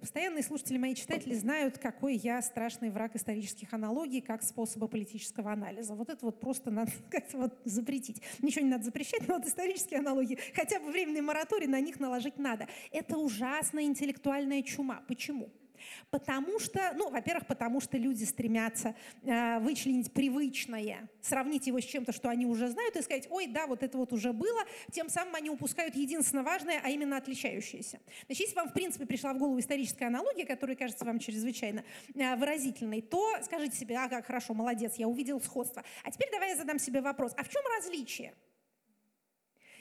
[0.00, 5.94] Постоянные слушатели, мои читатели знают, какой я страшный враг исторических аналогий как способа политического анализа.
[5.94, 8.22] Вот это вот просто надо как-то вот запретить.
[8.42, 12.38] Ничего не надо запрещать, но вот исторические аналогии, хотя бы временный мораторий на них наложить
[12.38, 12.68] надо.
[12.90, 15.02] Это ужасная интеллектуальная чума.
[15.08, 15.50] Почему?
[16.10, 22.12] Потому что, ну, во-первых, потому что люди стремятся э, вычленить привычное, сравнить его с чем-то,
[22.12, 24.60] что они уже знают, и сказать, ой, да, вот это вот уже было,
[24.92, 28.00] тем самым они упускают единственное важное, а именно отличающееся.
[28.26, 31.84] Значит, если вам, в принципе, пришла в голову историческая аналогия, которая кажется вам чрезвычайно
[32.14, 35.82] э, выразительной, то скажите себе, а, как хорошо, молодец, я увидел сходство.
[36.04, 38.34] А теперь давай я задам себе вопрос, а в чем различие?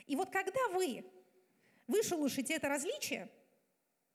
[0.07, 1.03] И вот когда вы
[1.87, 3.29] вышелушите это различие,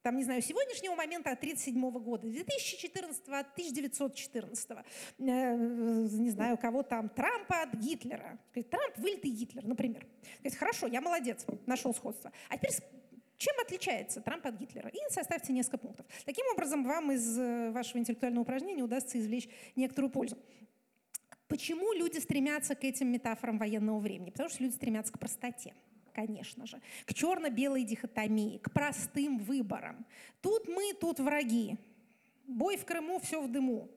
[0.02, 6.82] там, не знаю, сегодняшнего момента от 1937 года, 2014, от 1914, э, не знаю, кого
[6.82, 8.38] там, Трампа от Гитлера.
[8.52, 10.06] Трамп вылитый Гитлер, например.
[10.58, 12.32] Хорошо, я молодец, нашел сходство.
[12.48, 12.70] А теперь
[13.36, 14.88] чем отличается Трамп от Гитлера?
[14.88, 16.06] И составьте несколько пунктов.
[16.24, 20.38] Таким образом, вам из э, вашего интеллектуального упражнения удастся извлечь некоторую пользу.
[21.48, 24.30] Почему люди стремятся к этим метафорам военного времени?
[24.30, 25.74] Потому что люди стремятся к простоте
[26.12, 30.04] конечно же, к черно-белой дихотомии, к простым выборам.
[30.40, 31.78] Тут мы, тут враги.
[32.46, 33.88] Бой в Крыму, все в дыму.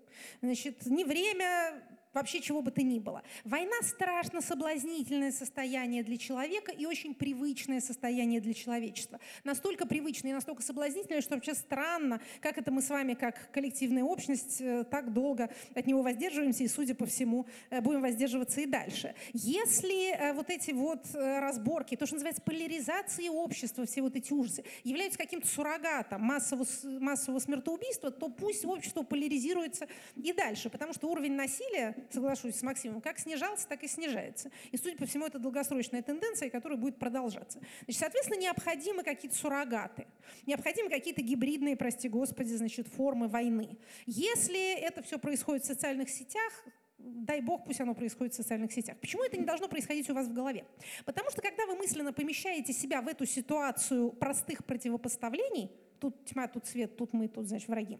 [0.42, 1.84] Значит, не время
[2.14, 3.24] вообще чего бы то ни было.
[3.44, 9.20] Война страшно соблазнительное состояние для человека и очень привычное состояние для человечества.
[9.44, 14.04] Настолько привычное и настолько соблазнительное, что вообще странно, как это мы с вами, как коллективная
[14.04, 18.66] общность, э, так долго от него воздерживаемся и, судя по всему, э, будем воздерживаться и
[18.66, 19.16] дальше.
[19.34, 24.64] Если э, вот эти вот разборки, то, что называется поляризацией общества, все вот эти ужасы,
[24.84, 26.66] являются каким-то суррогатом массового,
[27.00, 33.02] массового смертоубийства, то пусть общество поляризируется и дальше, потому что уровень насилия соглашусь с Максимом,
[33.02, 34.52] как снижался, так и снижается.
[34.72, 37.60] И, судя по всему, это долгосрочная тенденция, которая будет продолжаться.
[37.84, 40.08] Значит, соответственно, необходимы какие-то суррогаты,
[40.46, 43.78] необходимы какие-то гибридные, прости господи, значит, формы войны.
[44.06, 46.52] Если это все происходит в социальных сетях,
[46.98, 48.98] дай бог, пусть оно происходит в социальных сетях.
[49.00, 50.66] Почему это не должно происходить у вас в голове?
[51.06, 56.66] Потому что когда вы мысленно помещаете себя в эту ситуацию простых противопоставлений, тут тьма, тут
[56.66, 58.00] свет, тут мы, тут, значит, враги,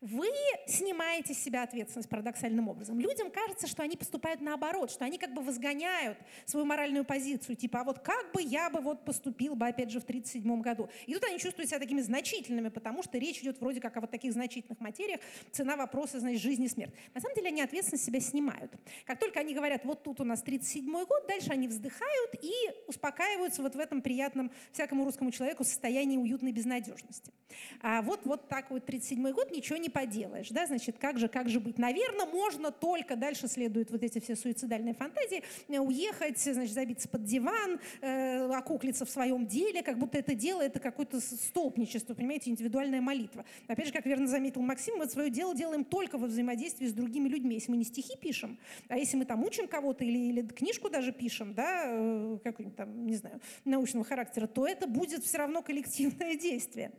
[0.00, 0.28] вы
[0.68, 3.00] снимаете с себя ответственность парадоксальным образом.
[3.00, 7.80] Людям кажется, что они поступают наоборот, что они как бы возгоняют свою моральную позицию, типа,
[7.80, 10.88] а вот как бы я бы вот поступил бы, опять же, в 1937 году.
[11.06, 14.10] И тут они чувствуют себя такими значительными, потому что речь идет вроде как о вот
[14.12, 15.20] таких значительных материях,
[15.50, 16.94] цена вопроса, значит, жизнь и смерть.
[17.12, 18.72] На самом деле они ответственность себя снимают.
[19.04, 22.52] Как только они говорят, вот тут у нас 37 год, дальше они вздыхают и
[22.86, 27.32] успокаиваются вот в этом приятном всякому русскому человеку состоянии уютной безнадежности.
[27.80, 31.48] А вот, вот так вот 37 год, ничего не поделаешь, да, значит, как же, как
[31.48, 31.78] же быть?
[31.78, 37.24] Наверное, можно только, дальше следуют вот эти все суицидальные фантазии, э, уехать, значит, забиться под
[37.24, 43.00] диван, э, окуклиться в своем деле, как будто это дело, это какое-то столпничество, понимаете, индивидуальная
[43.00, 43.44] молитва.
[43.68, 47.28] Опять же, как верно заметил Максим, мы свое дело делаем только во взаимодействии с другими
[47.28, 47.54] людьми.
[47.54, 48.58] Если мы не стихи пишем,
[48.88, 53.06] а если мы там учим кого-то или, или книжку даже пишем, да, э, какой-нибудь там,
[53.06, 56.92] не знаю, научного характера, то это будет все равно коллективное действие.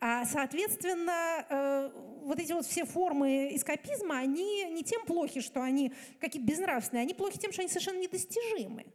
[0.00, 1.90] А, соответственно, э,
[2.24, 7.14] вот эти вот все формы эскапизма, они не тем плохи, что они какие-то безнравственные, они
[7.14, 8.86] плохи тем, что они совершенно недостижимы.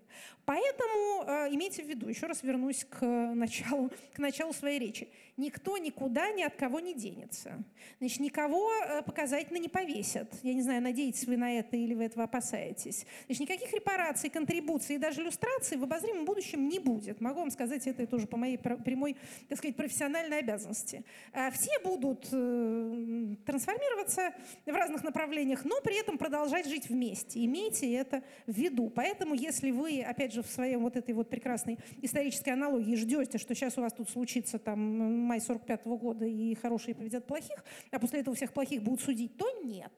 [0.48, 5.78] Поэтому э, имейте в виду, еще раз вернусь к началу, к началу своей речи, никто
[5.78, 7.64] никуда ни от кого не денется.
[8.00, 10.34] Значит, никого э, показательно не повесят.
[10.44, 13.06] Я не знаю, надеетесь вы на это или вы этого опасаетесь.
[13.26, 17.20] Значит, никаких репараций, контрибуций и даже иллюстраций в обозримом будущем не будет.
[17.20, 19.18] Могу вам сказать это тоже по моей прямой,
[19.50, 21.04] так сказать, профессиональной обязанности.
[21.34, 24.34] Э, все будут э, трансформироваться
[24.66, 27.44] в разных направлениях, но при этом продолжать жить вместе.
[27.44, 28.90] Имейте это в виду.
[28.90, 33.54] Поэтому, если вы, опять же, в своей вот этой вот прекрасной исторической аналогии ждете, что
[33.54, 34.80] сейчас у вас тут случится там
[35.26, 39.38] май 45 -го года и хорошие победят плохих, а после этого всех плохих будут судить,
[39.38, 39.92] то нет.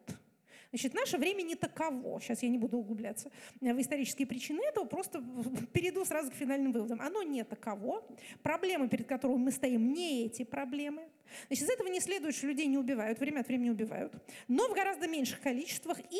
[0.71, 2.21] Значит, наше время не таково.
[2.21, 5.23] Сейчас я не буду углубляться в исторические причины этого, просто
[5.73, 7.01] перейду сразу к финальным выводам.
[7.01, 8.05] Оно не таково.
[8.43, 11.07] Проблемы, перед которыми мы стоим, не эти проблемы.
[11.47, 14.13] Значит, из этого не следует, что людей не убивают, время от времени убивают,
[14.47, 16.19] но в гораздо меньших количествах и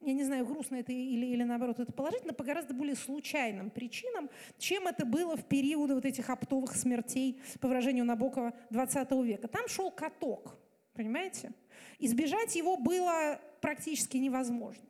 [0.00, 4.30] я не знаю, грустно это или, или наоборот это положительно, по гораздо более случайным причинам,
[4.58, 9.48] чем это было в периоды вот этих оптовых смертей, по выражению Набокова, 20 века.
[9.48, 10.56] Там шел каток,
[10.94, 11.52] понимаете?
[11.98, 14.82] Избежать его было практически невозможно.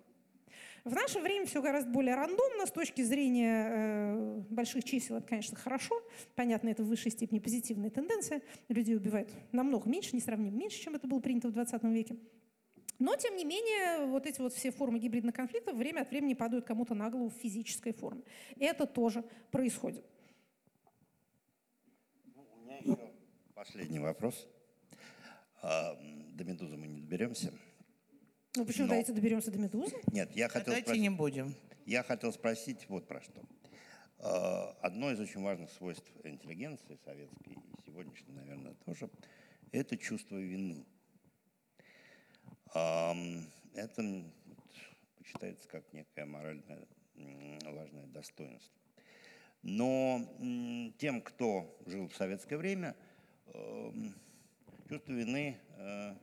[0.84, 5.16] В наше время все гораздо более рандомно с точки зрения э, больших чисел.
[5.16, 6.00] Это, конечно, хорошо.
[6.36, 8.40] Понятно, это в высшей степени позитивная тенденция.
[8.68, 12.16] Людей убивают намного меньше, несравнимо меньше, чем это было принято в 20 веке.
[12.98, 16.64] Но, тем не менее, вот эти вот все формы гибридных конфликтов время от времени падают
[16.66, 18.22] кому-то на голову в физической форме.
[18.58, 20.04] Это тоже происходит.
[22.34, 22.98] Ну, у меня еще
[23.54, 24.46] последний вопрос.
[25.62, 25.94] А,
[26.34, 27.52] до «Медузы» мы не доберемся.
[28.56, 29.96] Ну почему, Но- давайте доберемся до «Медузы»?
[30.12, 31.54] Нет, я хотел Давайте спросить- не будем.
[31.84, 33.42] Я хотел спросить вот про что.
[34.18, 39.10] Э, Одно из очень важных свойств интеллигенции советской и сегодняшней, наверное, тоже,
[39.72, 40.86] это чувство вины.
[42.72, 44.24] Это
[45.18, 46.86] почитается как некое моральное
[47.64, 48.74] важное достоинство.
[49.62, 50.20] Но
[50.98, 52.94] тем, кто жил в советское время,
[54.88, 56.14] чувство вины э,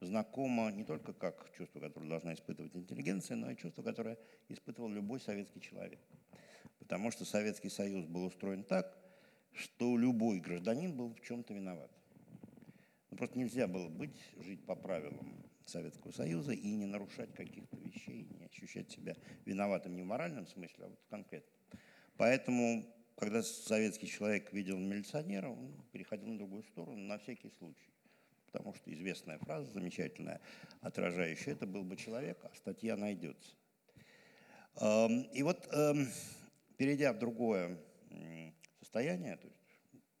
[0.00, 4.18] знакомо не только как чувство, которое должна испытывать интеллигенция, но и чувство, которое
[4.48, 5.98] испытывал любой советский человек.
[6.78, 8.96] Потому что Советский Союз был устроен так,
[9.52, 11.90] что любой гражданин был в чем-то виноват.
[13.10, 18.26] Ну, просто нельзя было быть, жить по правилам Советского Союза и не нарушать каких-то вещей,
[18.38, 21.50] не ощущать себя виноватым не в моральном смысле, а вот конкретно.
[22.16, 22.86] Поэтому,
[23.16, 27.90] когда советский человек видел милиционера, он переходил на другую сторону на всякий случай.
[28.52, 30.40] Потому что известная фраза, замечательная,
[30.80, 33.54] отражающая это, был бы человек, а статья найдется.
[34.80, 36.08] Эм, И вот, эм,
[36.76, 37.78] перейдя в другое
[38.80, 39.66] состояние, то есть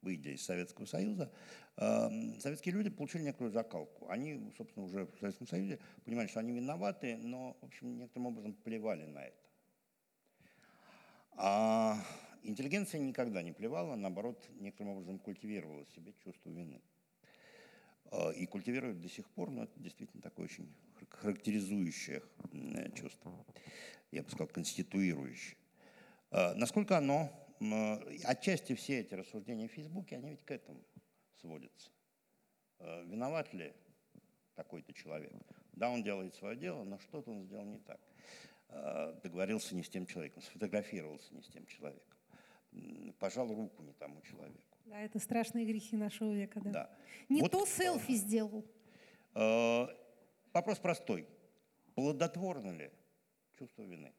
[0.02, 1.32] выйдя из Советского Союза,
[1.78, 4.08] советские люди получили некоторую закалку.
[4.08, 8.54] Они, собственно, уже в Советском Союзе понимали, что они виноваты, но, в общем, некоторым образом
[8.54, 9.36] плевали на это.
[11.38, 12.02] А
[12.42, 16.80] интеллигенция никогда не плевала, наоборот, некоторым образом культивировала себе чувство вины.
[18.10, 22.22] Э, И культивирует до сих пор, но это действительно такое очень хар- характеризующее
[22.52, 23.44] э, чувство.
[24.12, 25.56] Я бы сказал, конституирующее.
[26.30, 27.30] Э, Насколько оно,
[28.24, 30.80] отчасти все эти рассуждения в Фейсбуке, они ведь к этому
[31.40, 31.90] сводятся.
[32.78, 33.72] Э, Виноват ли
[34.54, 35.32] такой-то человек?
[35.72, 38.00] Да, он делает свое дело, но что-то он сделал не так.
[38.68, 42.16] Э, Договорился не с тем человеком, сфотографировался не с тем человеком,
[43.18, 44.60] пожал руку не тому человеку.
[44.86, 46.70] Да, это страшные грехи нашего века, да.
[46.70, 46.96] Да.
[47.28, 48.64] Не Вот, то селфи сделал.
[49.34, 49.86] Э,
[50.52, 51.26] Вопрос простой.
[51.94, 52.90] Плодотворно ли
[53.58, 54.12] чувство вины?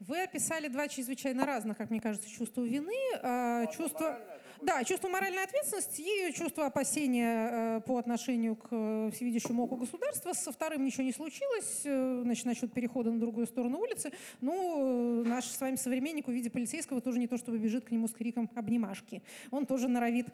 [0.00, 2.94] Вы описали два чрезвычайно разных, как мне кажется, чувства вины.
[3.22, 4.20] А, чувство,
[4.62, 10.32] да, чувство моральной ответственности и чувство опасения э, по отношению к э, всевидящему оку государства.
[10.32, 14.12] Со вторым ничего не случилось, э, значит, насчет перехода на другую сторону улицы.
[14.40, 18.08] Ну, э, наш с вами современник, увидя полицейского, тоже не то, чтобы бежит к нему
[18.08, 19.22] с криком «обнимашки».
[19.50, 20.26] Он тоже норовит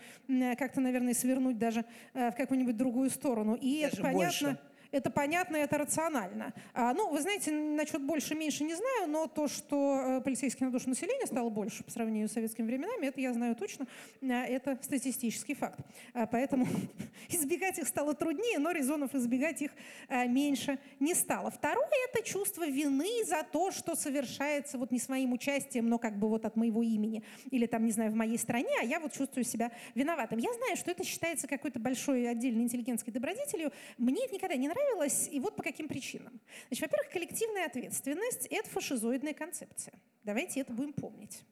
[0.59, 1.85] как-то, наверное, свернуть даже
[2.15, 3.57] э, в какую-нибудь другую сторону.
[3.61, 4.25] И Даже это понятно.
[4.25, 4.59] больше.
[4.93, 6.53] Это понятно, это рационально.
[6.75, 10.89] А, ну, вы знаете, насчет больше-меньше не знаю, но то, что э, полицейских на душу
[10.89, 13.87] населения стало больше по сравнению с советскими временами, это я знаю точно.
[14.23, 15.79] А, это статистический факт.
[16.13, 16.67] А, поэтому
[17.29, 19.71] избегать их стало труднее, но резонов избегать их
[20.09, 21.51] а, меньше не стало.
[21.51, 26.29] Второе– это чувство вины за то, что совершается вот не своим участием, но как бы
[26.29, 29.45] вот от моего имени или там, не знаю, в моей стране, а я вот чувствую
[29.45, 30.39] себя виноватым.
[30.39, 33.73] Я знаю, что это считается какой-то большой отдельной интеллигентской добродетелью.
[33.97, 36.41] Мне это никогда не нравилось, и вот по каким причинам.
[36.69, 39.95] Значит, во-первых, коллективная ответственность– это фашизоидная концепция.
[40.25, 41.43] Давайте это будем помнить.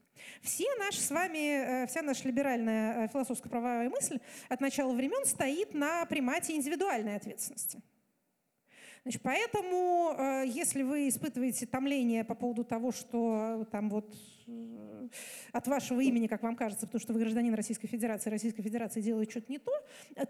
[0.42, 4.18] Все наши с вами, э, вся наша либеральная э, философско-правовая мысль
[4.48, 7.80] от начала времен стоит на примате индивидуальной ответственности.
[9.08, 14.14] Значит, поэтому, э, если вы испытываете томление по поводу того, что э, там вот
[14.46, 15.08] э,
[15.52, 19.30] от вашего имени, как вам кажется, потому что вы гражданин Российской Федерации, Российская Федерация делает
[19.30, 19.72] что-то не то,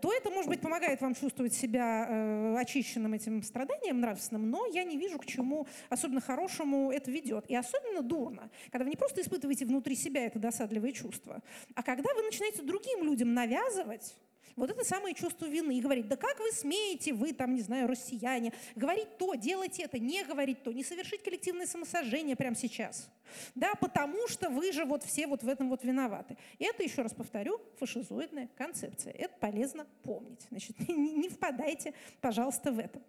[0.00, 4.96] то это, может быть, помогает вам чувствовать себя очищенным этим страданием нравственным, но я не
[4.96, 7.46] вижу, к чему особенно хорошему это ведет.
[7.50, 11.42] И особенно дурно, когда вы не просто испытываете внутри себя это досадливое чувство,
[11.74, 14.14] а когда вы начинаете другим людям навязывать
[14.56, 15.78] вот это самое чувство вины.
[15.78, 19.98] И говорить, да как вы смеете, вы там, не знаю, россияне, говорить то, делать это,
[19.98, 23.10] не говорить то, не совершить коллективное самосожжение прямо сейчас.
[23.54, 26.36] Да, потому что вы же вот все вот в этом вот виноваты.
[26.58, 29.12] И это, еще раз повторю, фашизоидная концепция.
[29.12, 30.46] Это полезно помнить.
[30.50, 33.00] Значит, не, не впадайте, пожалуйста, в это.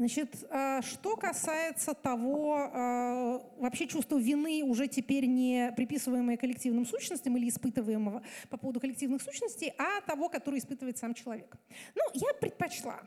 [0.00, 7.36] Значит, э, что касается того, э, вообще чувства вины уже теперь не приписываемое коллективным сущностям
[7.36, 11.54] или испытываемого по поводу коллективных сущностей, а того, который испытывает сам человек.
[11.94, 13.02] Ну, я предпочла,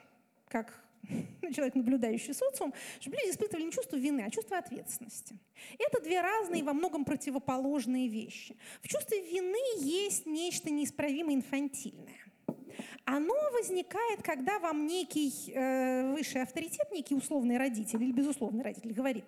[0.47, 0.85] как
[1.55, 5.35] человек, наблюдающий социум, чтобы люди испытывали не чувство вины, а чувство ответственности.
[5.79, 8.55] Это две разные, во многом противоположные вещи.
[8.83, 12.22] В чувстве вины есть нечто неисправимо инфантильное.
[13.05, 19.25] Оно возникает, когда вам некий э, высший авторитет, некий условный родитель или безусловный родитель говорит,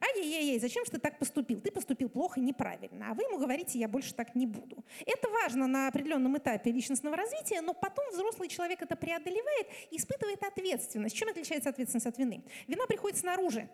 [0.00, 1.60] ай-яй-яй, зачем же ты так поступил?
[1.60, 3.10] Ты поступил плохо, неправильно.
[3.10, 4.84] А вы ему говорите, я больше так не буду.
[5.06, 10.42] Это важно на определенном этапе личностного развития, но потом взрослый человек это преодолевает и испытывает
[10.42, 11.16] ответственность.
[11.16, 12.42] Чем отличается ответственность от вины?
[12.66, 13.68] Вина приходит снаружи.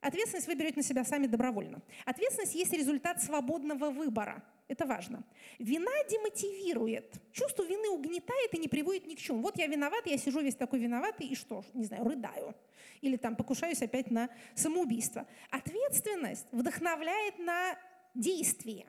[0.00, 1.80] Ответственность вы берете на себя сами добровольно.
[2.04, 4.42] Ответственность есть результат свободного выбора.
[4.72, 5.22] Это важно.
[5.58, 7.20] Вина демотивирует.
[7.30, 9.42] Чувство вины угнетает и не приводит ни к чему.
[9.42, 11.62] Вот я виноват, я сижу весь такой виноватый, и что?
[11.74, 12.54] Не знаю, рыдаю.
[13.02, 15.28] Или там покушаюсь опять на самоубийство.
[15.50, 17.76] Ответственность вдохновляет на
[18.14, 18.86] действие.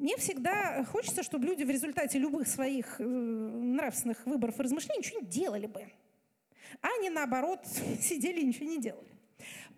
[0.00, 5.20] Мне всегда хочется, чтобы люди в результате любых своих э, нравственных выборов и размышлений ничего
[5.20, 5.86] не делали бы.
[6.80, 7.64] А не наоборот
[8.00, 9.16] сидели и ничего не делали.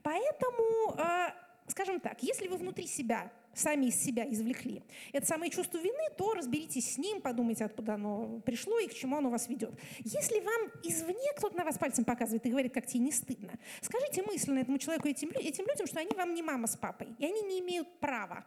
[0.02, 1.34] Поэтому, э,
[1.66, 6.34] скажем так, если вы внутри себя сами из себя извлекли это самое чувство вины, то
[6.34, 9.72] разберитесь с ним, подумайте, откуда оно пришло и к чему оно вас ведет.
[10.00, 14.22] Если вам извне кто-то на вас пальцем показывает и говорит, как тебе не стыдно, скажите
[14.22, 17.42] мысленно этому человеку, этим, этим людям, что они вам не мама с папой, и они
[17.42, 18.44] не имеют права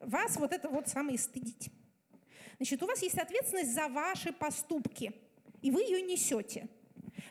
[0.00, 1.70] вас вот это вот самое стыдить.
[2.56, 5.12] Значит, у вас есть ответственность за ваши поступки,
[5.62, 6.68] и вы ее несете.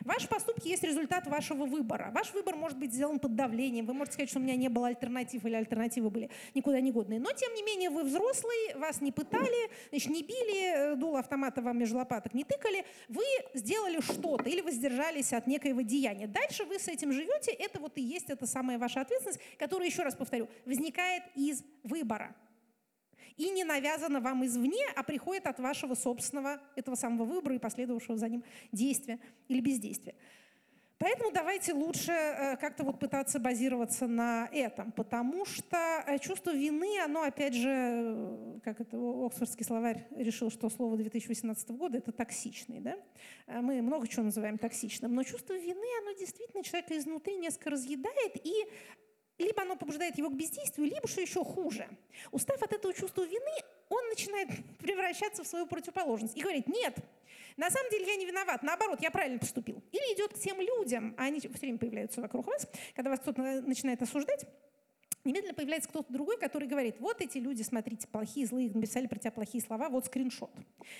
[0.04, 2.10] Ваши поступки есть результат вашего выбора.
[2.14, 3.86] Ваш выбор может быть сделан под давлением.
[3.86, 7.20] Вы можете сказать, что у меня не было альтернатив или альтернативы были никуда не годные.
[7.20, 11.60] Но, тем не менее, вы взрослый, вас не пытали, значит, не били, э, дуло автомата
[11.62, 12.84] вам между лопаток не тыкали.
[13.08, 13.24] Вы
[13.54, 16.26] сделали что-то или воздержались от некоего деяния.
[16.26, 17.52] Дальше вы с этим живете.
[17.52, 22.34] Это вот и есть эта самая ваша ответственность, которая, еще раз повторю, возникает из выбора
[23.36, 28.16] и не навязано вам извне, а приходит от вашего собственного, этого самого выбора и последовавшего
[28.16, 30.14] за ним действия или бездействия.
[31.00, 37.00] Поэтому давайте лучше э, как-то вот пытаться базироваться на этом, потому что э, чувство вины,
[37.02, 42.80] оно опять же, э, как это Оксфордский словарь решил, что слово 2018 года это токсичный,
[42.80, 42.96] да?
[43.46, 48.52] Мы много чего называем токсичным, но чувство вины, оно действительно человека изнутри несколько разъедает и
[49.40, 51.88] либо оно побуждает его к бездействию, либо, что еще хуже,
[52.30, 54.48] устав от этого чувства вины, он начинает
[54.78, 56.96] превращаться в свою противоположность и говорит, нет,
[57.56, 59.82] на самом деле я не виноват, наоборот, я правильно поступил.
[59.92, 63.42] Или идет к тем людям, а они все время появляются вокруг вас, когда вас кто-то
[63.42, 64.46] начинает осуждать,
[65.24, 69.32] немедленно появляется кто-то другой, который говорит, вот эти люди, смотрите, плохие, злые, написали про тебя
[69.32, 70.50] плохие слова, вот скриншот.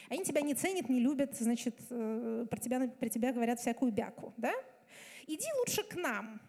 [0.08, 4.32] Они тебя не ценят, не любят, значит, э, про тебя, про тебя говорят всякую бяку,
[4.36, 4.52] да?
[5.26, 6.40] Иди лучше к нам,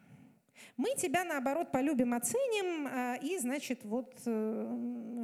[0.81, 4.67] мы тебя, наоборот, полюбим, оценим а, и, значит, вот э,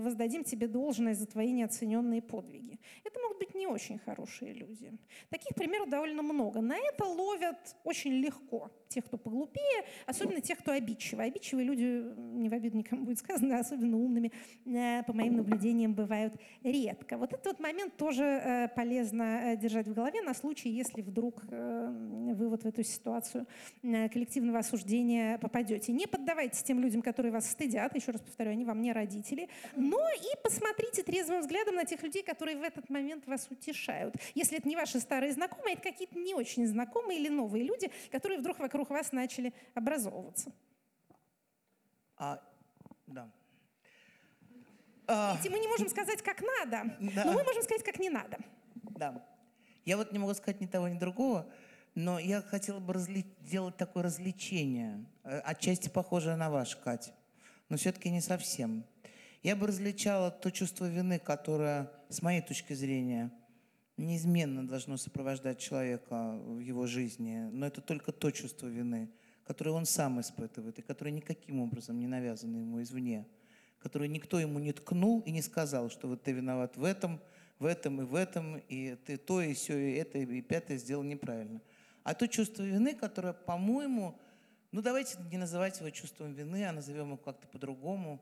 [0.04, 2.80] воздадим тебе должное за твои неоцененные подвиги.
[3.04, 4.94] Это могут быть не очень хорошие люди.
[5.30, 6.62] Таких примеров довольно много.
[6.62, 11.28] На это ловят очень легко тех, кто поглупее, особенно тех, кто обидчивый.
[11.28, 14.32] Обидчивые люди, не в обиду никому будет сказано, особенно умными,
[14.66, 16.34] э, по моим наблюдениям, бывают
[16.64, 17.18] редко.
[17.18, 22.50] Вот этот вот момент тоже э, полезно держать в голове на случай, если вдруг вы
[22.50, 23.46] вот в эту ситуацию
[23.82, 25.92] коллективного осуждения попадете.
[25.92, 30.00] Не поддавайтесь тем людям, которые вас стыдят, еще раз повторю, они вам не родители, но
[30.10, 34.16] и посмотрите трезвым взглядом на тех людей, которые в этот момент вас утешают.
[34.36, 38.40] Если это не ваши старые знакомые, это какие-то не очень знакомые или новые люди, которые
[38.40, 40.52] вдруг вокруг вас начали образовываться.
[42.18, 42.42] А,
[43.06, 43.30] да.
[45.08, 47.26] Видите, мы не можем сказать, как надо, да.
[47.26, 48.38] но мы можем сказать, как не надо.
[48.76, 49.26] Да.
[49.86, 51.50] Я вот не могу сказать ни того, ни другого.
[51.96, 53.26] Но я хотела бы разли...
[53.42, 57.12] сделать такое развлечение, э, отчасти похожее на ваш, Катя,
[57.70, 58.86] но все-таки не совсем.
[59.42, 63.32] Я бы различала то чувство вины, которое, с моей точки зрения,
[63.98, 69.10] неизменно должно сопровождать человека в его жизни, но это только то чувство вины,
[69.46, 73.26] которое он сам испытывает и которое никаким образом не навязано ему извне,
[73.80, 77.20] которое никто ему не ткнул и не сказал, что вот ты виноват в этом,
[77.60, 81.04] в этом и в этом, и ты то, и все, и это, и пятое сделал
[81.04, 81.62] неправильно–
[82.08, 84.18] а то чувство вины, которое, по-моему,
[84.72, 88.22] ну давайте не называть его чувством вины, а назовем его как-то по-другому.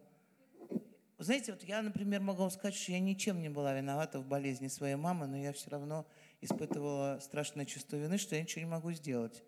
[1.17, 4.67] Знаете, вот я, например, могу вам сказать, что я ничем не была виновата в болезни
[4.67, 6.05] своей мамы, но я все равно
[6.41, 9.41] испытывала страшное чувство вины, что я ничего не могу сделать.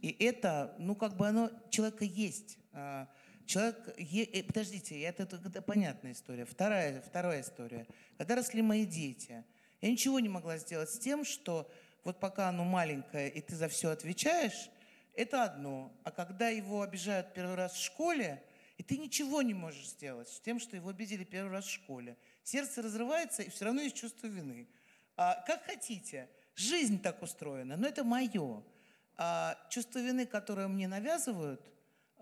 [0.00, 2.56] И это, ну как бы оно, человека есть.
[2.72, 3.08] А,
[3.44, 6.46] человек, е, э, подождите, это, это, это понятная история.
[6.46, 7.86] Вторая, вторая история.
[8.16, 9.44] Когда росли мои дети,
[9.82, 11.70] я ничего не могла сделать с тем, что
[12.04, 14.70] вот пока оно маленькое, и ты за все отвечаешь,
[15.14, 15.92] это одно.
[16.04, 18.42] А когда его обижают первый раз в школе,
[18.82, 22.18] и ты ничего не можешь сделать с тем, что его обидели первый раз в школе.
[22.42, 24.68] Сердце разрывается, и все равно есть чувство вины.
[25.16, 26.28] А, как хотите.
[26.56, 28.64] Жизнь так устроена, но это мое.
[29.16, 31.64] А, чувство вины, которое мне навязывают,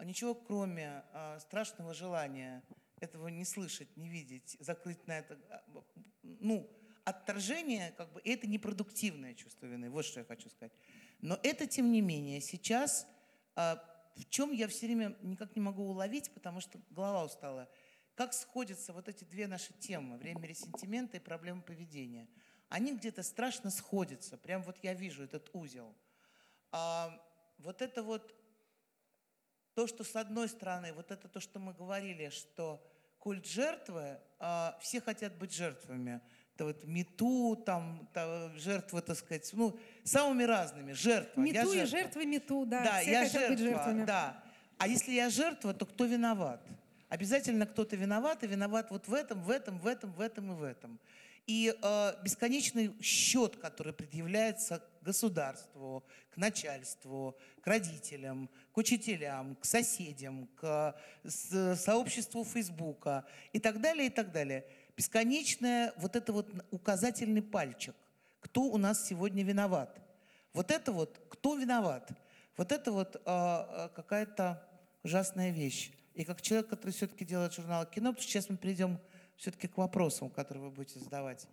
[0.04, 2.62] ничего кроме а, страшного желания
[2.98, 5.64] этого не слышать, не видеть, закрыть на это, а,
[6.22, 6.70] ну,
[7.04, 9.88] отторжение, как бы, это непродуктивное чувство вины.
[9.88, 10.74] Вот что я хочу сказать.
[11.22, 13.06] Но это, тем не менее, сейчас,
[13.56, 13.82] а,
[14.16, 17.68] в чем я все время никак не могу уловить, потому что голова устала,
[18.14, 22.28] как сходятся вот эти две наши темы, время ресентимента и проблемы поведения.
[22.68, 24.36] Они где-то страшно сходятся.
[24.36, 25.96] Прям вот я вижу этот узел.
[26.70, 27.18] А,
[27.58, 28.34] вот это вот
[29.74, 32.86] то, что с одной стороны, вот это то, что мы говорили, что
[33.18, 36.20] культ жертвы э, все хотят быть жертвами.
[36.60, 39.74] Это вот мету, там, там жертвы, так сказать, ну,
[40.04, 41.40] самыми разными, жертва.
[41.40, 42.84] Мету и жертвы мету, да.
[42.84, 44.04] Да, все я хотят жертва, быть жертвами.
[44.04, 44.44] да.
[44.76, 46.60] А если я жертва, то кто виноват?
[47.08, 50.54] Обязательно кто-то виноват, и виноват вот в этом, в этом, в этом, в этом и
[50.54, 51.00] в этом.
[51.46, 60.46] И э, бесконечный счет, который предъявляется государству, к начальству, к родителям, к учителям, к соседям,
[60.60, 60.94] к
[61.26, 63.24] сообществу Фейсбука
[63.54, 64.66] и так далее, и так далее.
[65.00, 67.94] Бесконечное вот это вот указательный пальчик.
[68.40, 69.98] Кто у нас сегодня виноват?
[70.52, 72.10] Вот это вот, кто виноват?
[72.58, 74.62] Вот это вот э, какая-то
[75.02, 75.90] ужасная вещь.
[76.12, 79.00] И как человек, который все-таки делает журнал кино, потому что сейчас мы перейдем
[79.38, 81.46] все-таки к вопросам, которые вы будете задавать,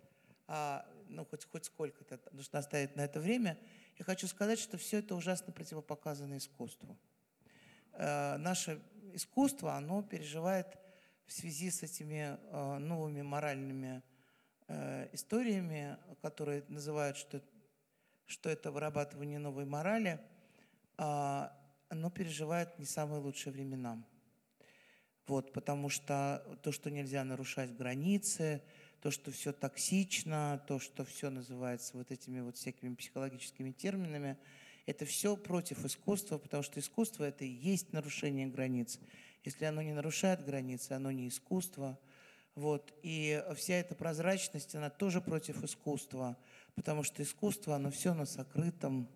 [0.46, 3.56] а, ну, хоть, хоть сколько-то, нужно оставить на это время,
[3.98, 6.98] я хочу сказать, что все это ужасно противопоказано искусству.
[7.94, 8.78] А, наше
[9.14, 10.66] искусство, оно переживает
[11.28, 14.02] в связи с этими а, новыми моральными
[14.66, 17.42] а, историями, которые называют, что,
[18.24, 20.20] что это вырабатывание новой морали,
[20.96, 21.54] а,
[21.90, 24.02] оно переживает не самые лучшие времена.
[25.26, 28.62] Вот, потому что то, что нельзя нарушать границы,
[29.02, 34.38] то, что все токсично, то, что все называется вот этими вот всякими психологическими терминами,
[34.86, 38.98] это все против искусства, потому что искусство это и есть нарушение границ.
[39.44, 41.98] Если оно не нарушает границы, оно не искусство.
[42.54, 42.92] Вот.
[43.02, 46.36] И вся эта прозрачность, она тоже против искусства,
[46.74, 49.08] потому что искусство, оно все на сокрытом,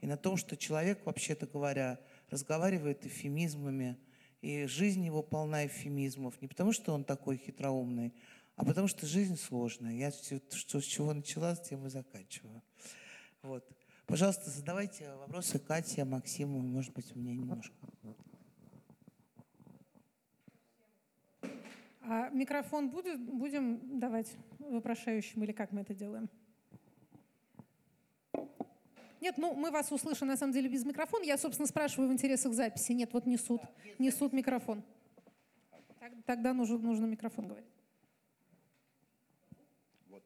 [0.00, 1.98] и на том, что человек, вообще-то говоря,
[2.30, 3.96] разговаривает эвфемизмами,
[4.42, 6.40] и жизнь его полна эвфемизмов.
[6.40, 8.14] Не потому, что он такой хитроумный,
[8.54, 9.94] а потому что жизнь сложная.
[9.94, 12.62] Я что, с чего начала, с тем и заканчиваю.
[13.42, 13.66] Вот.
[14.06, 17.74] Пожалуйста, задавайте вопросы Кате, Максиму, может быть, меня немножко.
[22.08, 26.30] А микрофон будет, будем давать вопрошающим или как мы это делаем?
[29.20, 31.24] Нет, ну мы вас услышим на самом деле без микрофона.
[31.24, 32.92] Я, собственно, спрашиваю в интересах записи.
[32.92, 33.60] Нет, вот несут,
[33.98, 34.84] несут микрофон.
[36.26, 37.66] Тогда нужен, нужно микрофон говорить.
[40.06, 40.22] Вот.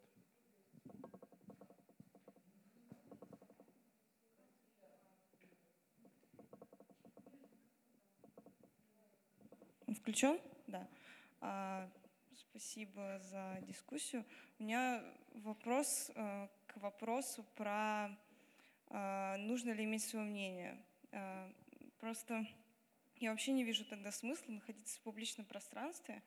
[9.97, 10.39] Включен?
[10.67, 10.87] Да.
[11.43, 11.89] А,
[12.35, 14.27] спасибо за дискуссию.
[14.59, 15.03] У меня
[15.33, 18.11] вопрос э, к вопросу про
[18.89, 20.77] а, нужно ли иметь свое мнение.
[21.13, 21.51] А,
[21.99, 22.47] просто
[23.17, 26.23] я вообще не вижу тогда смысла находиться в публичном пространстве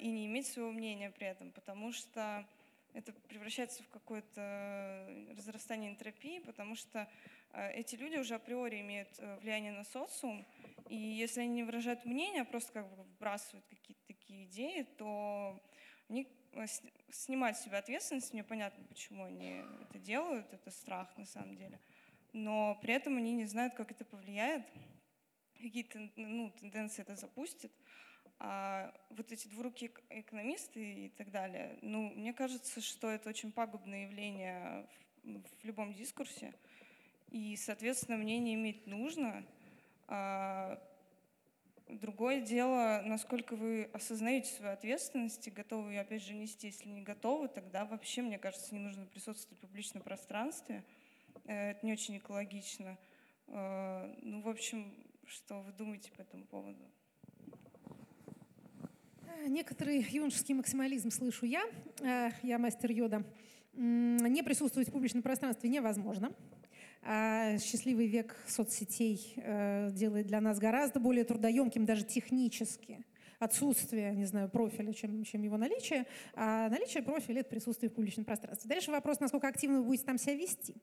[0.00, 2.46] и не иметь своего мнения при этом, потому что
[2.92, 7.08] это превращается в какое-то разрастание энтропии, потому что
[7.52, 10.46] эти люди уже априори имеют э, влияние на социум,
[10.88, 15.62] и если они не выражают мнение, а просто как бы вбрасывают какие-то такие идеи, то
[16.08, 16.66] они Э,
[17.10, 21.78] снимать с себя ответственность, мне понятно, почему они это делают, это страх на самом деле.
[22.32, 24.66] Но при этом они не знают, как это повлияет,
[25.54, 27.72] какие ну, тенденции это запустит.
[28.38, 34.04] А вот эти двурукие экономисты и так далее, ну, мне кажется, что это очень пагубное
[34.04, 34.88] явление
[35.22, 36.54] в, в любом дискурсе.
[37.32, 39.44] И, соответственно, мнение иметь нужно.
[40.06, 40.78] А,
[41.88, 46.68] Другое дело, насколько вы осознаете свою ответственность и готовы ее, опять же, нести.
[46.68, 50.84] Если не готовы, тогда вообще, мне кажется, не нужно присутствовать в публичном пространстве.
[51.44, 52.96] Э, это не очень экологично.
[53.48, 54.94] Э, ну, в общем,
[55.26, 56.82] что вы думаете по этому поводу?
[59.46, 61.62] Некоторый юношеский максимализм слышу я.
[62.00, 63.22] Э, я мастер йода.
[63.74, 66.32] Не присутствовать в публичном пространстве невозможно.
[67.02, 73.04] А счастливый век соцсетей э, делает для нас гораздо более трудоемким даже технически
[73.42, 78.24] отсутствие, не знаю, профиля, чем, чем его наличие, а наличие профиля— это присутствие в публичном
[78.24, 78.68] пространстве.
[78.68, 80.76] Дальше вопрос, насколько активно вы будете там себя вести.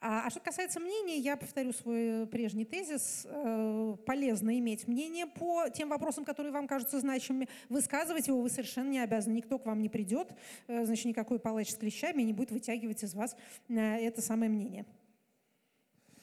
[0.00, 3.26] А, а что касается мнения, я повторю свой прежний тезис.
[3.30, 7.48] Э, полезно иметь мнение по тем вопросам, которые вам кажутся значимыми.
[7.68, 9.34] Высказывать его вы совершенно не обязаны.
[9.34, 10.34] Никто к вам не придет,
[10.66, 13.36] э, значит, никакой палач с клещами не будет вытягивать из вас
[13.68, 14.84] э, это самое мнение.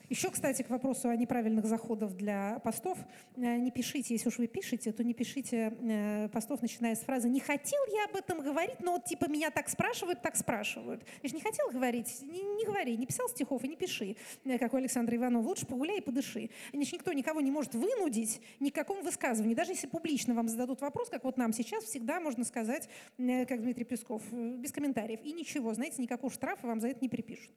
[0.08, 2.96] Еще, кстати, к вопросу о неправильных заходах для постов.
[3.36, 7.28] Э, не пишите, если уж вы пишете, то не пишите э, постов, начиная с фразы
[7.28, 11.04] «не хотел я об этом говорить, но вот типа меня так спрашивают, так спрашивают».
[11.22, 14.16] Я же не хотел говорить, не, не говори, не писал стихов и не пиши,
[14.46, 15.46] э, как у Александра Иванова.
[15.46, 16.48] Лучше погуляй и подыши.
[16.72, 19.56] Значит, никто никого не может вынудить ни к какому высказыванию.
[19.56, 23.84] Даже если публично вам зададут вопрос, как вот нам сейчас, всегда можно сказать, как Дмитрий
[23.84, 25.20] Песков, без комментариев.
[25.22, 27.52] И ничего, знаете, никакого штрафа вам за это не припишут.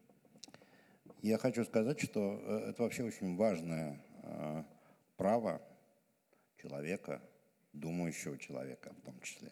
[1.21, 4.63] Я хочу сказать, что э, это вообще очень важное э,
[5.17, 5.61] право
[6.59, 7.21] человека,
[7.73, 9.51] думающего человека в том числе,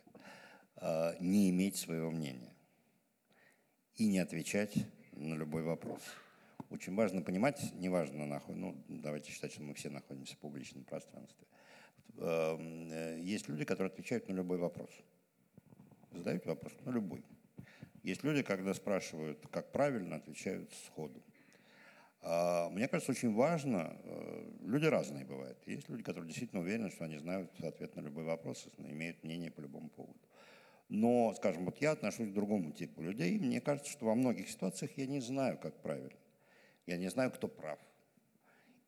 [0.78, 2.52] э, не иметь своего мнения
[3.98, 4.74] и не отвечать
[5.12, 6.02] на любой вопрос.
[6.72, 11.46] Очень важно понимать, неважно, нахуй, ну, давайте считать, что мы все находимся в публичном пространстве.
[12.18, 14.90] Эм, э, есть люди, которые отвечают на любой вопрос.
[16.14, 17.24] Задают вопрос на любой.
[18.02, 21.22] Есть люди, когда спрашивают, как правильно, отвечают сходу.
[22.22, 25.58] А, мне кажется, очень важно, э, люди разные бывают.
[25.66, 29.62] Есть люди, которые действительно уверены, что они знают ответ на любой вопрос, имеют мнение по
[29.62, 30.20] любому поводу.
[30.90, 33.38] Но, скажем, вот я отношусь к другому типу людей.
[33.40, 36.18] Мне кажется, что во многих ситуациях я не знаю, как правильно.
[36.88, 37.80] Я не знаю, кто прав.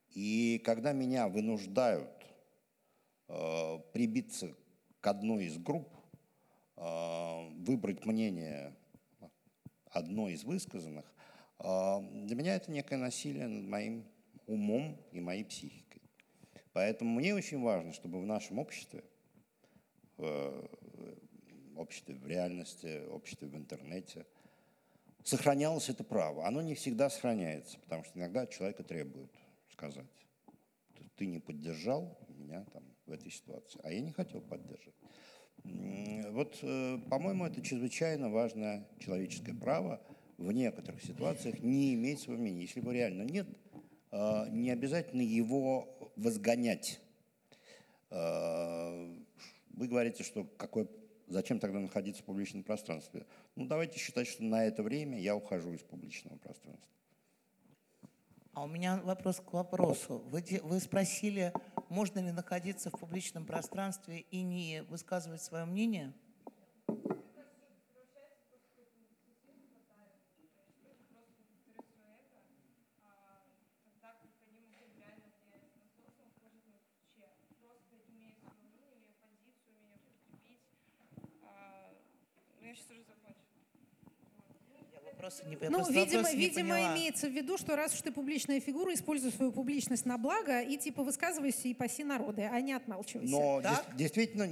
[0.10, 2.10] И когда меня вынуждают
[3.28, 4.54] э, прибиться
[5.00, 5.88] к одной из групп,
[6.76, 8.76] э, выбрать мнение
[9.92, 11.06] одной из высказанных,
[11.62, 14.06] для меня это некое насилие над моим
[14.48, 16.02] умом и моей психикой.
[16.74, 19.04] Поэтому мне очень важно, чтобы в нашем обществе,
[20.18, 20.70] в
[21.76, 24.26] обществе в реальности, обществе в интернете,
[25.24, 26.48] сохранялось это право.
[26.48, 29.32] Оно не всегда сохраняется, потому что иногда человека требуют
[29.70, 30.08] сказать,
[31.16, 34.96] ты не поддержал меня там, в этой ситуации, а я не хотел поддержать.
[35.64, 40.02] Вот, э, по-моему, это чрезвычайно важное человеческое право–
[40.42, 42.62] в некоторых ситуациях не иметь своего мнения.
[42.62, 43.48] Если его реально нет,
[44.12, 47.00] а, не обязательно его возгонять.
[48.10, 49.10] А,
[49.70, 50.90] вы говорите, что какой,
[51.28, 53.26] зачем тогда находиться в публичном пространстве?
[53.56, 56.90] Ну, давайте считать, что на это время я ухожу из публичного пространства.
[58.54, 60.20] А у меня вопрос к вопросу.
[60.28, 61.54] Вы, вы спросили,
[61.88, 66.14] можно ли находиться в публичном пространстве и не высказывать свое мнение?
[85.62, 89.52] Не Ну, видимо, видимо имеется в виду, что раз уж ты публичная фигура, используй свою
[89.52, 93.32] публичность на благо и типа высказывайся и паси народы, а не отмалчивайся.
[93.32, 94.48] Но дес- действительно,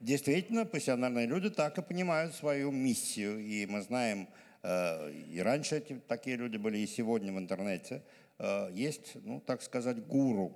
[0.00, 3.38] действительно, профессиональные люди так и понимают свою миссию.
[3.38, 4.28] И мы знаем,
[4.62, 8.02] э, и раньше эти, такие люди были, и сегодня в интернете
[8.38, 10.52] э, есть, ну, так сказать, гуру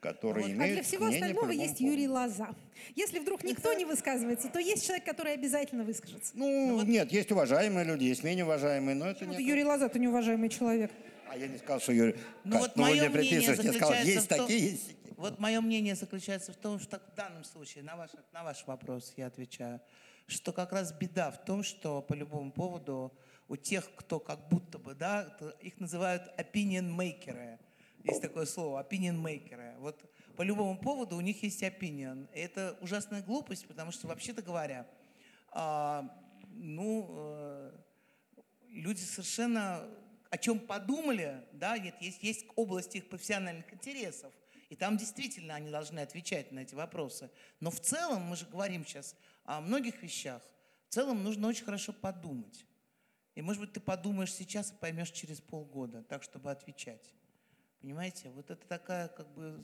[0.00, 0.52] которые вот.
[0.52, 1.84] имеют А для всего остального есть поводу.
[1.84, 2.48] Юрий Лоза.
[2.94, 6.32] Если вдруг никто не высказывается, то есть человек, который обязательно выскажется.
[6.34, 6.86] Ну, ну вот.
[6.86, 9.42] нет, есть уважаемые люди, есть менее уважаемые, но это не...
[9.42, 10.90] Юрий Лоза– это неуважаемый человек.
[11.28, 12.16] А я не сказал, что Юрий...
[12.44, 15.94] Ну, как, вот ну, мое мнение я сказал, есть том, такие, есть Вот мое мнение
[15.94, 19.80] заключается в том, что в данном случае, на ваш, на ваш вопрос я отвечаю,
[20.26, 23.12] что как раз беда в том, что по любому поводу
[23.48, 27.58] у тех, кто как будто бы, да, их называют opinion makers,
[28.04, 29.78] есть такое слово, opinion maker.
[29.78, 30.04] Вот
[30.36, 32.28] по любому поводу у них есть opinion.
[32.32, 34.86] Это ужасная глупость, потому что, вообще-то говоря,
[35.50, 36.08] а,
[36.50, 37.72] ну, э,
[38.68, 39.88] люди совершенно
[40.30, 44.32] о чем подумали, да, есть, есть области их профессиональных интересов,
[44.68, 47.30] и там действительно они должны отвечать на эти вопросы.
[47.60, 50.42] Но в целом, мы же говорим сейчас о многих вещах,
[50.88, 52.66] в целом нужно очень хорошо подумать.
[53.34, 57.14] И, может быть, ты подумаешь сейчас и поймешь через полгода, так, чтобы отвечать.
[57.80, 59.60] Понимаете, вот это такая как бы...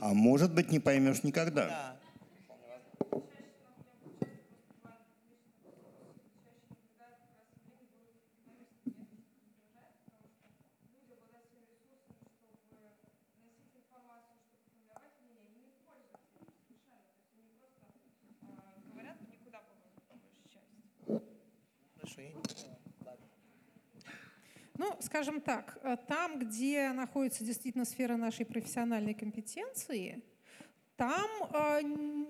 [0.00, 1.66] А может быть, не поймешь никогда.
[1.68, 1.96] Да.
[24.82, 30.22] Ну, скажем так, э, там, где находится действительно сфера нашей профессиональной компетенции,
[31.02, 31.80] там, э,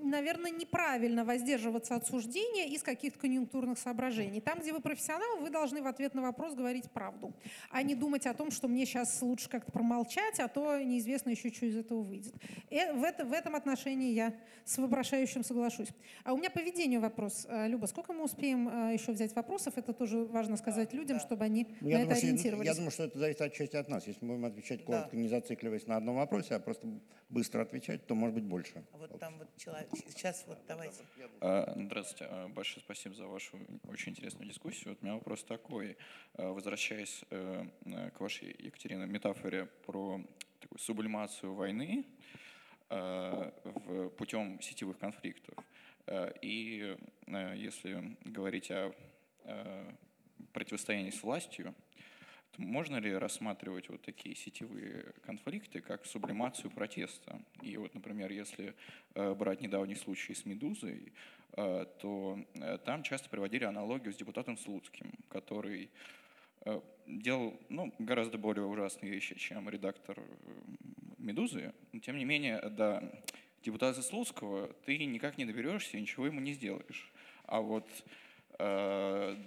[0.03, 4.41] наверное, неправильно воздерживаться от суждения из каких-то конъюнктурных соображений.
[4.41, 7.35] Там, где вы профессионал, вы должны в ответ на вопрос говорить правду,
[7.71, 11.53] а не думать о том, что мне сейчас лучше как-то промолчать, а то неизвестно еще,
[11.53, 12.35] что из этого выйдет.
[12.71, 14.33] И э, в, это, в этом отношении я
[14.65, 15.89] с вопрошающим соглашусь.
[16.25, 17.47] А у меня по ведению вопрос.
[17.51, 19.75] Э, Люба, сколько мы успеем еще взять вопросов?
[19.77, 21.23] Это тоже важно сказать да, людям, да.
[21.23, 22.67] чтобы они ну, я на думаю, это ориентировались.
[22.67, 24.07] Я, я думаю, что это зависит отчасти от нас.
[24.07, 25.19] Если мы будем отвечать коротко, да.
[25.19, 26.89] не зацикливаясь на одном вопросе, а просто
[27.29, 28.62] быстро отвечать, то, может быть, больше.
[28.93, 31.05] А вот там вот человек, сейчас вот давайте.
[31.41, 33.59] А, здравствуйте, а, большое спасибо за вашу
[33.89, 34.91] очень интересную дискуссию.
[34.91, 35.97] Вот у меня вопрос такой,
[36.35, 37.67] возвращаясь э,
[38.15, 40.21] к вашей, Екатерина, метафоре про
[40.61, 42.07] такую сублимацию войны
[44.19, 45.55] путем сетевых конфликтов.
[46.43, 46.97] И
[47.57, 48.93] если говорить о
[50.53, 51.75] противостоянии с властью,
[52.59, 57.41] можно ли рассматривать вот такие сетевые конфликты как сублимацию протеста?
[57.63, 58.75] И вот, например, если
[59.15, 61.13] э, брать недавний случай с «Медузой»,
[61.57, 65.91] э, то э, там часто приводили аналогию с депутатом Слуцким, который
[67.09, 70.21] делал ну, гораздо более ужасные вещи, чем редактор
[71.19, 71.75] «Медузы».
[71.91, 73.03] Но, тем не менее, до
[73.65, 77.13] депутата Слуцкого ты никак не доберешься и ничего ему не сделаешь.
[77.47, 77.89] А вот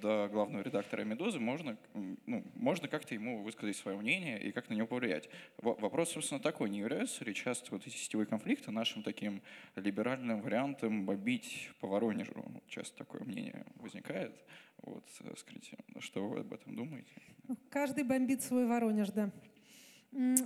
[0.01, 1.77] до главного редактора «Медузы», можно,
[2.25, 5.29] ну, можно как-то ему высказать свое мнение и как на него повлиять.
[5.61, 9.41] Вопрос, собственно, такой, не являются ли часто вот эти сетевые конфликты нашим таким
[9.75, 12.43] либеральным вариантом бомбить по Воронежу?
[12.67, 14.35] Часто такое мнение возникает.
[14.81, 17.11] Вот, э, скажите, что вы об этом думаете?
[17.69, 19.31] Каждый бомбит свой Воронеж, да.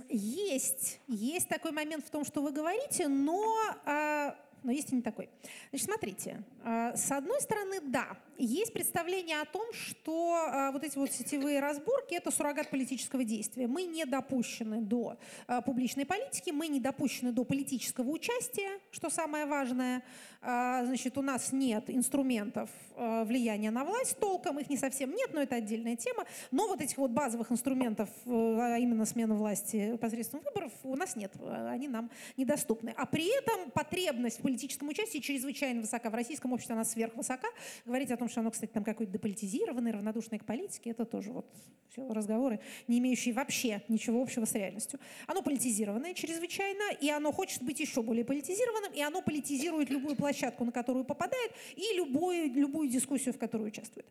[0.08, 3.40] Есть, есть такой момент в том, что вы говорите, но
[3.84, 5.28] а, но есть и не такой.
[5.70, 10.98] Значит, смотрите, а, с одной стороны, да, есть представление о том, что а, вот эти
[10.98, 13.66] вот сетевые разборки– это суррогат политического действия.
[13.66, 15.16] Мы не допущены до
[15.46, 20.02] а, публичной политики, мы не допущены до политического участия, что самое важное.
[20.42, 25.56] Значит, у нас нет инструментов влияния на власть толком, их не совсем нет, но это
[25.56, 26.24] отдельная тема.
[26.50, 31.30] Но вот этих вот базовых инструментов, а именно смена власти посредством выборов, у нас нет,
[31.68, 32.94] они нам недоступны.
[32.96, 36.10] А при этом потребность политическом участии чрезвычайно высока.
[36.10, 37.48] В российском обществе она сверхвысока.
[37.84, 41.46] Говорить о том, что оно, кстати, там какое-то деполитизированное, равнодушное к политике, это тоже вот
[41.88, 44.98] все разговоры, не имеющие вообще ничего общего с реальностью.
[45.26, 50.64] Оно политизированное чрезвычайно, и оно хочет быть еще более политизированным, и оно политизирует любую площадку,
[50.64, 54.06] на которую попадает, и любую, любую дискуссию, в которой участвует.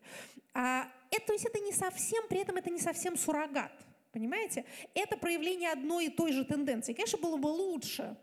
[0.53, 3.71] А это, то есть это не совсем, при этом это не совсем суррогат.
[4.11, 4.65] Понимаете?
[4.95, 6.93] Это проявление одной и той же тенденции.
[6.93, 8.17] Конечно, было бы лучше,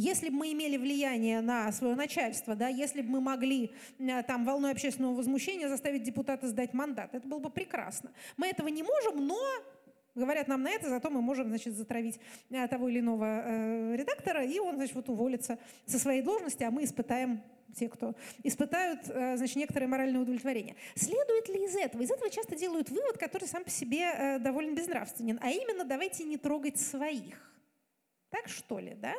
[0.00, 3.70] если бы мы имели влияние на свое начальство, да, если бы мы могли
[4.26, 8.10] там волной общественного возмущения заставить депутата сдать мандат, это было бы прекрасно.
[8.38, 9.38] Мы этого не можем, но
[10.14, 12.18] говорят нам на это, зато мы можем, значит, затравить
[12.50, 16.70] э, того или иного э, редактора, и он, значит, вот уволится со своей должности, а
[16.70, 17.42] мы испытаем
[17.76, 20.76] те, кто испытают, э, значит, некоторое моральное удовлетворение.
[20.94, 22.02] Следует ли из этого?
[22.02, 26.24] Из этого часто делают вывод, который сам по себе э, довольно безнравственен, а именно давайте
[26.24, 27.50] не трогать своих.
[28.30, 29.14] Так что ли, да?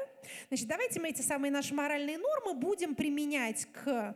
[0.47, 4.15] Значит, давайте мы эти самые наши моральные нормы будем применять к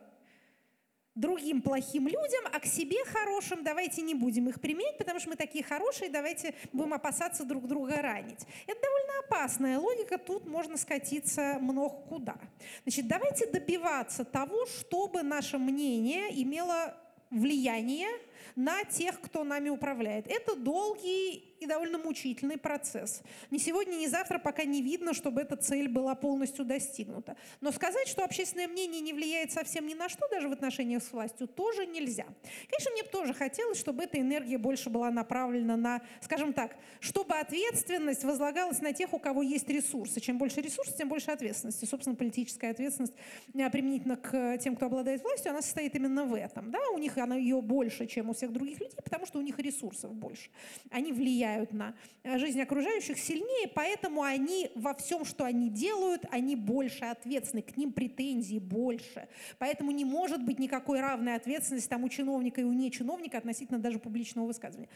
[1.16, 5.36] другим плохим людям, а к себе хорошим давайте не будем их применять, потому что мы
[5.38, 8.46] такие хорошие, давайте будем опасаться друг друга ранить.
[8.68, 12.38] Это довольно опасная логика, тут можно скатиться много куда.
[12.84, 16.94] Значит, давайте добиваться того, чтобы наше мнение имело
[17.32, 18.10] влияние
[18.56, 20.28] на тех, кто нами управляет.
[20.28, 23.22] Это долгий и довольно мучительный процесс.
[23.52, 27.38] Ни сегодня, ни завтра пока не видно, чтобы эта цель была полностью достигнута.
[27.62, 31.12] Но сказать, что общественное мнение не влияет совсем ни на что, даже в отношениях с
[31.12, 32.26] властью, тоже нельзя.
[32.70, 37.36] Конечно, мне бы тоже хотелось, чтобы эта энергия больше была направлена на, скажем так, чтобы
[37.36, 40.20] ответственность возлагалась на тех, у кого есть ресурсы.
[40.20, 41.86] Чем больше ресурсов, тем больше ответственности.
[41.86, 43.14] Собственно, политическая ответственность
[43.54, 46.72] э, применительно к тем, кто обладает властью, она состоит именно в этом.
[46.72, 46.80] Да?
[46.94, 50.14] У них она ее больше, чем у всех других людей, потому что у них ресурсов
[50.14, 50.50] больше.
[50.92, 51.94] Они влияют влияют на
[52.24, 57.78] э, жизнь окружающих сильнее, поэтому они во всем, что они делают, они больше ответственны, к
[57.78, 59.28] ним претензий больше.
[59.60, 64.00] Поэтому не может быть никакой равной ответственности там, у чиновника и у нечиновника относительно даже
[64.00, 64.90] публичного высказывания.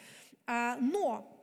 [0.47, 1.38] А, но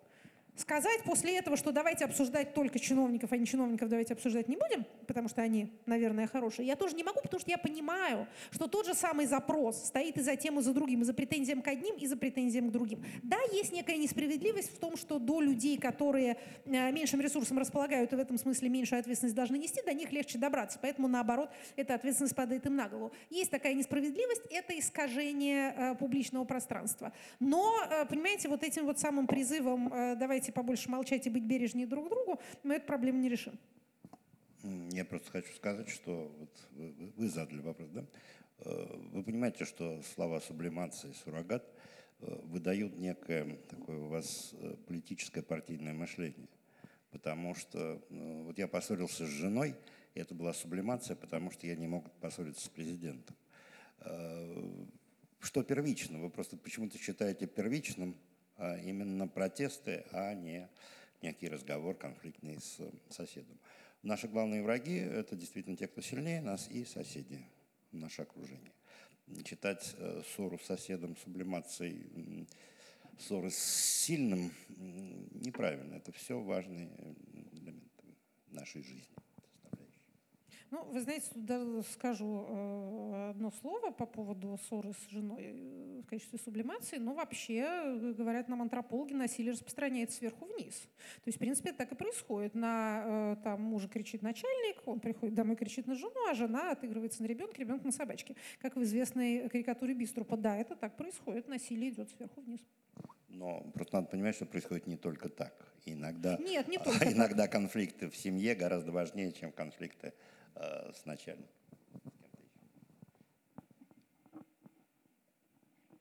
[0.57, 4.87] Сказать после этого, что давайте обсуждать только чиновников, а не чиновников давайте обсуждать не будем,
[5.07, 8.87] потому что они, наверное, хорошие, я тоже не могу, потому что я понимаю, что тот
[8.87, 11.97] же самый запрос стоит и за тем, и за другим, и за претензиям к одним,
[11.97, 13.05] и за претензиям к другим.
[13.23, 18.17] Да, есть некая несправедливость в том, что до людей, которые э, меньшим ресурсом располагают и
[18.17, 20.79] в этом смысле меньшую ответственность должны нести, до них легче добраться.
[20.81, 23.13] Поэтому, наоборот, эта ответственность падает им на голову.
[23.29, 27.13] Есть такая несправедливость, это искажение э, публичного пространства.
[27.41, 31.87] Но, э, понимаете, вот этим вот самым призывом «давайте давайте побольше молчать и быть бережнее
[31.87, 33.59] друг другу, мы эту проблему не решим.
[34.93, 38.05] Я просто хочу сказать, что вот вы, вы задали вопрос, да?
[38.59, 41.65] Э, вы понимаете, что слова сублимация и суррогат
[42.21, 46.49] э, выдают некое такое у вас э, политическое партийное мышление.
[47.11, 49.75] Потому что вот я поссорился с женой,
[50.15, 53.35] и это была сублимация, потому что я не мог поссориться с президентом.
[55.41, 56.19] Что первично?
[56.19, 58.17] Вы просто почему-то считаете первичным
[58.59, 60.69] именно протесты, а не
[61.23, 62.79] некий разговор конфликтный с
[63.11, 63.59] соседом.
[64.03, 67.45] Наши главные враги– это действительно те, кто сильнее нас, и соседи,
[67.93, 68.73] наше окружение.
[69.45, 72.47] Читать э, ссору с соседом, сублимацией
[73.19, 74.53] ссоры с сильным
[75.33, 75.95] неправильно.
[75.95, 76.89] Это все важные
[77.53, 78.05] элементы
[78.51, 79.09] нашей жизни.
[80.71, 86.03] Ну, вы знаете, даже скажу э, одно слово по поводу ссоры с женой.
[86.03, 90.75] в качестве сублимации, но вообще, э, говорят нам антропологи, насилие распространяется сверху вниз.
[90.75, 92.55] То есть, в принципе, это так и происходит.
[92.55, 97.23] На э, там мужа кричит начальник, он приходит домой, кричит на жену, а жена отыгрывается
[97.23, 98.35] на ребенка, ребенок на собачке.
[98.61, 100.37] Как в известной карикатуре Биструпа.
[100.37, 102.61] Да, это так происходит, насилие идет сверху вниз.
[103.29, 105.55] Но просто надо понимать, что происходит не только так.
[105.85, 110.13] Иногда, Нет, не только иногда конфликты в семье гораздо важнее, чем конфликты
[110.57, 111.55] э, с начальником.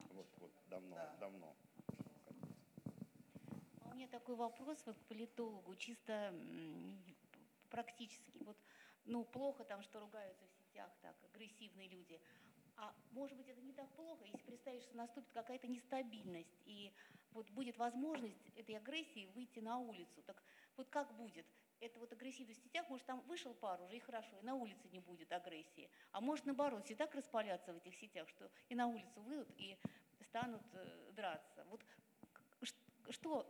[0.10, 1.56] Вот, вот, давно, давно.
[3.82, 6.34] А У меня такой вопрос вот к политологу, чисто
[7.70, 8.32] практически.
[8.46, 8.58] Вот,
[9.06, 12.20] ну, плохо там, что ругаются в сетях так агрессивные люди.
[12.78, 16.92] А может быть, это не так плохо, если представить, что наступит какая-то нестабильность, и
[17.32, 20.22] вот будет возможность этой агрессии выйти на улицу.
[20.24, 20.42] Так
[20.76, 21.46] вот как будет?
[21.82, 24.88] Это вот агрессивность в сетях, может, там вышел пар уже и хорошо, и на улице
[24.90, 25.90] не будет агрессии.
[26.12, 29.78] А может, наоборот, все так распалятся в этих сетях, что и на улицу выйдут, и
[30.22, 31.66] станут э, драться.
[31.70, 31.82] Вот
[33.10, 33.46] что,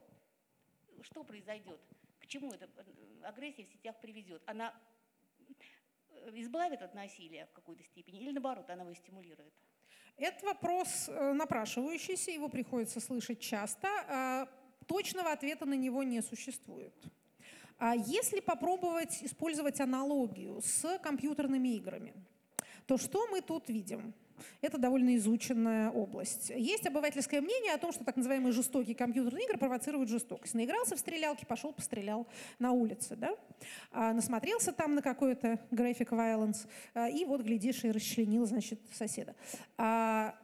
[1.02, 1.80] что произойдет?
[2.20, 4.42] К чему эта э, агрессия в сетях приведет?
[4.48, 4.74] Она
[6.10, 9.54] э, избавит от насилия в какой-то степени или наоборот, она его стимулирует?
[10.18, 13.88] Это вопрос напрашивающийся, его приходится слышать часто.
[14.08, 14.48] а
[14.88, 16.94] Точного ответа на него не существует.
[17.78, 22.14] А Если попробовать использовать аналогию с компьютерными играми,
[22.88, 24.14] то что мы тут видим?
[24.62, 26.50] Это довольно изученная область.
[26.50, 30.54] Есть обывательское мнение о том, что так называемые жестокие компьютерные игры провоцируют жестокость.
[30.54, 32.28] Наигрался в стрелялки, пошел пострелял
[32.60, 33.36] на улице, да?
[33.92, 39.36] А, насмотрелся там на какой-то graphic violence, а, и вот, глядишь, и расчленил, значит, соседа.
[39.78, 40.36] А,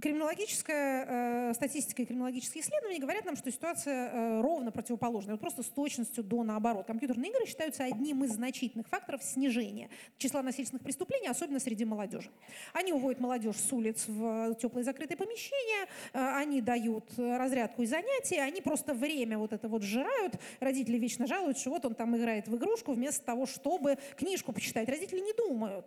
[0.00, 5.62] Криминологическая э, статистика и криминологические исследования говорят нам, что ситуация э, ровно противоположная, вот просто
[5.62, 6.86] с точностью до наоборот.
[6.86, 12.30] Компьютерные игры считаются одним из значительных факторов снижения числа насильственных преступлений, особенно среди молодежи.
[12.72, 18.40] Они уводят молодежь с улиц в теплые закрытые помещения, э, они дают разрядку и занятия,
[18.40, 20.40] они просто время вот это вот сжирают.
[20.60, 24.88] Родители вечно жалуются, что вот он там играет в игрушку вместо того, чтобы книжку почитать.
[24.88, 25.84] Родители не думают,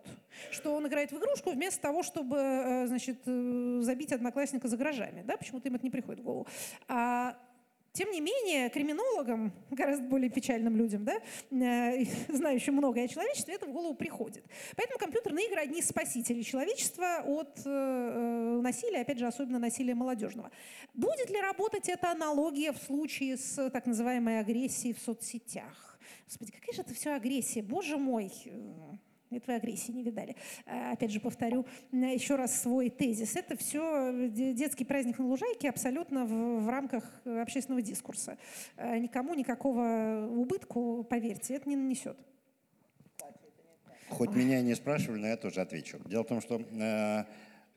[0.51, 5.23] что он играет в игрушку вместо того, чтобы, э, значит, э, забить одноклассника за гаражами.
[5.23, 5.37] Да?
[5.37, 6.47] Почему-то им это не приходит в голову.
[6.87, 7.37] А
[7.93, 11.15] тем не менее, криминологам, гораздо более печальным людям, да,
[11.51, 14.43] э, знающим многое о человечестве, это в голову приходит.
[14.75, 19.95] Поэтому компьютерные игры одни из спасителей человечества от э, э, насилия, опять же, особенно насилия
[19.95, 20.51] молодежного.
[20.93, 25.97] Будет ли работать эта аналогия в случае с так называемой агрессией в соцсетях?
[26.25, 28.29] Господи, какая же это все агрессия, боже мой!
[29.37, 30.35] Это вы агрессии не видали.
[30.65, 33.35] А, Опять же, повторю э, еще раз свой тезис.
[33.35, 38.37] Это все детский праздник на лужайке абсолютно в, в рамках э, общественного дискурса.
[38.77, 42.17] Э, Никому никакого убытку, поверьте, это не нанесет.
[44.09, 45.99] Хоть меня не спрашивали, но я тоже отвечу.
[46.05, 47.23] Дело в том, что э,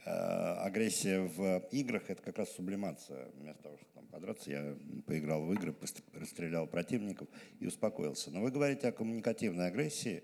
[0.05, 3.29] э, агрессия в играх– это как раз сублимация.
[3.35, 4.77] Вместо того, чтобы там подраться, я
[5.07, 5.75] поиграл в игры,
[6.15, 7.29] расстрелял противников
[7.61, 8.31] и успокоился.
[8.31, 10.23] Но вы говорите о коммуникативной агрессии,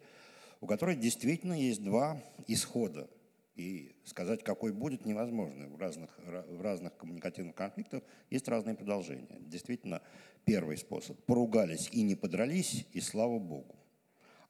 [0.64, 2.18] у которой действительно есть два
[2.48, 3.06] исхода.
[3.54, 5.68] И сказать, какой будет, невозможно.
[5.68, 9.36] В разных, ра- в разных коммуникативных конфликтах есть разные продолжения.
[9.40, 10.00] Действительно,
[10.46, 13.76] первый способ– поругались и не подрались, и слава Богу.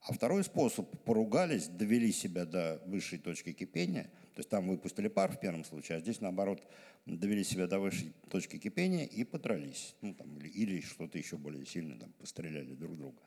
[0.03, 5.31] А второй способ– поругались, довели себя до высшей точки кипения, то есть там выпустили пар
[5.31, 6.61] в первом случае, а здесь, наоборот,
[7.05, 9.95] довели себя до высшей точки кипения и подрались.
[10.01, 13.17] Ну, там, или, или что-то еще более сильное, там, постреляли друг друга.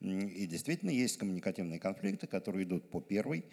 [0.00, 3.44] И действительно есть коммуникативные конфликты, которые идут по первой,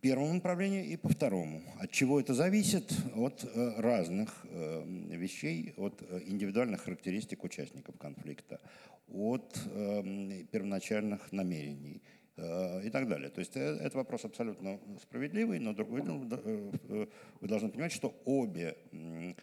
[0.00, 1.62] первому направлению и по второму.
[1.78, 2.90] От чего это зависит?
[3.14, 4.82] От э, разных э,
[5.16, 8.60] вещей, от э, индивидуальных характеристик участников конфликта,
[9.08, 12.00] от э, первоначальных намерений
[12.36, 13.30] и так далее.
[13.30, 17.06] То есть э, это вопрос абсолютно справедливый, но другой, ну, э, э,
[17.40, 19.34] вы должны понимать, что обе э,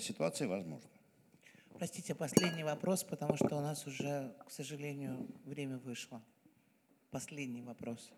[0.00, 0.90] ситуации возможны.
[1.78, 6.20] Простите, последний вопрос, потому что у нас уже, к сожалению, время вышло.
[7.10, 8.10] Последний вопрос.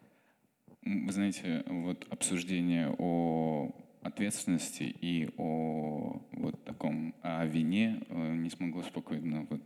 [0.82, 8.82] Вы знаете, вот обсуждение о ответственности и о вот таком о вине э, не смогло
[8.82, 9.62] спокойно вот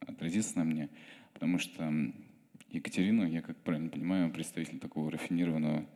[0.00, 0.88] отразиться на мне,
[1.34, 1.92] потому что
[2.68, 5.86] м, Екатерина, я как правильно понимаю, представитель такого рафинированного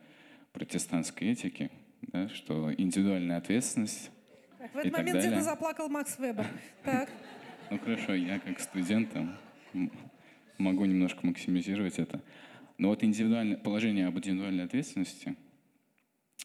[0.52, 1.70] протестантской этики,
[2.02, 4.10] да, что индивидуальная ответственность
[4.58, 6.46] Так, в И этот так момент где-то заплакал Макс Вебер.
[6.84, 7.10] Так.
[7.70, 9.36] Ну хорошо, я как студент там,
[10.58, 12.22] могу немножко максимизировать это.
[12.78, 15.36] Но вот индивидуальное положение об индивидуальной ответственности,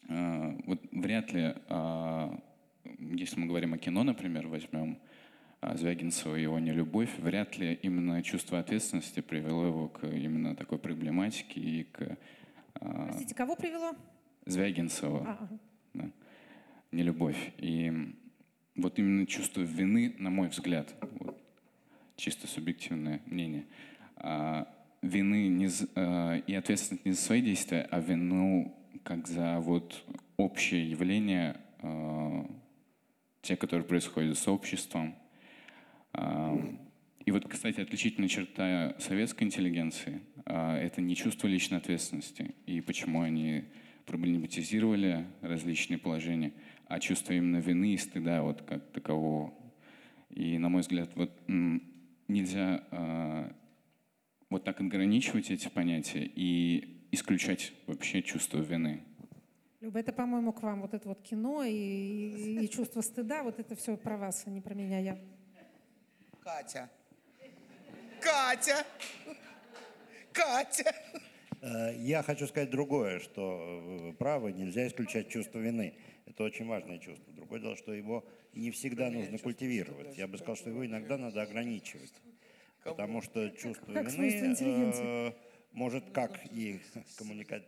[0.08, 2.38] э, вот вряд ли, а,
[2.84, 5.15] если мы говорим о кино, например, возьмем а,
[5.62, 11.60] Звягинцева и его «Нелюбовь», вряд ли именно чувство ответственности привело его к именно такой проблематике
[11.60, 12.16] и к
[12.74, 13.92] а, Простите, кого привело?
[14.44, 15.24] Звягинцева.
[15.26, 15.58] А, ага.
[15.94, 16.10] Да.
[16.92, 17.52] нелюбовь.
[17.58, 17.92] И
[18.76, 21.38] вот именно чувство вины, на мой взгляд, вот,
[22.16, 23.64] чисто субъективное мнение,
[24.16, 24.68] а,
[25.02, 30.04] вины не а, и ответственность не за свои действия, а вину как за вот
[30.36, 32.46] общее явление, а,
[33.42, 35.14] те, которые происходят с обществом.
[36.16, 36.58] А,
[37.24, 42.54] и вот, кстати, отличительная черта советской интеллигенции а,— это не чувство личной ответственности.
[42.64, 43.64] И почему они
[44.06, 46.52] проблематизировали различные положения,
[46.86, 49.52] а чувство именно вины и стыда вот как такового.
[50.30, 51.32] И, на мой взгляд, вот
[52.28, 53.50] нельзя э,
[54.48, 59.02] вот так ограничивать эти понятия и исключать вообще чувство вины.
[59.80, 63.74] Люба, это, по-моему, к вам вот это вот кино и, и чувство стыда, вот это
[63.74, 64.98] все про вас, а не про меня.
[65.00, 65.18] Я...
[66.46, 66.88] Катя.
[68.20, 68.86] Катя!
[70.32, 70.94] Катя!
[71.60, 75.94] Э, я хочу сказать другое, что право нельзя исключать чувство вины.
[76.24, 77.32] Это очень важное чувство.
[77.32, 80.16] Другое дело, что его не всегда нужно культивировать.
[80.16, 82.14] Я бы сказал, что его иногда надо ограничивать.
[82.84, 85.32] Потому что чувство как вины э,
[85.76, 86.80] может как и
[87.18, 87.62] коммуника...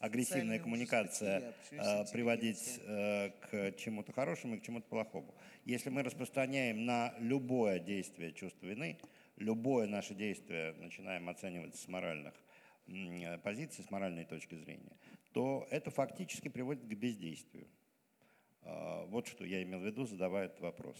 [0.00, 5.34] агрессивная коммуникация э, приводить э, к чему-то хорошему и к чему-то плохому.
[5.64, 8.98] Если мы распространяем на любое действие чувство вины,
[9.36, 12.34] любое наше действие начинаем оценивать с моральных
[13.42, 14.96] позиций, с моральной точки зрения,
[15.32, 17.66] то это фактически приводит к бездействию.
[18.62, 20.96] А, вот что я имел в виду, задавая этот вопрос.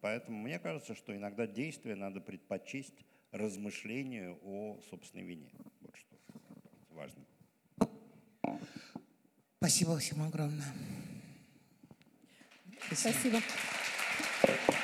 [0.00, 5.50] Поэтому мне кажется, что иногда действие надо предпочесть размышлению о собственной вине.
[5.80, 6.16] Вот что
[6.90, 7.24] важно.
[9.58, 10.72] Спасибо всем огромное.
[12.86, 13.40] Спасибо.
[14.40, 14.74] Спасибо.